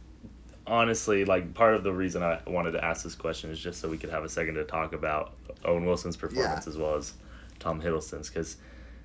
honestly, 0.67 1.25
like 1.25 1.55
part 1.55 1.75
of 1.75 1.85
the 1.85 1.93
reason 1.93 2.23
I 2.23 2.41
wanted 2.47 2.73
to 2.73 2.85
ask 2.85 3.05
this 3.05 3.15
question 3.15 3.51
is 3.51 3.59
just 3.59 3.81
so 3.81 3.89
we 3.89 3.99
could 3.99 4.11
have 4.11 4.25
a 4.25 4.29
second 4.29 4.55
to 4.55 4.65
talk 4.65 4.93
about 4.93 5.35
Owen 5.65 5.85
Wilson's 5.87 6.17
performance 6.17 6.67
Yeah. 6.67 6.71
as 6.71 6.77
well 6.79 6.95
as 6.97 7.15
Tom 7.59 7.81
Hiddleston's 7.81 8.29
because 8.29 8.57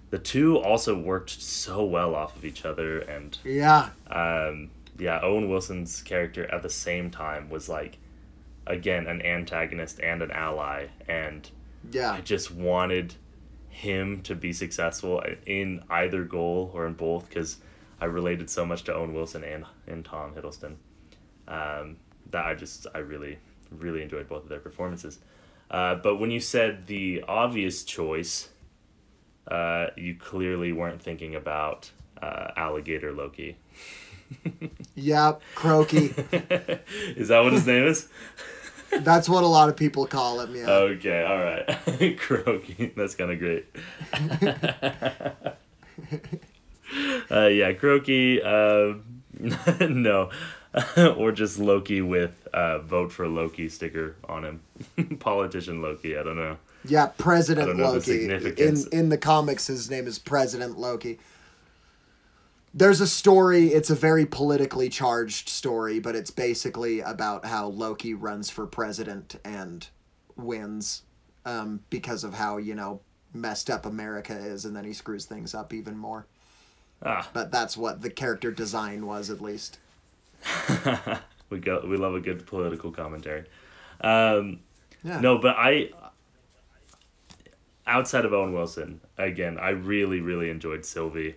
the 0.09 0.19
two 0.19 0.57
also 0.57 0.97
worked 0.97 1.29
so 1.41 1.85
well 1.85 2.15
off 2.15 2.35
of 2.35 2.43
each 2.45 2.65
other 2.65 2.99
and 2.99 3.37
Yeah, 3.43 3.89
um, 4.07 4.69
yeah, 4.97 5.19
Owen 5.21 5.49
Wilson's 5.49 6.01
character 6.01 6.45
at 6.53 6.61
the 6.63 6.69
same 6.69 7.09
time 7.09 7.49
was 7.49 7.69
like, 7.69 7.97
again, 8.67 9.07
an 9.07 9.21
antagonist 9.25 9.99
and 10.01 10.21
an 10.21 10.31
ally, 10.31 10.87
and 11.07 11.49
yeah, 11.91 12.11
I 12.11 12.21
just 12.21 12.51
wanted 12.51 13.15
him 13.69 14.21
to 14.23 14.35
be 14.35 14.51
successful 14.51 15.23
in 15.45 15.81
either 15.89 16.23
goal 16.25 16.71
or 16.73 16.85
in 16.85 16.93
both 16.93 17.29
because 17.29 17.57
I 18.01 18.05
related 18.05 18.49
so 18.49 18.65
much 18.65 18.83
to 18.83 18.93
Owen 18.93 19.13
Wilson 19.13 19.43
and 19.45 19.65
and 19.87 20.03
Tom 20.03 20.33
Hiddleston 20.35 20.75
um, 21.51 21.97
that 22.31 22.45
I 22.45 22.55
just 22.55 22.87
I 22.95 22.99
really 22.99 23.37
really 23.69 24.01
enjoyed 24.01 24.27
both 24.27 24.43
of 24.43 24.49
their 24.49 24.59
performances. 24.59 25.19
Uh, 25.69 25.95
but 25.95 26.17
when 26.17 26.31
you 26.31 26.39
said 26.39 26.87
the 26.87 27.23
obvious 27.27 27.83
choice, 27.83 28.49
uh, 29.47 29.87
you 29.95 30.15
clearly 30.15 30.73
weren't 30.73 31.01
thinking 31.01 31.35
about 31.35 31.91
uh, 32.21 32.51
alligator 32.57 33.13
Loki. 33.13 33.57
yep, 34.95 35.41
Croaky. 35.55 36.05
is 37.15 37.27
that 37.29 37.43
what 37.43 37.53
his 37.53 37.67
name 37.67 37.85
is? 37.85 38.07
That's 38.99 39.29
what 39.29 39.43
a 39.43 39.47
lot 39.47 39.69
of 39.69 39.77
people 39.77 40.05
call 40.05 40.41
him. 40.41 40.53
Yeah. 40.53 40.69
Okay, 40.69 41.23
all 41.23 41.37
right. 41.37 42.17
Croaky. 42.17 42.91
That's 42.95 43.15
kind 43.15 43.31
of 43.31 43.39
great. 43.39 43.65
uh, 47.31 47.47
yeah, 47.47 47.71
Croaky. 47.71 48.41
Uh, 48.41 48.95
no. 49.87 50.29
or 50.97 51.31
just 51.31 51.59
Loki 51.59 52.01
with 52.01 52.47
uh, 52.53 52.79
vote 52.79 53.11
for 53.11 53.27
Loki 53.27 53.67
sticker 53.69 54.15
on 54.27 54.43
him. 54.45 55.17
Politician 55.19 55.81
Loki, 55.81 56.17
I 56.17 56.23
don't 56.23 56.37
know. 56.37 56.57
yeah, 56.85 57.05
I 57.05 57.07
President 57.07 57.67
don't 57.67 57.77
know 57.77 57.99
the 57.99 58.27
Loki. 58.29 58.61
In 58.63 58.77
in 58.91 59.09
the 59.09 59.17
comics, 59.17 59.67
his 59.67 59.89
name 59.89 60.07
is 60.07 60.17
President 60.19 60.77
Loki. 60.77 61.19
There's 62.73 63.01
a 63.01 63.07
story. 63.07 63.67
It's 63.67 63.89
a 63.89 63.95
very 63.95 64.25
politically 64.25 64.87
charged 64.87 65.49
story, 65.49 65.99
but 65.99 66.15
it's 66.15 66.31
basically 66.31 67.01
about 67.01 67.45
how 67.45 67.67
Loki 67.67 68.13
runs 68.13 68.49
for 68.49 68.65
president 68.65 69.35
and 69.43 69.87
wins 70.37 71.01
um, 71.45 71.81
because 71.89 72.23
of 72.23 72.35
how 72.35 72.55
you 72.57 72.75
know 72.75 73.01
messed 73.33 73.69
up 73.69 73.85
America 73.85 74.33
is, 74.33 74.63
and 74.63 74.73
then 74.73 74.85
he 74.85 74.93
screws 74.93 75.25
things 75.25 75.53
up 75.53 75.73
even 75.73 75.97
more. 75.97 76.27
Ah, 77.03 77.27
But 77.33 77.51
that's 77.51 77.75
what 77.75 78.01
the 78.03 78.09
character 78.09 78.51
design 78.51 79.05
was, 79.05 79.29
at 79.29 79.41
least. 79.41 79.79
we 81.49 81.59
go. 81.59 81.83
We 81.87 81.97
love 81.97 82.15
a 82.15 82.19
good 82.19 82.45
political 82.45 82.91
commentary. 82.91 83.45
Um, 84.01 84.59
Yeah. 85.03 85.19
No, 85.19 85.37
but 85.39 85.55
I 85.57 85.89
outside 87.87 88.25
of 88.25 88.33
Owen 88.33 88.53
Wilson, 88.53 89.01
again, 89.17 89.57
I 89.57 89.69
really, 89.69 90.21
really 90.21 90.49
enjoyed 90.49 90.85
Sylvie. 90.85 91.35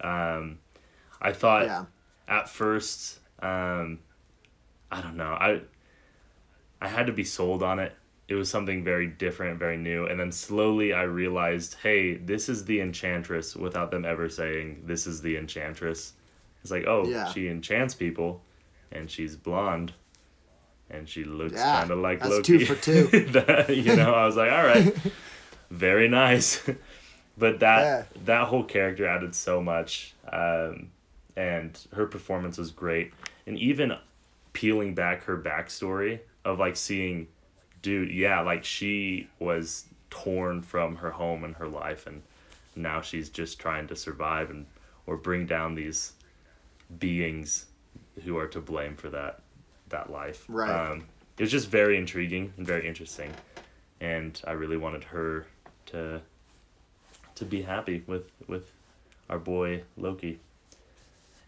Um, 0.00 0.58
I 1.20 1.32
thought 1.32 1.66
Yeah. 1.66 1.84
at 2.28 2.48
first, 2.48 3.20
um, 3.40 3.98
I 4.90 5.00
don't 5.00 5.16
know, 5.16 5.32
I 5.32 5.60
I 6.80 6.88
had 6.88 7.06
to 7.06 7.12
be 7.12 7.24
sold 7.24 7.62
on 7.62 7.78
it. 7.78 7.94
It 8.28 8.34
was 8.34 8.50
something 8.50 8.84
very 8.84 9.06
different, 9.06 9.58
very 9.58 9.76
new, 9.76 10.06
and 10.06 10.18
then 10.20 10.32
slowly 10.32 10.92
I 10.92 11.02
realized, 11.02 11.76
hey, 11.82 12.14
this 12.16 12.48
is 12.48 12.64
the 12.64 12.80
Enchantress, 12.80 13.54
without 13.56 13.90
them 13.90 14.04
ever 14.04 14.28
saying 14.28 14.82
this 14.86 15.06
is 15.06 15.20
the 15.22 15.36
Enchantress. 15.36 16.12
It's 16.64 16.70
like, 16.70 16.86
oh, 16.86 17.06
Yeah. 17.06 17.26
she 17.30 17.46
enchants 17.48 17.94
people, 17.94 18.42
and 18.90 19.10
she's 19.10 19.36
blonde, 19.36 19.92
and 20.88 21.06
she 21.06 21.24
looks 21.24 21.52
Yeah, 21.52 21.78
kind 21.80 21.90
of 21.90 21.98
like 21.98 22.20
that's 22.20 22.30
Loki. 22.30 22.58
two 22.58 22.64
for 22.64 22.74
two. 22.74 23.06
That- 23.32 23.68
you 23.76 23.94
know, 23.94 24.14
I 24.14 24.24
was 24.24 24.34
like, 24.34 24.50
all 24.50 24.64
right, 24.64 24.96
very 25.70 26.08
nice. 26.08 26.62
but 27.38 27.60
that 27.60 27.82
Yeah. 27.82 28.04
that 28.24 28.48
whole 28.48 28.64
character 28.64 29.06
added 29.06 29.34
so 29.34 29.62
much, 29.62 30.14
um, 30.32 30.90
and 31.36 31.78
her 31.92 32.06
performance 32.06 32.56
was 32.56 32.70
great. 32.70 33.12
And 33.46 33.58
even 33.58 33.94
peeling 34.54 34.94
back 34.94 35.24
her 35.24 35.36
backstory 35.36 36.20
of 36.46 36.58
like 36.58 36.76
seeing, 36.76 37.28
dude, 37.82 38.10
yeah, 38.10 38.40
like 38.40 38.64
she 38.64 39.28
was 39.38 39.84
torn 40.08 40.62
from 40.62 40.96
her 40.96 41.10
home 41.10 41.44
and 41.44 41.56
her 41.56 41.68
life, 41.68 42.06
and 42.06 42.22
now 42.74 43.02
she's 43.02 43.28
just 43.28 43.60
trying 43.60 43.86
to 43.88 43.96
survive 43.96 44.48
and 44.48 44.64
or 45.06 45.18
bring 45.18 45.44
down 45.44 45.74
these 45.74 46.12
beings 46.98 47.66
who 48.24 48.36
are 48.38 48.46
to 48.48 48.60
blame 48.60 48.96
for 48.96 49.10
that 49.10 49.40
that 49.88 50.10
life. 50.10 50.44
Right. 50.48 50.70
Um, 50.90 51.04
it 51.38 51.42
was 51.42 51.50
just 51.50 51.68
very 51.68 51.96
intriguing 51.98 52.52
and 52.56 52.66
very 52.66 52.86
interesting. 52.86 53.32
and 54.00 54.40
I 54.46 54.52
really 54.52 54.76
wanted 54.76 55.04
her 55.04 55.46
to 55.86 56.20
to 57.36 57.44
be 57.44 57.62
happy 57.62 58.02
with 58.06 58.30
with 58.46 58.70
our 59.28 59.38
boy 59.38 59.82
Loki. 59.96 60.38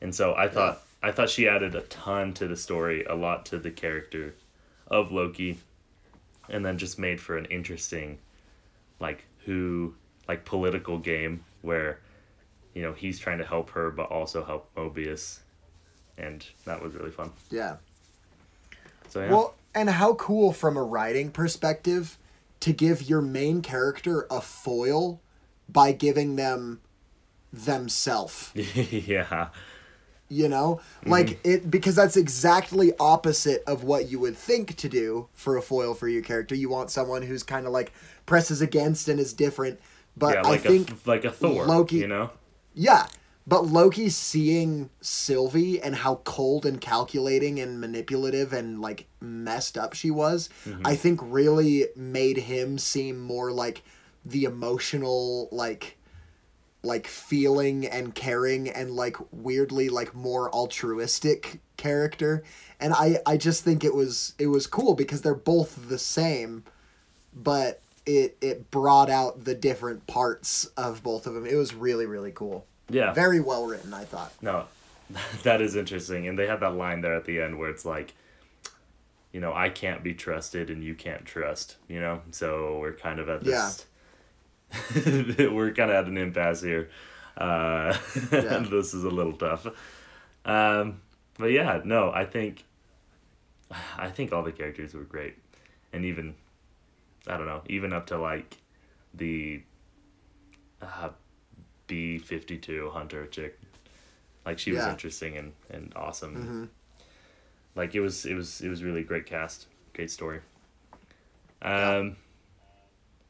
And 0.01 0.15
so 0.15 0.35
I 0.35 0.49
thought 0.49 0.83
I 1.03 1.13
thought 1.13 1.31
she 1.31 1.49
added 1.49 1.75
a 1.75 1.83
ton 1.83 2.33
to 2.35 2.49
the 2.49 2.57
story, 2.57 3.05
a 3.05 3.15
lot 3.15 3.47
to 3.47 3.59
the 3.59 3.71
character 3.71 4.35
of 4.87 5.13
Loki, 5.13 5.59
and 6.49 6.65
then 6.65 6.79
just 6.79 6.99
made 6.99 7.21
for 7.21 7.37
an 7.37 7.45
interesting, 7.47 8.19
like 9.01 9.25
who 9.45 9.95
like 10.29 10.45
political 10.45 10.99
game 10.99 11.45
where, 11.63 12.01
you 12.77 12.83
know, 12.83 12.93
he's 12.93 13.19
trying 13.19 13.39
to 13.39 13.47
help 13.47 13.71
her 13.71 13.91
but 13.91 14.11
also 14.11 14.45
help 14.45 14.73
Mobius, 14.75 15.39
and 16.19 16.45
that 16.67 16.83
was 16.83 16.93
really 16.93 17.11
fun. 17.11 17.33
Yeah. 17.51 17.77
So 19.09 19.23
yeah, 19.23 19.31
Well, 19.31 19.55
and 19.75 19.89
how 19.89 20.13
cool 20.15 20.53
from 20.53 20.77
a 20.77 20.83
writing 20.83 21.31
perspective 21.31 22.19
to 22.61 22.75
give 22.75 23.09
your 23.09 23.23
main 23.23 23.63
character 23.63 24.27
a 24.31 24.43
foil 24.43 25.23
by 25.71 25.93
giving 25.93 26.37
them 26.37 26.83
themselves. 27.51 28.53
yeah, 28.55 29.49
you 30.29 30.47
know 30.47 30.81
mm-hmm. 31.01 31.13
like 31.13 31.41
it 31.45 31.71
because 31.71 31.95
that's 31.95 32.17
exactly 32.17 32.93
opposite 33.01 33.63
of 33.67 33.85
what 33.85 34.11
you 34.11 34.19
would 34.19 34.37
think 34.37 34.77
to 34.77 34.89
do 34.89 35.29
for 35.33 35.57
a 35.57 35.63
foil 35.63 35.95
for 35.95 36.09
your 36.09 36.21
character 36.21 36.53
you 36.53 36.69
want 36.69 36.91
someone 36.91 37.23
who's 37.23 37.45
kind 37.45 37.65
of 37.65 37.73
like 37.73 37.93
presses 38.27 38.61
against 38.61 39.09
and 39.09 39.21
is 39.21 39.33
different 39.33 39.79
but 40.17 40.35
yeah, 40.35 40.51
i 40.51 40.59
think 40.59 40.91
a 40.91 40.95
like 41.09 41.25
a 41.25 41.31
Thor, 41.31 41.65
Loki- 41.65 41.99
you 41.99 42.09
know. 42.09 42.33
Yeah 42.77 43.07
but 43.49 43.67
loki 43.67 44.09
seeing 44.09 44.91
sylvie 45.01 45.81
and 45.81 45.97
how 45.97 46.17
cold 46.25 46.65
and 46.65 46.81
calculating 46.81 47.59
and 47.59 47.81
manipulative 47.81 48.53
and 48.53 48.81
like 48.81 49.07
messed 49.21 49.77
up 49.77 49.95
she 49.95 50.11
was 50.11 50.49
mm-hmm. 50.65 50.87
i 50.87 50.95
think 50.95 51.19
really 51.23 51.87
made 51.97 52.37
him 52.37 52.79
seem 52.79 53.19
more 53.19 53.51
like 53.51 53.83
the 54.25 54.45
emotional 54.45 55.49
like 55.51 55.97
like 56.87 57.07
feeling 57.07 57.87
and 57.87 58.15
caring 58.15 58.69
and 58.69 58.93
like 58.93 59.17
weirdly 59.33 59.89
like 59.89 60.15
more 60.15 60.51
altruistic 60.55 61.61
character. 61.77 62.43
And 62.81 62.95
i 62.95 63.19
i 63.27 63.37
just 63.37 63.65
think 63.65 63.85
it 63.85 63.95
was 63.95 64.35
it 64.39 64.47
was 64.47 64.67
cool 64.67 64.95
because 64.95 65.23
they're 65.23 65.35
both 65.35 65.89
the 65.89 65.99
same 65.99 66.65
but 67.35 67.81
it 68.07 68.37
it 68.41 68.71
brought 68.71 69.11
out 69.11 69.45
the 69.45 69.55
different 69.55 70.07
parts 70.07 70.65
of 70.77 71.03
both 71.03 71.27
of 71.27 71.35
them 71.35 71.45
it 71.47 71.55
was 71.57 71.75
really 71.75 72.07
really 72.07 72.33
cool 72.33 72.65
Yeah, 72.89 73.13
very 73.13 73.41
well 73.41 73.67
written 73.67 73.93
i 73.93 74.05
thought 74.05 74.33
No, 74.41 74.67
that 75.43 75.61
is 75.61 75.77
interesting. 75.77 76.27
And 76.29 76.39
they 76.39 76.47
had 76.47 76.61
that 76.61 76.75
line 76.75 77.01
there 77.01 77.15
at 77.15 77.25
the 77.25 77.41
end 77.41 77.59
where 77.59 77.71
it's 77.71 77.85
like, 77.85 78.15
you 79.33 79.41
know, 79.41 79.53
I 79.55 79.69
can't 79.69 80.03
be 80.03 80.15
trusted 80.15 80.69
and 80.71 80.83
you 80.83 80.95
can't 80.97 81.25
trust, 81.25 81.77
you 81.89 82.01
know? 82.01 82.23
So 82.33 82.79
we're 82.81 82.93
kind 82.95 83.21
of 83.21 83.29
at 83.29 83.45
this. 83.45 83.87
yeah. 85.07 85.49
we're 85.51 85.73
kind 85.73 85.91
of 85.91 85.97
at 85.97 86.07
an 86.07 86.19
impasse 86.19 86.61
here. 86.63 86.91
Uh, 87.37 87.97
Yeah. 88.33 88.65
this 88.69 88.95
is 88.95 89.05
a 89.05 89.11
little 89.11 89.35
tough. 89.35 89.67
Um, 90.45 91.01
but 91.39 91.53
yeah, 91.53 91.81
no, 91.85 92.11
I 92.13 92.25
think, 92.25 92.65
I 93.99 94.11
think 94.11 94.33
all 94.33 94.43
the 94.43 94.53
characters 94.53 94.95
were 94.95 95.05
great. 95.05 95.35
And 95.93 96.05
even, 96.05 96.35
I 97.27 97.37
don't 97.37 97.47
know, 97.47 97.63
even 97.69 97.93
up 97.93 98.07
to 98.09 98.19
like 98.19 98.59
the 99.15 99.63
uh, 100.83 101.09
B 101.87 102.19
52 102.19 102.91
Hunter 102.91 103.27
chick. 103.27 103.59
Like 104.45 104.59
she 104.59 104.73
was 104.73 104.85
interesting 104.87 105.37
and, 105.37 105.53
and 105.71 105.93
awesome. 105.97 106.35
Mhm. 106.37 106.69
Like 107.75 107.95
it 107.95 108.01
was 108.01 108.25
it 108.25 108.35
was 108.35 108.61
it 108.61 108.69
was 108.69 108.83
really 108.85 109.03
great 109.03 109.27
cast, 109.27 109.67
great 109.95 110.11
story. 110.11 110.41
Um 111.63 112.17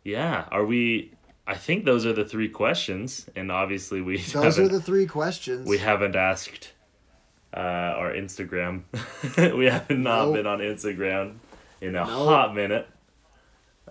yeah, 0.04 0.44
are 0.50 0.64
we 0.64 1.12
I 1.46 1.54
think 1.54 1.84
those 1.84 2.04
are 2.06 2.12
the 2.12 2.24
three 2.24 2.48
questions 2.48 3.28
and 3.34 3.50
obviously 3.50 4.00
we 4.02 4.18
those 4.18 4.58
are 4.58 4.68
the 4.68 4.80
three 4.80 5.06
questions 5.06 5.66
we 5.68 5.78
haven't 5.78 6.16
asked 6.16 6.72
uh 7.56 7.60
our 7.60 8.12
Instagram. 8.12 8.82
we 9.56 9.66
have 9.66 9.88
not 9.90 10.26
Nope. 10.26 10.34
been 10.34 10.46
on 10.46 10.58
Instagram 10.58 11.36
in 11.80 11.90
a 11.96 12.04
Nope. 12.04 12.08
hot 12.08 12.54
minute. 12.54 12.88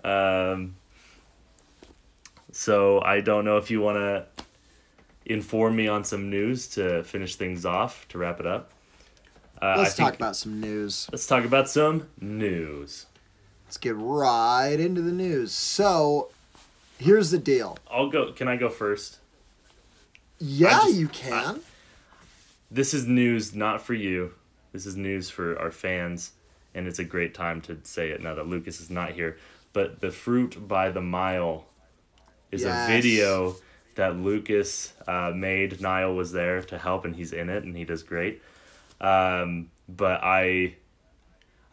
Um 0.06 0.76
so 2.52 3.00
I 3.02 3.20
don't 3.20 3.44
know 3.44 3.58
if 3.58 3.70
you 3.70 3.80
want 3.80 3.98
to 3.98 4.26
inform 5.26 5.76
me 5.76 5.88
on 5.88 6.04
some 6.04 6.30
news 6.30 6.68
to 6.68 7.02
finish 7.02 7.34
things 7.36 7.66
off 7.66 8.06
to 8.08 8.18
wrap 8.18 8.40
it 8.40 8.46
up. 8.46 8.70
Uh, 9.60 9.74
let's 9.78 9.94
think- 9.94 10.06
talk 10.08 10.14
about 10.14 10.36
some 10.36 10.60
news 10.60 11.08
Let's 11.10 11.26
talk 11.26 11.44
about 11.44 11.68
some 11.68 12.08
news. 12.20 13.06
let's 13.66 13.76
get 13.78 13.96
right 13.96 14.76
into 14.78 15.00
the 15.00 15.12
news 15.12 15.50
so 15.52 16.30
here's 16.98 17.30
the 17.30 17.38
deal 17.38 17.76
I'll 17.90 18.10
go. 18.10 18.32
Can 18.32 18.48
I 18.48 18.56
go 18.56 18.68
first? 18.68 19.18
yeah 20.38 20.80
just- 20.82 20.94
you 20.94 21.08
can 21.08 21.60
This 22.70 22.92
is 22.94 23.06
news 23.06 23.54
not 23.54 23.80
for 23.82 23.94
you. 23.94 24.34
This 24.72 24.84
is 24.86 24.94
news 24.96 25.30
for 25.30 25.58
our 25.58 25.70
fans, 25.70 26.32
and 26.74 26.86
it's 26.86 26.98
a 26.98 27.04
great 27.04 27.32
time 27.32 27.60
to 27.62 27.78
say 27.84 28.10
it 28.10 28.20
now 28.22 28.34
that 28.34 28.46
Lucas 28.46 28.80
is 28.80 28.90
not 28.90 29.12
here. 29.12 29.38
But 29.76 30.00
the 30.00 30.10
fruit 30.10 30.66
by 30.66 30.90
the 30.90 31.02
mile 31.02 31.66
is 32.50 32.62
Yes. 32.62 32.88
a 32.88 32.92
video 32.92 33.56
that 33.96 34.16
Lucas 34.16 34.94
uh, 35.06 35.32
made. 35.34 35.82
Niall 35.82 36.14
was 36.14 36.32
there 36.32 36.62
to 36.62 36.78
help, 36.78 37.04
and 37.04 37.14
he's 37.14 37.32
in 37.34 37.50
it, 37.50 37.62
and 37.64 37.76
he 37.76 37.84
does 37.84 38.02
great. 38.02 38.40
Um, 39.02 39.70
but 39.86 40.20
I, 40.24 40.76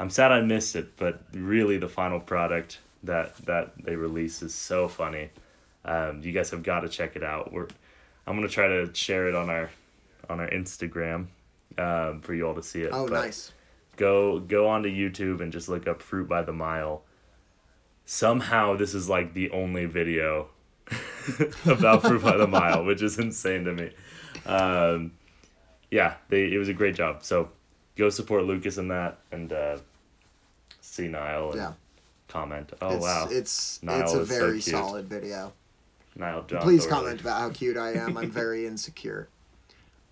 I'm 0.02 0.10
sad 0.10 0.34
I 0.34 0.42
missed 0.42 0.76
it. 0.76 0.98
But 0.98 1.22
really, 1.34 1.78
the 1.78 1.88
final 1.88 2.20
product 2.20 2.80
that 3.04 3.38
that 3.46 3.72
they 3.82 3.96
release 3.96 4.42
is 4.42 4.54
so 4.54 4.90
funny. 4.90 5.30
Um, 5.86 6.22
you 6.24 6.34
guys 6.34 6.50
have 6.52 6.64
got 6.64 6.82
to 6.82 6.90
check 6.90 7.16
it 7.16 7.24
out. 7.24 7.54
We're, 7.54 7.68
I'm 8.28 8.36
gonna 8.36 8.50
try 8.50 8.68
to 8.68 8.94
share 8.94 9.30
it 9.30 9.36
on 9.36 9.50
our, 9.50 9.70
on 10.30 10.42
our 10.42 10.50
Instagram, 10.50 11.28
um, 11.78 12.20
for 12.22 12.34
you 12.34 12.46
all 12.48 12.56
to 12.56 12.64
see 12.64 12.82
it. 12.82 12.90
oh 12.92 13.08
But 13.08 13.14
nice 13.14 13.54
Go 13.96 14.40
go 14.40 14.68
onto 14.68 14.90
YouTube 14.90 15.40
and 15.40 15.54
just 15.54 15.70
look 15.70 15.88
up 15.88 16.02
Fruit 16.02 16.28
by 16.28 16.42
the 16.42 16.52
Mile. 16.54 17.04
Somehow 18.06 18.76
this 18.76 18.94
is 18.94 19.08
like 19.10 19.34
the 19.34 19.50
only 19.52 19.86
video 19.86 20.50
about 21.66 22.02
Fruit 22.02 22.22
by 22.22 22.36
the 22.38 22.48
Mile, 22.48 22.84
which 22.84 23.02
is 23.02 23.18
insane 23.18 23.64
to 23.66 23.74
me. 23.74 23.92
Um, 24.46 25.14
yeah, 25.90 26.16
they 26.30 26.52
it 26.54 26.58
was 26.58 26.70
a 26.70 26.74
great 26.74 26.96
job. 26.96 27.24
So 27.24 27.50
go 27.96 28.10
support 28.10 28.44
Lucas 28.44 28.78
in 28.78 28.90
that 28.90 29.20
and 29.32 29.52
uh, 29.54 29.78
see 30.82 31.08
Niall 31.08 31.52
and 31.52 31.60
Yeah. 31.62 31.74
comment. 32.28 32.74
Oh 32.82 32.96
it's, 32.96 33.04
wow, 33.04 33.28
it's 33.32 33.84
Niall 33.84 34.02
it's 34.02 34.14
a 34.14 34.20
is 34.22 34.30
so 34.30 34.40
very 34.40 34.62
solid 34.62 35.08
video. 35.08 35.54
Niall 36.16 36.44
John. 36.44 36.62
Please 36.62 36.86
Thorley. 36.86 36.96
comment 37.04 37.22
about 37.22 37.40
how 37.40 37.50
cute 37.50 37.78
I 37.78 37.94
am. 37.94 38.18
I'm 38.18 38.30
very 38.32 38.68
insecure. 38.72 39.30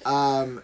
Um, 0.06 0.64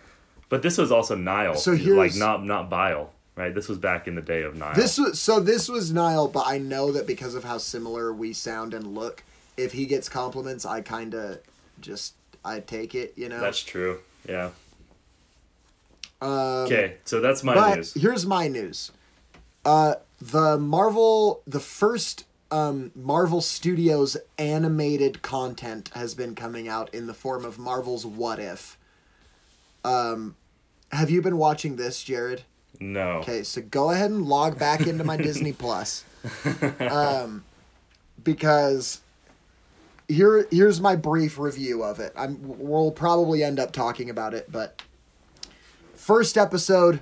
But 0.49 0.61
this 0.61 0.77
was 0.77 0.91
also 0.91 1.15
Niall. 1.15 1.55
So 1.55 1.73
like 1.73 2.15
not 2.15 2.43
not 2.45 2.69
Biall, 2.69 3.09
right? 3.37 3.53
This 3.55 3.69
was 3.69 3.77
back 3.77 4.07
in 4.07 4.15
the 4.15 4.21
day 4.21 4.41
of 4.41 4.55
Niall. 4.55 4.73
this 4.75 4.97
was 4.97 5.19
so 5.21 5.39
this 5.39 5.69
was 5.69 5.93
Niall, 5.93 6.27
but 6.27 6.45
I 6.47 6.57
know 6.57 6.91
that 6.91 7.07
because 7.07 7.35
of 7.35 7.45
how 7.45 7.57
similar 7.59 8.11
we 8.11 8.33
sound 8.33 8.73
and 8.73 8.93
look, 8.93 9.23
if 9.55 9.71
he 9.71 9.85
gets 9.85 10.09
compliments, 10.09 10.65
I 10.65 10.81
kind 10.81 11.13
of 11.13 11.39
just 11.79 12.15
I 12.43 12.59
take 12.59 12.95
it, 12.95 13.13
you 13.15 13.29
know. 13.29 13.39
That's 13.39 13.63
true. 13.63 13.99
Yeah. 14.27 14.49
um, 16.21 16.29
Okay, 16.65 16.95
so 17.05 17.21
that's 17.21 17.43
my 17.43 17.53
but 17.53 17.75
news. 17.77 17.93
here's 17.93 18.25
my 18.25 18.47
news. 18.47 18.91
Uh, 19.63 19.95
the 20.19 20.57
Marvel, 20.57 21.41
the 21.45 21.59
first 21.59 22.25
um, 22.49 22.91
Marvel 22.95 23.41
Studios 23.41 24.17
animated 24.37 25.21
content 25.21 25.91
has 25.93 26.15
been 26.15 26.33
coming 26.35 26.67
out 26.67 26.93
in 26.93 27.05
the 27.07 27.13
form 27.13 27.45
of 27.45 27.59
Marvel's 27.59 28.05
What 28.05 28.39
If. 28.39 28.77
Um, 29.83 30.35
have 30.91 31.09
you 31.09 31.21
been 31.21 31.37
watching 31.37 31.75
this, 31.75 32.03
Jared? 32.03 32.43
No. 32.79 33.19
Okay, 33.19 33.43
so 33.43 33.61
go 33.61 33.91
ahead 33.91 34.11
and 34.11 34.25
log 34.25 34.57
back 34.59 34.85
into 34.85 35.03
my 35.03 35.17
Disney 35.17 35.53
Plus. 35.57 36.03
Um, 36.79 37.43
because 38.23 39.01
here 40.07 40.47
here's 40.51 40.79
my 40.79 40.95
brief 40.95 41.37
review 41.37 41.83
of 41.83 41.99
it. 41.99 42.13
I'm 42.15 42.37
we'll 42.41 42.91
probably 42.91 43.43
end 43.43 43.59
up 43.59 43.71
talking 43.71 44.09
about 44.09 44.33
it, 44.33 44.51
but 44.51 44.81
first 45.93 46.37
episode 46.37 47.01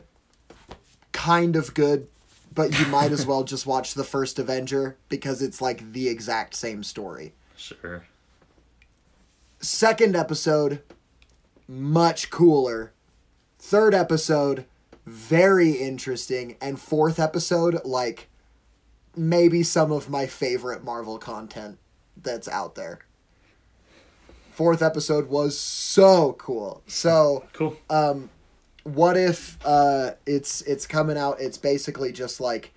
kind 1.11 1.55
of 1.55 1.73
good, 1.73 2.07
but 2.53 2.77
you 2.79 2.85
might 2.87 3.11
as 3.11 3.25
well 3.25 3.43
just 3.43 3.65
watch 3.65 3.93
the 3.93 4.03
first 4.03 4.39
Avenger 4.39 4.97
because 5.09 5.41
it's 5.41 5.61
like 5.61 5.93
the 5.93 6.07
exact 6.09 6.55
same 6.55 6.83
story. 6.83 7.33
Sure. 7.55 8.05
Second 9.59 10.15
episode 10.15 10.81
much 11.67 12.29
cooler. 12.29 12.91
Third 13.57 13.95
episode 13.95 14.65
very 15.05 15.71
interesting 15.73 16.55
and 16.61 16.79
fourth 16.79 17.19
episode 17.19 17.79
like 17.85 18.27
maybe 19.15 19.63
some 19.63 19.91
of 19.91 20.09
my 20.09 20.25
favorite 20.25 20.83
Marvel 20.83 21.17
content 21.17 21.77
that's 22.21 22.47
out 22.47 22.75
there. 22.75 22.99
Fourth 24.51 24.81
episode 24.81 25.27
was 25.29 25.57
so 25.57 26.33
cool. 26.33 26.81
So, 26.87 27.45
Cool. 27.53 27.77
um 27.89 28.29
what 28.83 29.17
if 29.17 29.57
uh 29.65 30.11
it's 30.27 30.61
it's 30.61 30.85
coming 30.85 31.17
out 31.17 31.41
it's 31.41 31.57
basically 31.57 32.11
just 32.11 32.39
like 32.39 32.71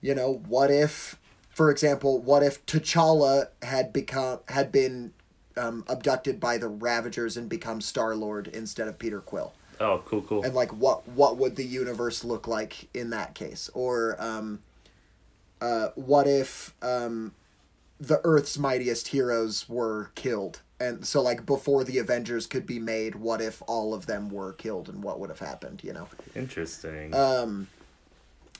you 0.00 0.12
know 0.14 0.42
what 0.48 0.70
if 0.70 1.18
for 1.50 1.70
example, 1.70 2.20
what 2.20 2.42
if 2.42 2.64
T'Challa 2.64 3.48
had 3.62 3.92
become 3.92 4.38
had 4.48 4.70
been 4.72 5.12
um, 5.56 5.84
abducted 5.88 6.40
by 6.40 6.56
the 6.56 6.68
Ravagers 6.68 7.36
and 7.36 7.48
become 7.50 7.80
Star 7.82 8.14
Lord 8.14 8.46
instead 8.48 8.88
of 8.88 8.98
Peter 8.98 9.20
Quill? 9.20 9.52
Oh, 9.80 10.02
cool, 10.04 10.22
cool. 10.22 10.44
and 10.44 10.54
like 10.54 10.72
what 10.72 11.08
what 11.08 11.38
would 11.38 11.56
the 11.56 11.64
universe 11.64 12.22
look 12.22 12.46
like 12.46 12.88
in 12.94 13.10
that 13.10 13.34
case 13.34 13.70
or 13.72 14.14
um 14.20 14.60
uh 15.62 15.88
what 15.94 16.26
if 16.26 16.74
um 16.82 17.32
the 17.98 18.20
earth's 18.24 18.58
mightiest 18.58 19.08
heroes 19.08 19.68
were 19.68 20.10
killed 20.14 20.60
and 20.78 21.06
so 21.06 21.20
like 21.22 21.44
before 21.46 21.82
the 21.84 21.98
avengers 21.98 22.46
could 22.46 22.66
be 22.66 22.78
made 22.78 23.14
what 23.14 23.40
if 23.40 23.62
all 23.66 23.92
of 23.94 24.06
them 24.06 24.28
were 24.30 24.52
killed 24.52 24.88
and 24.88 25.02
what 25.02 25.18
would 25.18 25.30
have 25.30 25.38
happened 25.40 25.82
you 25.82 25.92
know 25.92 26.08
Interesting. 26.34 27.14
um 27.14 27.68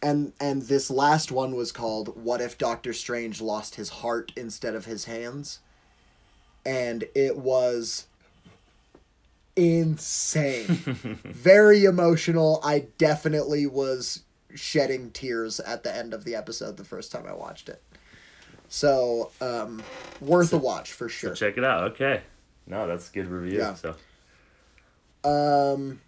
and 0.03 0.33
and 0.41 0.63
this 0.63 0.91
last 0.91 1.31
one 1.31 1.55
was 1.55 1.71
called 1.73 2.23
what 2.23 2.41
if 2.41 2.57
doctor 2.57 2.93
strange 2.95 3.41
lost 3.43 3.75
his 3.75 3.89
heart 3.91 4.33
instead 4.37 4.75
of 4.75 4.87
his 4.87 5.05
hands 5.05 5.61
and 6.65 7.05
it 7.15 7.37
was 7.39 8.07
insane 9.57 10.65
very 11.25 11.85
emotional 11.85 12.61
i 12.65 12.87
definitely 12.99 13.67
was 13.67 14.23
shedding 14.55 15.11
tears 15.11 15.61
at 15.61 15.83
the 15.85 15.95
end 15.95 16.15
of 16.15 16.25
the 16.25 16.35
episode 16.35 16.77
the 16.77 16.85
first 16.85 17.13
time 17.13 17.27
i 17.27 17.33
watched 17.33 17.69
it 17.69 17.83
so 18.69 19.31
um 19.41 19.83
worth 20.21 20.53
a 20.53 20.57
watch 20.59 20.93
for 20.93 21.09
sure 21.09 21.35
Check 21.35 21.59
it 21.59 21.65
out. 21.65 21.91
Okay. 21.93 22.23
No, 22.67 22.87
that's 22.87 23.11
a 23.11 23.13
good 23.13 23.27
review. 23.27 23.59
Yeah. 23.59 23.75
So 23.75 23.97
Um, 25.25 26.01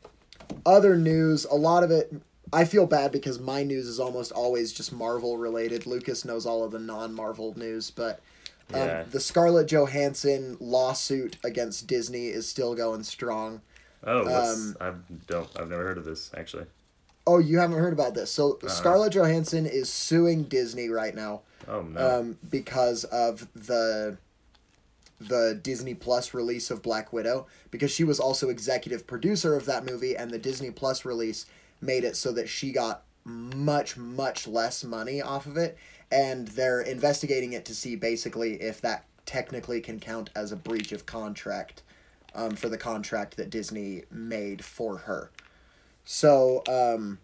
other 0.65 0.97
news, 0.97 1.45
a 1.45 1.55
lot 1.57 1.83
of 1.83 1.91
it. 1.91 2.13
I 2.53 2.65
feel 2.65 2.87
bad 2.87 3.11
because 3.11 3.41
my 3.41 3.63
news 3.65 3.87
is 3.87 3.99
almost 3.99 4.31
always 4.31 4.73
just 4.73 4.93
Marvel 4.93 5.39
related. 5.39 5.87
Lucas 5.87 6.25
knows 6.25 6.47
all 6.47 6.63
of 6.63 6.71
the 6.71 6.79
non 6.79 7.15
Marvel 7.15 7.53
news, 7.59 7.91
but 7.91 8.21
um, 8.75 8.81
Yeah. 8.81 9.05
the 9.11 9.21
Scarlett 9.21 9.69
Johansson 9.69 10.57
lawsuit 10.61 11.37
against 11.45 11.87
Disney 11.87 12.29
is 12.29 12.49
still 12.49 12.75
going 12.75 13.03
strong. 13.05 13.61
Oh, 14.05 14.27
Um, 14.27 14.77
I 14.81 14.93
don't. 15.27 15.49
I've 15.59 15.69
never 15.69 15.83
heard 15.85 15.99
of 15.99 16.05
this 16.05 16.31
actually. 16.37 16.67
Oh, 17.27 17.39
you 17.39 17.59
haven't 17.59 17.79
heard 17.79 17.93
about 17.93 18.15
this? 18.15 18.33
So 18.33 18.55
Uh-huh. 18.55 18.69
Scarlett 18.69 19.13
Johansson 19.13 19.65
is 19.67 19.89
suing 19.89 20.43
Disney 20.45 20.89
right 20.89 21.15
now 21.15 21.43
Oh 21.69 21.83
no. 21.83 22.19
um, 22.21 22.39
because 22.51 23.05
of 23.05 23.47
the 23.55 24.17
the 25.21 25.59
Disney 25.63 25.95
Plus 25.95 26.35
release 26.35 26.69
of 26.71 26.83
Black 26.83 27.13
Widow 27.13 27.47
because 27.71 27.93
she 27.93 28.03
was 28.03 28.19
also 28.19 28.49
executive 28.49 29.07
producer 29.07 29.55
of 29.55 29.67
that 29.67 29.85
movie 29.85 30.17
and 30.17 30.33
the 30.33 30.39
Disney 30.39 30.73
Plus 30.73 31.05
release 31.05 31.47
made 31.81 32.03
it 32.03 32.17
so 32.17 32.33
that 32.33 32.49
she 32.49 32.73
got 32.73 33.05
much 33.25 33.97
much 33.97 34.49
less 34.49 34.83
money 34.83 35.23
off 35.23 35.47
of 35.47 35.57
it 35.57 35.79
and 36.13 36.49
they're 36.49 36.83
investigating 36.83 37.55
it 37.55 37.65
to 37.65 37.75
see 37.75 37.97
basically 37.97 38.61
if 38.61 38.81
that 38.83 39.07
technically 39.25 39.81
can 39.81 39.99
count 39.99 40.29
as 40.37 40.53
a 40.53 40.57
breach 40.57 40.93
of 40.93 41.07
contract 41.07 41.83
um, 42.35 42.55
for 42.55 42.69
the 42.69 42.77
contract 42.77 43.37
that 43.39 43.49
Disney 43.49 44.03
made 44.11 44.63
for 44.63 44.99
her. 44.99 45.31
So, 46.05 46.63
um, 46.69 47.19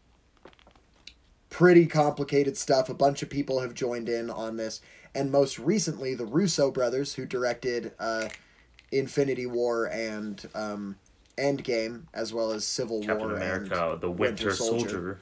pretty 1.51 1.87
complicated 1.87 2.57
stuff. 2.57 2.89
A 2.89 2.95
bunch 2.95 3.23
of 3.23 3.29
people 3.29 3.61
have 3.61 3.75
joined 3.75 4.09
in 4.09 4.31
on 4.31 4.57
this. 4.57 4.81
And 5.15 5.31
most 5.31 5.59
recently, 5.59 6.15
the 6.15 6.27
Russo 6.27 6.71
brothers, 6.71 7.15
who 7.15 7.27
directed 7.27 7.93
uh, 7.99 8.29
Infinity 8.93 9.47
War 9.47 9.87
and 9.87 10.47
um, 10.55 10.97
Endgame, 11.37 12.03
as 12.15 12.33
well 12.33 12.53
as 12.53 12.65
Civil 12.65 13.01
Captain 13.01 13.19
War 13.19 13.37
America, 13.37 13.93
and 13.93 14.01
the 14.01 14.11
Winter, 14.11 14.55
Soldier. 14.55 15.21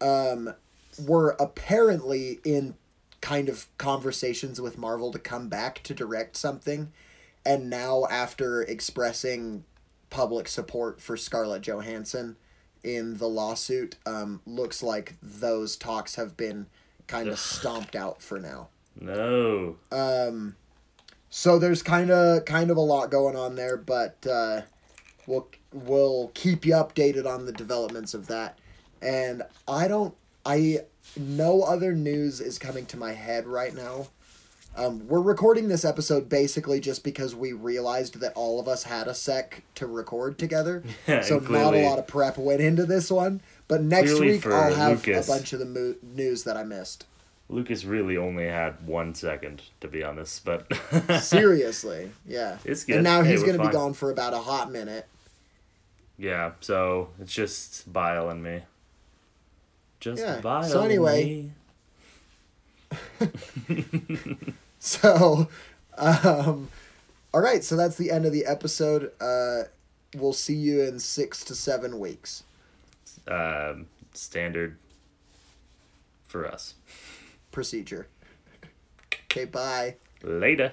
um, 0.00 0.54
were 0.98 1.36
apparently 1.38 2.40
in 2.44 2.74
kind 3.20 3.48
of 3.48 3.66
conversations 3.78 4.60
with 4.60 4.78
Marvel 4.78 5.12
to 5.12 5.18
come 5.18 5.48
back 5.48 5.82
to 5.84 5.94
direct 5.94 6.36
something. 6.36 6.92
And 7.44 7.70
now, 7.70 8.06
after 8.10 8.62
expressing 8.62 9.64
public 10.10 10.48
support 10.48 11.00
for 11.00 11.16
Scarlett 11.16 11.62
Johansson 11.62 12.36
in 12.82 13.18
the 13.18 13.28
lawsuit, 13.28 13.96
um, 14.06 14.40
looks 14.46 14.82
like 14.82 15.16
those 15.22 15.76
talks 15.76 16.16
have 16.16 16.36
been 16.36 16.66
kind 17.06 17.28
of 17.28 17.38
stomped 17.38 17.96
out 17.96 18.22
for 18.22 18.38
now. 18.38 18.68
No. 19.00 19.76
Um, 19.90 20.56
so 21.30 21.58
there's 21.58 21.82
kind 21.82 22.10
of 22.10 22.44
kind 22.44 22.70
of 22.70 22.76
a 22.76 22.82
lot 22.82 23.10
going 23.10 23.36
on 23.36 23.54
there, 23.54 23.76
but 23.76 24.26
uh, 24.26 24.62
we'll 25.26 25.48
we'll 25.72 26.30
keep 26.34 26.64
you 26.64 26.74
updated 26.74 27.26
on 27.26 27.46
the 27.46 27.52
developments 27.52 28.14
of 28.14 28.26
that. 28.28 28.58
And 29.00 29.42
I 29.66 29.86
don't, 29.86 30.14
I 30.48 30.78
no 31.16 31.62
other 31.62 31.92
news 31.92 32.40
is 32.40 32.58
coming 32.58 32.86
to 32.86 32.96
my 32.96 33.12
head 33.12 33.46
right 33.46 33.74
now. 33.74 34.08
Um, 34.76 35.08
we're 35.08 35.20
recording 35.20 35.66
this 35.68 35.84
episode 35.84 36.28
basically 36.28 36.78
just 36.78 37.02
because 37.02 37.34
we 37.34 37.52
realized 37.52 38.20
that 38.20 38.32
all 38.34 38.60
of 38.60 38.68
us 38.68 38.84
had 38.84 39.08
a 39.08 39.14
sec 39.14 39.62
to 39.74 39.86
record 39.86 40.38
together. 40.38 40.84
Yeah, 41.06 41.20
so 41.22 41.38
and 41.38 41.50
not 41.50 41.74
a 41.74 41.84
lot 41.88 41.98
of 41.98 42.06
prep 42.06 42.38
went 42.38 42.60
into 42.60 42.86
this 42.86 43.10
one. 43.10 43.40
But 43.66 43.82
next 43.82 44.12
Clearly 44.12 44.32
week 44.32 44.46
I'll 44.46 44.74
have 44.74 45.06
Lucas. 45.06 45.28
a 45.28 45.30
bunch 45.32 45.52
of 45.52 45.58
the 45.58 45.64
mo- 45.66 45.96
news 46.02 46.44
that 46.44 46.56
I 46.56 46.62
missed. 46.62 47.06
Lucas 47.50 47.84
really 47.84 48.16
only 48.16 48.46
had 48.46 48.86
one 48.86 49.14
second, 49.14 49.62
to 49.80 49.88
be 49.88 50.02
honest. 50.04 50.44
But 50.44 50.70
Seriously, 51.22 52.10
yeah. 52.26 52.58
It's 52.64 52.84
good. 52.84 52.96
And 52.96 53.04
now 53.04 53.22
Hey, 53.22 53.32
he's 53.32 53.42
going 53.42 53.58
to 53.58 53.66
be 53.66 53.72
gone 53.72 53.94
for 53.94 54.10
about 54.10 54.32
a 54.34 54.38
hot 54.38 54.70
minute. 54.70 55.06
yeah, 56.16 56.52
so 56.60 57.08
it's 57.20 57.32
just 57.32 57.92
Biall 57.92 58.30
and 58.30 58.42
me. 58.42 58.62
Just 60.00 60.22
Yeah, 60.22 60.40
Biall. 60.40 60.64
so 60.64 60.82
anyway- 60.82 61.24
me. 61.24 61.52
So, 64.80 65.48
um, 65.98 66.70
all 67.34 67.40
right. 67.40 67.64
So 67.64 67.76
that's 67.76 67.96
the 67.96 68.10
end 68.12 68.24
of 68.24 68.32
the 68.32 68.46
episode. 68.46 69.10
Uh, 69.20 69.64
we'll 70.16 70.32
see 70.32 70.54
you 70.54 70.82
in 70.82 71.00
six 71.00 71.44
to 71.44 71.54
seven 71.54 71.98
weeks. 71.98 72.44
um, 73.26 73.86
standard 74.14 74.78
for 76.26 76.46
us. 76.46 76.74
Procedure. 77.52 78.06
Okay. 79.30 79.44
Bye. 79.44 79.96
Later. 80.22 80.72